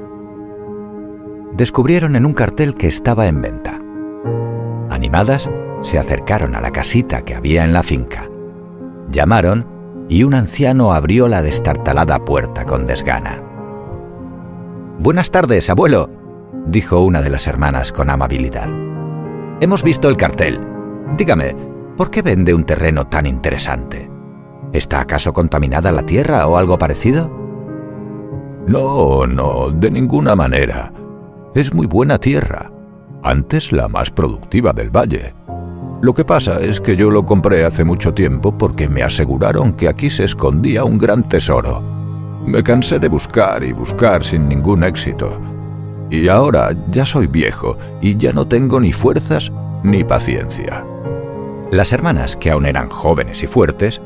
Descubrieron 1.52 2.16
en 2.16 2.24
un 2.24 2.32
cartel 2.32 2.74
que 2.74 2.86
estaba 2.86 3.26
en 3.26 3.42
venta. 3.42 3.78
Animadas, 4.90 5.50
se 5.82 5.98
acercaron 5.98 6.54
a 6.54 6.60
la 6.60 6.70
casita 6.70 7.22
que 7.22 7.34
había 7.34 7.64
en 7.64 7.72
la 7.72 7.82
finca. 7.82 8.28
Llamaron 9.10 9.66
y 10.08 10.24
un 10.24 10.34
anciano 10.34 10.92
abrió 10.92 11.28
la 11.28 11.42
destartalada 11.42 12.24
puerta 12.24 12.64
con 12.64 12.86
desgana. 12.86 13.42
Buenas 14.98 15.30
tardes, 15.30 15.68
abuelo, 15.68 16.10
dijo 16.66 17.00
una 17.00 17.20
de 17.20 17.30
las 17.30 17.46
hermanas 17.46 17.92
con 17.92 18.08
amabilidad. 18.08 18.70
Hemos 19.60 19.82
visto 19.82 20.08
el 20.08 20.16
cartel. 20.16 20.71
Dígame, 21.16 21.54
¿por 21.96 22.10
qué 22.10 22.22
vende 22.22 22.54
un 22.54 22.64
terreno 22.64 23.06
tan 23.06 23.26
interesante? 23.26 24.10
¿Está 24.72 25.00
acaso 25.00 25.32
contaminada 25.32 25.92
la 25.92 26.04
tierra 26.04 26.46
o 26.46 26.56
algo 26.56 26.78
parecido? 26.78 27.30
No, 28.66 29.26
no, 29.26 29.70
de 29.70 29.90
ninguna 29.90 30.34
manera. 30.34 30.92
Es 31.54 31.74
muy 31.74 31.86
buena 31.86 32.18
tierra, 32.18 32.72
antes 33.22 33.72
la 33.72 33.88
más 33.88 34.10
productiva 34.10 34.72
del 34.72 34.90
valle. 34.90 35.34
Lo 36.00 36.14
que 36.14 36.24
pasa 36.24 36.60
es 36.60 36.80
que 36.80 36.96
yo 36.96 37.10
lo 37.10 37.26
compré 37.26 37.64
hace 37.64 37.84
mucho 37.84 38.14
tiempo 38.14 38.56
porque 38.56 38.88
me 38.88 39.02
aseguraron 39.02 39.74
que 39.74 39.88
aquí 39.88 40.10
se 40.10 40.24
escondía 40.24 40.84
un 40.84 40.96
gran 40.96 41.28
tesoro. 41.28 41.82
Me 42.46 42.62
cansé 42.62 42.98
de 42.98 43.08
buscar 43.08 43.62
y 43.62 43.72
buscar 43.72 44.24
sin 44.24 44.48
ningún 44.48 44.82
éxito. 44.82 45.38
Y 46.10 46.28
ahora 46.28 46.70
ya 46.90 47.04
soy 47.06 47.26
viejo 47.26 47.76
y 48.00 48.16
ya 48.16 48.32
no 48.32 48.48
tengo 48.48 48.80
ni 48.80 48.92
fuerzas 48.92 49.52
ni 49.84 50.02
paciencia. 50.02 50.84
Las 51.72 51.92
hermanas, 51.92 52.36
que 52.36 52.52
aún 52.52 52.66
eran 52.66 52.88
jóvenes 52.88 53.42
y 53.42 53.48
fuertes, 53.48 54.00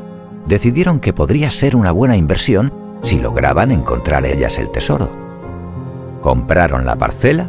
decidieron 0.47 1.01
que 1.01 1.13
podría 1.13 1.51
ser 1.51 1.77
una 1.77 1.93
buena 1.93 2.17
inversión 2.17 2.73
si 3.03 3.19
lograban 3.19 3.71
encontrar 3.71 4.25
ellas 4.25 4.59
el 4.59 4.71
tesoro 4.71 5.27
compraron 6.27 6.85
la 6.85 6.97
parcela 6.97 7.49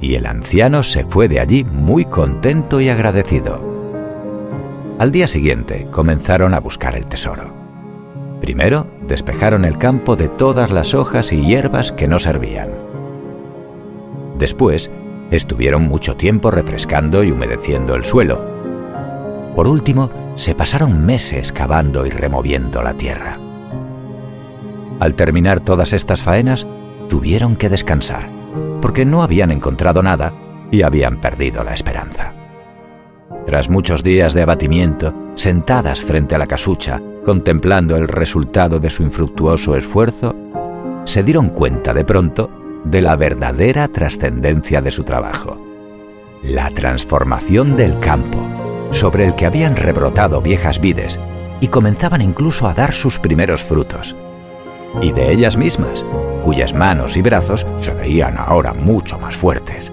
y 0.00 0.16
el 0.16 0.26
anciano 0.26 0.82
se 0.82 1.04
fue 1.04 1.28
de 1.28 1.38
allí 1.38 1.62
muy 1.62 2.04
contento 2.04 2.80
y 2.80 2.88
agradecido. 2.88 3.60
Al 4.98 5.12
día 5.12 5.28
siguiente 5.28 5.86
comenzaron 5.92 6.52
a 6.52 6.58
buscar 6.58 6.96
el 6.96 7.06
tesoro. 7.06 7.52
Primero 8.40 8.88
despejaron 9.06 9.64
el 9.64 9.78
campo 9.78 10.16
de 10.16 10.26
todas 10.26 10.72
las 10.72 10.94
hojas 10.94 11.32
y 11.32 11.44
hierbas 11.44 11.92
que 11.92 12.08
no 12.08 12.18
servían. 12.18 12.70
Después 14.36 14.90
estuvieron 15.30 15.82
mucho 15.82 16.16
tiempo 16.16 16.50
refrescando 16.50 17.22
y 17.22 17.30
humedeciendo 17.30 17.94
el 17.94 18.04
suelo. 18.04 18.57
Por 19.58 19.66
último, 19.66 20.08
se 20.36 20.54
pasaron 20.54 21.04
meses 21.04 21.50
cavando 21.50 22.06
y 22.06 22.10
removiendo 22.10 22.80
la 22.80 22.94
tierra. 22.94 23.40
Al 25.00 25.16
terminar 25.16 25.58
todas 25.58 25.92
estas 25.92 26.22
faenas, 26.22 26.64
tuvieron 27.08 27.56
que 27.56 27.68
descansar, 27.68 28.30
porque 28.80 29.04
no 29.04 29.20
habían 29.20 29.50
encontrado 29.50 30.00
nada 30.00 30.32
y 30.70 30.82
habían 30.82 31.20
perdido 31.20 31.64
la 31.64 31.74
esperanza. 31.74 32.32
Tras 33.46 33.68
muchos 33.68 34.04
días 34.04 34.32
de 34.32 34.42
abatimiento, 34.42 35.12
sentadas 35.34 36.02
frente 36.02 36.36
a 36.36 36.38
la 36.38 36.46
casucha, 36.46 37.02
contemplando 37.24 37.96
el 37.96 38.06
resultado 38.06 38.78
de 38.78 38.90
su 38.90 39.02
infructuoso 39.02 39.74
esfuerzo, 39.74 40.36
se 41.04 41.24
dieron 41.24 41.48
cuenta 41.48 41.92
de 41.92 42.04
pronto 42.04 42.48
de 42.84 43.02
la 43.02 43.16
verdadera 43.16 43.88
trascendencia 43.88 44.80
de 44.80 44.92
su 44.92 45.02
trabajo. 45.02 45.58
La 46.44 46.70
transformación 46.70 47.76
del 47.76 47.98
campo, 47.98 48.38
sobre 48.90 49.26
el 49.26 49.34
que 49.34 49.46
habían 49.46 49.76
rebrotado 49.76 50.40
viejas 50.40 50.80
vides 50.80 51.20
y 51.60 51.68
comenzaban 51.68 52.20
incluso 52.20 52.68
a 52.68 52.74
dar 52.74 52.92
sus 52.92 53.18
primeros 53.18 53.62
frutos. 53.62 54.16
Y 55.02 55.12
de 55.12 55.32
ellas 55.32 55.56
mismas, 55.56 56.04
cuyas 56.42 56.72
manos 56.72 57.16
y 57.16 57.22
brazos 57.22 57.66
se 57.78 57.94
veían 57.94 58.36
ahora 58.38 58.72
mucho 58.72 59.18
más 59.18 59.36
fuertes. 59.36 59.92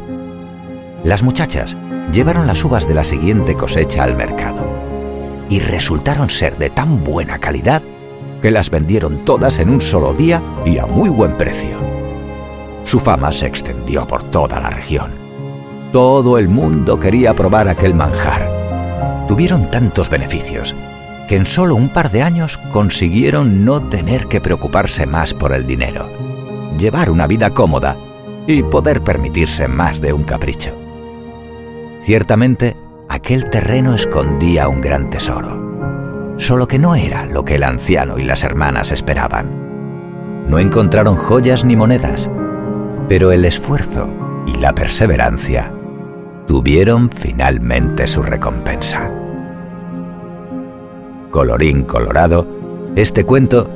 Las 1.04 1.22
muchachas 1.22 1.78
llevaron 2.12 2.48
las 2.48 2.64
uvas 2.64 2.88
de 2.88 2.93
la 2.93 3.04
siguiente 3.04 3.56
cosecha 3.56 4.04
al 4.04 4.16
mercado 4.16 4.66
y 5.50 5.60
resultaron 5.60 6.30
ser 6.30 6.58
de 6.58 6.70
tan 6.70 7.04
buena 7.04 7.39
calidad 7.39 7.82
que 8.41 8.52
las 8.52 8.70
vendieron 8.70 9.26
todas 9.26 9.60
en 9.60 9.70
un 9.70 9.82
solo 9.82 10.14
día 10.14 10.41
y 10.66 10.78
a 10.78 10.86
muy 10.86 11.10
buen 11.10 11.38
precio. 11.38 11.78
Su 12.84 13.00
fama 13.00 13.32
se 13.32 13.48
extendió 13.48 14.06
por 14.06 14.24
toda 14.24 14.60
la 14.60 14.70
región. 14.70 15.12
Todo 15.91 16.38
el 16.38 16.48
mundo 16.48 17.00
quería 17.00 17.34
probar 17.34 17.68
aquel 17.68 17.96
manjar. 17.96 18.64
Tuvieron 19.28 19.70
tantos 19.70 20.10
beneficios 20.10 20.76
que 21.28 21.36
en 21.36 21.46
solo 21.46 21.76
un 21.76 21.90
par 21.90 22.12
de 22.12 22.22
años 22.22 22.58
consiguieron 22.72 23.66
no 23.66 23.82
tener 23.90 24.28
que 24.28 24.42
preocuparse 24.42 25.06
más 25.06 25.34
por 25.34 25.54
el 25.54 25.66
dinero 25.66 26.10
llevar 26.78 27.10
una 27.10 27.28
vida 27.28 27.52
cómoda 27.52 27.96
y 28.48 28.64
poder 28.64 29.02
permitirse 29.02 29.68
más 29.68 30.02
de 30.02 30.14
un 30.14 30.24
capricho. 30.24 30.72
Ciertamente, 32.04 32.76
aquel 33.10 33.50
terreno 33.50 33.96
escondía 33.96 34.68
un 34.68 34.82
gran 34.82 35.10
tesoro, 35.10 36.36
solo 36.38 36.68
que 36.68 36.80
no 36.80 36.96
era 36.96 37.26
lo 37.26 37.44
que 37.44 37.56
el 37.56 37.64
anciano 37.64 38.20
y 38.20 38.24
las 38.24 38.44
hermanas 38.44 38.92
esperaban. 38.92 40.46
No 40.48 40.60
encontraron 40.60 41.16
joyas 41.16 41.66
ni 41.66 41.76
monedas, 41.76 42.30
pero 43.10 43.32
el 43.32 43.46
esfuerzo 43.46 44.10
y 44.46 44.58
la 44.58 44.74
perseverancia 44.74 45.74
tuvieron 46.48 47.10
finalmente 47.10 48.08
su 48.08 48.22
recompensa. 48.22 49.12
Colorín 51.32 51.84
colorado, 51.84 52.48
este 52.96 53.26
cuento 53.26 53.70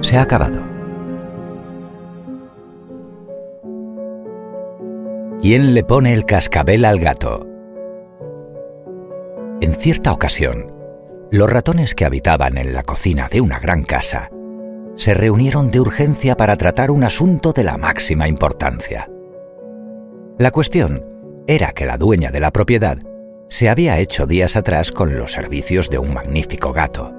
se 0.00 0.18
ha 0.18 0.22
acabado. 0.22 0.62
¿Quién 5.40 5.74
le 5.74 5.82
pone 5.82 6.12
el 6.12 6.24
cascabel 6.24 6.84
al 6.84 7.00
gato? 7.00 7.46
En 9.60 9.74
cierta 9.74 10.12
ocasión, 10.12 10.72
los 11.30 11.50
ratones 11.50 11.94
que 11.94 12.04
habitaban 12.04 12.58
en 12.58 12.74
la 12.74 12.82
cocina 12.82 13.28
de 13.28 13.40
una 13.40 13.58
gran 13.58 13.82
casa 13.82 14.30
se 14.96 15.14
reunieron 15.14 15.70
de 15.70 15.80
urgencia 15.80 16.36
para 16.36 16.56
tratar 16.56 16.90
un 16.90 17.02
asunto 17.02 17.52
de 17.52 17.64
la 17.64 17.78
máxima 17.78 18.28
importancia. 18.28 19.08
La 20.38 20.50
cuestión 20.50 21.11
era 21.46 21.72
que 21.72 21.86
la 21.86 21.98
dueña 21.98 22.30
de 22.30 22.40
la 22.40 22.52
propiedad 22.52 22.98
se 23.48 23.68
había 23.68 23.98
hecho 23.98 24.26
días 24.26 24.56
atrás 24.56 24.92
con 24.92 25.18
los 25.18 25.32
servicios 25.32 25.90
de 25.90 25.98
un 25.98 26.14
magnífico 26.14 26.72
gato. 26.72 27.12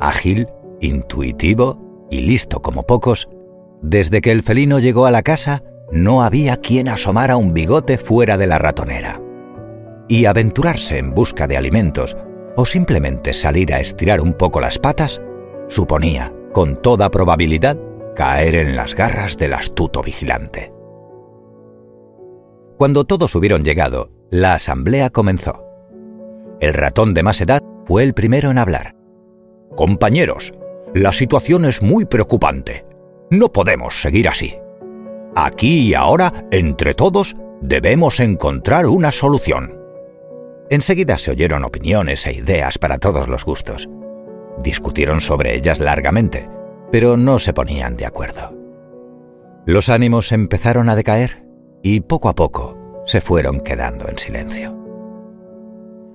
Ágil, 0.00 0.48
intuitivo 0.80 2.06
y 2.10 2.22
listo 2.22 2.60
como 2.60 2.84
pocos, 2.84 3.28
desde 3.80 4.20
que 4.20 4.32
el 4.32 4.42
felino 4.42 4.78
llegó 4.78 5.06
a 5.06 5.10
la 5.10 5.22
casa, 5.22 5.62
no 5.92 6.22
había 6.22 6.56
quien 6.56 6.88
asomara 6.88 7.36
un 7.36 7.54
bigote 7.54 7.98
fuera 7.98 8.36
de 8.36 8.46
la 8.46 8.58
ratonera. 8.58 9.20
y 10.06 10.26
aventurarse 10.26 10.98
en 10.98 11.14
busca 11.14 11.46
de 11.46 11.56
alimentos 11.56 12.14
o 12.56 12.66
simplemente 12.66 13.32
salir 13.32 13.72
a 13.72 13.80
estirar 13.80 14.20
un 14.20 14.34
poco 14.34 14.60
las 14.60 14.78
patas 14.78 15.22
suponía, 15.68 16.30
con 16.52 16.76
toda 16.82 17.10
probabilidad, 17.10 17.78
caer 18.14 18.54
en 18.54 18.76
las 18.76 18.94
garras 18.94 19.38
del 19.38 19.54
astuto 19.54 20.02
vigilante. 20.02 20.73
Cuando 22.76 23.04
todos 23.04 23.34
hubieron 23.36 23.64
llegado, 23.64 24.10
la 24.30 24.54
asamblea 24.54 25.10
comenzó. 25.10 25.64
El 26.60 26.74
ratón 26.74 27.14
de 27.14 27.22
más 27.22 27.40
edad 27.40 27.62
fue 27.86 28.02
el 28.02 28.14
primero 28.14 28.50
en 28.50 28.58
hablar. 28.58 28.96
Compañeros, 29.76 30.52
la 30.92 31.12
situación 31.12 31.66
es 31.66 31.82
muy 31.82 32.04
preocupante. 32.04 32.84
No 33.30 33.52
podemos 33.52 34.00
seguir 34.00 34.28
así. 34.28 34.56
Aquí 35.36 35.88
y 35.88 35.94
ahora, 35.94 36.32
entre 36.50 36.94
todos, 36.94 37.36
debemos 37.60 38.18
encontrar 38.18 38.86
una 38.86 39.12
solución. 39.12 39.78
Enseguida 40.68 41.18
se 41.18 41.30
oyeron 41.30 41.64
opiniones 41.64 42.26
e 42.26 42.32
ideas 42.32 42.78
para 42.78 42.98
todos 42.98 43.28
los 43.28 43.44
gustos. 43.44 43.88
Discutieron 44.62 45.20
sobre 45.20 45.54
ellas 45.54 45.78
largamente, 45.78 46.48
pero 46.90 47.16
no 47.16 47.38
se 47.38 47.52
ponían 47.52 47.96
de 47.96 48.06
acuerdo. 48.06 48.52
Los 49.66 49.88
ánimos 49.88 50.32
empezaron 50.32 50.88
a 50.88 50.96
decaer 50.96 51.43
y 51.84 52.00
poco 52.00 52.30
a 52.30 52.34
poco 52.34 53.02
se 53.04 53.20
fueron 53.20 53.60
quedando 53.60 54.08
en 54.08 54.16
silencio. 54.16 54.74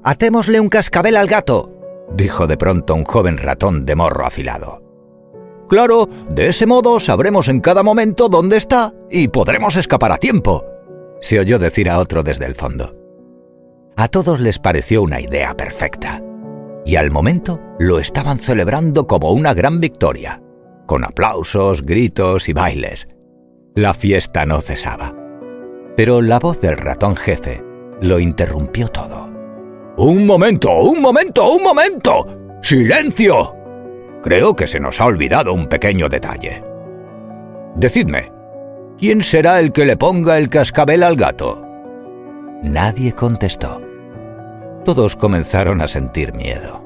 Atémosle 0.03 0.59
un 0.59 0.67
cascabel 0.67 1.15
al 1.15 1.27
gato, 1.27 1.71
dijo 2.11 2.47
de 2.47 2.57
pronto 2.57 2.95
un 2.95 3.05
joven 3.05 3.37
ratón 3.37 3.85
de 3.85 3.95
morro 3.95 4.25
afilado. 4.25 4.81
Claro, 5.69 6.09
de 6.27 6.47
ese 6.47 6.65
modo 6.65 6.99
sabremos 6.99 7.47
en 7.49 7.59
cada 7.59 7.83
momento 7.83 8.29
dónde 8.29 8.57
está 8.57 8.95
y 9.11 9.27
podremos 9.27 9.77
escapar 9.77 10.11
a 10.11 10.17
tiempo, 10.17 10.65
se 11.21 11.39
oyó 11.39 11.59
decir 11.59 11.87
a 11.87 11.99
otro 11.99 12.23
desde 12.23 12.45
el 12.45 12.55
fondo. 12.55 12.95
A 13.95 14.07
todos 14.07 14.39
les 14.39 14.57
pareció 14.57 15.03
una 15.03 15.21
idea 15.21 15.55
perfecta, 15.55 16.23
y 16.83 16.95
al 16.95 17.11
momento 17.11 17.59
lo 17.77 17.99
estaban 17.99 18.39
celebrando 18.39 19.05
como 19.05 19.33
una 19.33 19.53
gran 19.53 19.79
victoria, 19.79 20.41
con 20.87 21.03
aplausos, 21.03 21.83
gritos 21.83 22.49
y 22.49 22.53
bailes. 22.53 23.07
La 23.75 23.93
fiesta 23.93 24.47
no 24.47 24.61
cesaba. 24.61 25.18
Pero 25.99 26.21
la 26.21 26.39
voz 26.39 26.61
del 26.61 26.77
ratón 26.77 27.13
jefe 27.13 27.61
lo 27.99 28.21
interrumpió 28.21 28.87
todo. 28.87 29.29
¡Un 29.97 30.25
momento! 30.25 30.73
¡Un 30.79 31.01
momento! 31.01 31.51
¡Un 31.51 31.61
momento! 31.61 32.25
¡Silencio! 32.61 33.53
Creo 34.23 34.55
que 34.55 34.65
se 34.65 34.79
nos 34.79 35.01
ha 35.01 35.05
olvidado 35.07 35.51
un 35.51 35.65
pequeño 35.67 36.07
detalle. 36.07 36.63
Decidme, 37.75 38.31
¿quién 38.97 39.21
será 39.21 39.59
el 39.59 39.73
que 39.73 39.83
le 39.83 39.97
ponga 39.97 40.37
el 40.37 40.47
cascabel 40.47 41.03
al 41.03 41.17
gato? 41.17 41.67
Nadie 42.63 43.11
contestó. 43.11 43.81
Todos 44.85 45.17
comenzaron 45.17 45.81
a 45.81 45.89
sentir 45.89 46.31
miedo. 46.31 46.81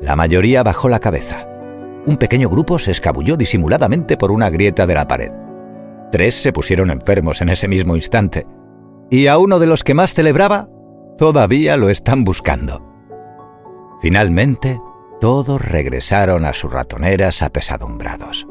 La 0.00 0.14
mayoría 0.14 0.62
bajó 0.62 0.88
la 0.88 1.00
cabeza. 1.00 1.48
Un 2.06 2.16
pequeño 2.16 2.48
grupo 2.48 2.78
se 2.78 2.92
escabulló 2.92 3.36
disimuladamente 3.36 4.16
por 4.16 4.30
una 4.30 4.50
grieta 4.50 4.86
de 4.86 4.94
la 4.94 5.08
pared. 5.08 5.32
Tres 6.12 6.34
se 6.34 6.52
pusieron 6.52 6.90
enfermos 6.90 7.40
en 7.40 7.50
ese 7.50 7.68
mismo 7.68 7.96
instante. 7.96 8.46
Y 9.10 9.26
a 9.26 9.38
uno 9.38 9.58
de 9.58 9.66
los 9.66 9.84
que 9.84 9.94
más 9.94 10.14
celebraba 10.14 10.68
Todavía 11.20 11.76
lo 11.76 11.90
están 11.90 12.24
buscando. 12.24 12.82
Finalmente, 14.00 14.80
todos 15.20 15.60
regresaron 15.60 16.46
a 16.46 16.54
sus 16.54 16.72
ratoneras 16.72 17.42
apesadumbrados. 17.42 18.48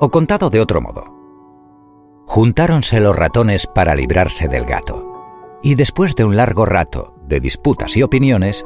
O 0.00 0.10
contado 0.10 0.48
de 0.48 0.60
otro 0.60 0.80
modo, 0.80 2.24
juntáronse 2.26 2.98
los 2.98 3.14
ratones 3.14 3.66
para 3.66 3.94
librarse 3.94 4.48
del 4.48 4.64
gato, 4.64 5.60
y 5.62 5.74
después 5.74 6.16
de 6.16 6.24
un 6.24 6.34
largo 6.34 6.64
rato 6.64 7.14
de 7.26 7.40
disputas 7.40 7.94
y 7.98 8.02
opiniones, 8.02 8.64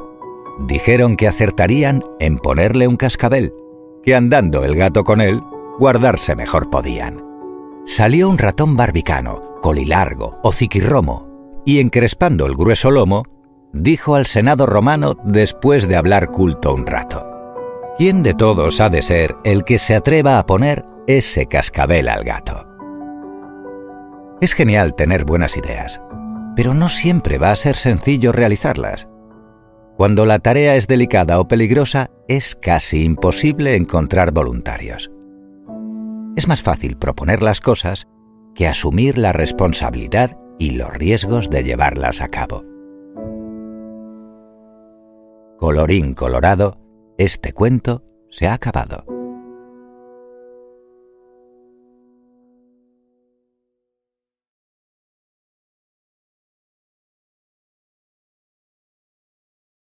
dijeron 0.57 1.17
que 1.17 1.27
acertarían 1.27 2.01
en 2.21 2.37
ponerle 2.37 2.87
un 2.87 2.95
cascabel, 2.95 3.53
que 4.03 4.15
andando 4.15 4.63
el 4.63 4.77
gato 4.77 5.03
con 5.03 5.19
él, 5.19 5.43
guardarse 5.79 6.33
mejor 6.33 6.69
podían. 6.69 7.26
Salió 7.87 8.29
un 8.29 8.37
ratón 8.37 8.75
barbicano, 8.75 9.61
colilargo, 9.61 10.39
hociquirromo, 10.43 11.61
y 11.65 11.79
encrespando 11.79 12.45
el 12.45 12.53
grueso 12.53 12.91
lomo, 12.91 13.23
dijo 13.71 14.15
al 14.15 14.25
Senado 14.25 14.65
romano 14.65 15.15
después 15.23 15.87
de 15.87 15.95
hablar 15.95 16.29
culto 16.29 16.73
un 16.73 16.85
rato. 16.85 17.25
¿Quién 17.97 18.23
de 18.23 18.33
todos 18.33 18.81
ha 18.81 18.89
de 18.89 19.01
ser 19.01 19.37
el 19.45 19.63
que 19.63 19.79
se 19.79 19.95
atreva 19.95 20.37
a 20.37 20.45
poner 20.45 20.83
ese 21.07 21.45
cascabel 21.45 22.09
al 22.09 22.25
gato? 22.25 22.67
Es 24.41 24.53
genial 24.53 24.93
tener 24.93 25.23
buenas 25.23 25.55
ideas, 25.55 26.01
pero 26.57 26.73
no 26.73 26.89
siempre 26.89 27.37
va 27.37 27.51
a 27.51 27.55
ser 27.55 27.77
sencillo 27.77 28.33
realizarlas. 28.33 29.07
Cuando 29.95 30.25
la 30.25 30.39
tarea 30.39 30.75
es 30.75 30.87
delicada 30.87 31.39
o 31.39 31.47
peligrosa, 31.47 32.09
es 32.27 32.53
casi 32.53 33.05
imposible 33.05 33.77
encontrar 33.77 34.33
voluntarios. 34.33 35.09
Es 36.37 36.47
más 36.47 36.61
fácil 36.61 36.97
proponer 36.97 37.41
las 37.41 37.61
cosas 37.61 38.07
que 38.53 38.67
asumir 38.67 39.17
la 39.17 39.33
responsabilidad 39.33 40.37
y 40.59 40.69
los 40.77 40.93
riesgos 40.93 41.49
de 41.49 41.63
llevarlas 41.63 42.21
a 42.21 42.27
cabo. 42.27 42.63
Colorín 45.57 46.13
colorado, 46.13 46.77
este 47.17 47.53
cuento 47.53 48.03
se 48.29 48.45
ha 48.45 48.53
acabado. 48.53 49.16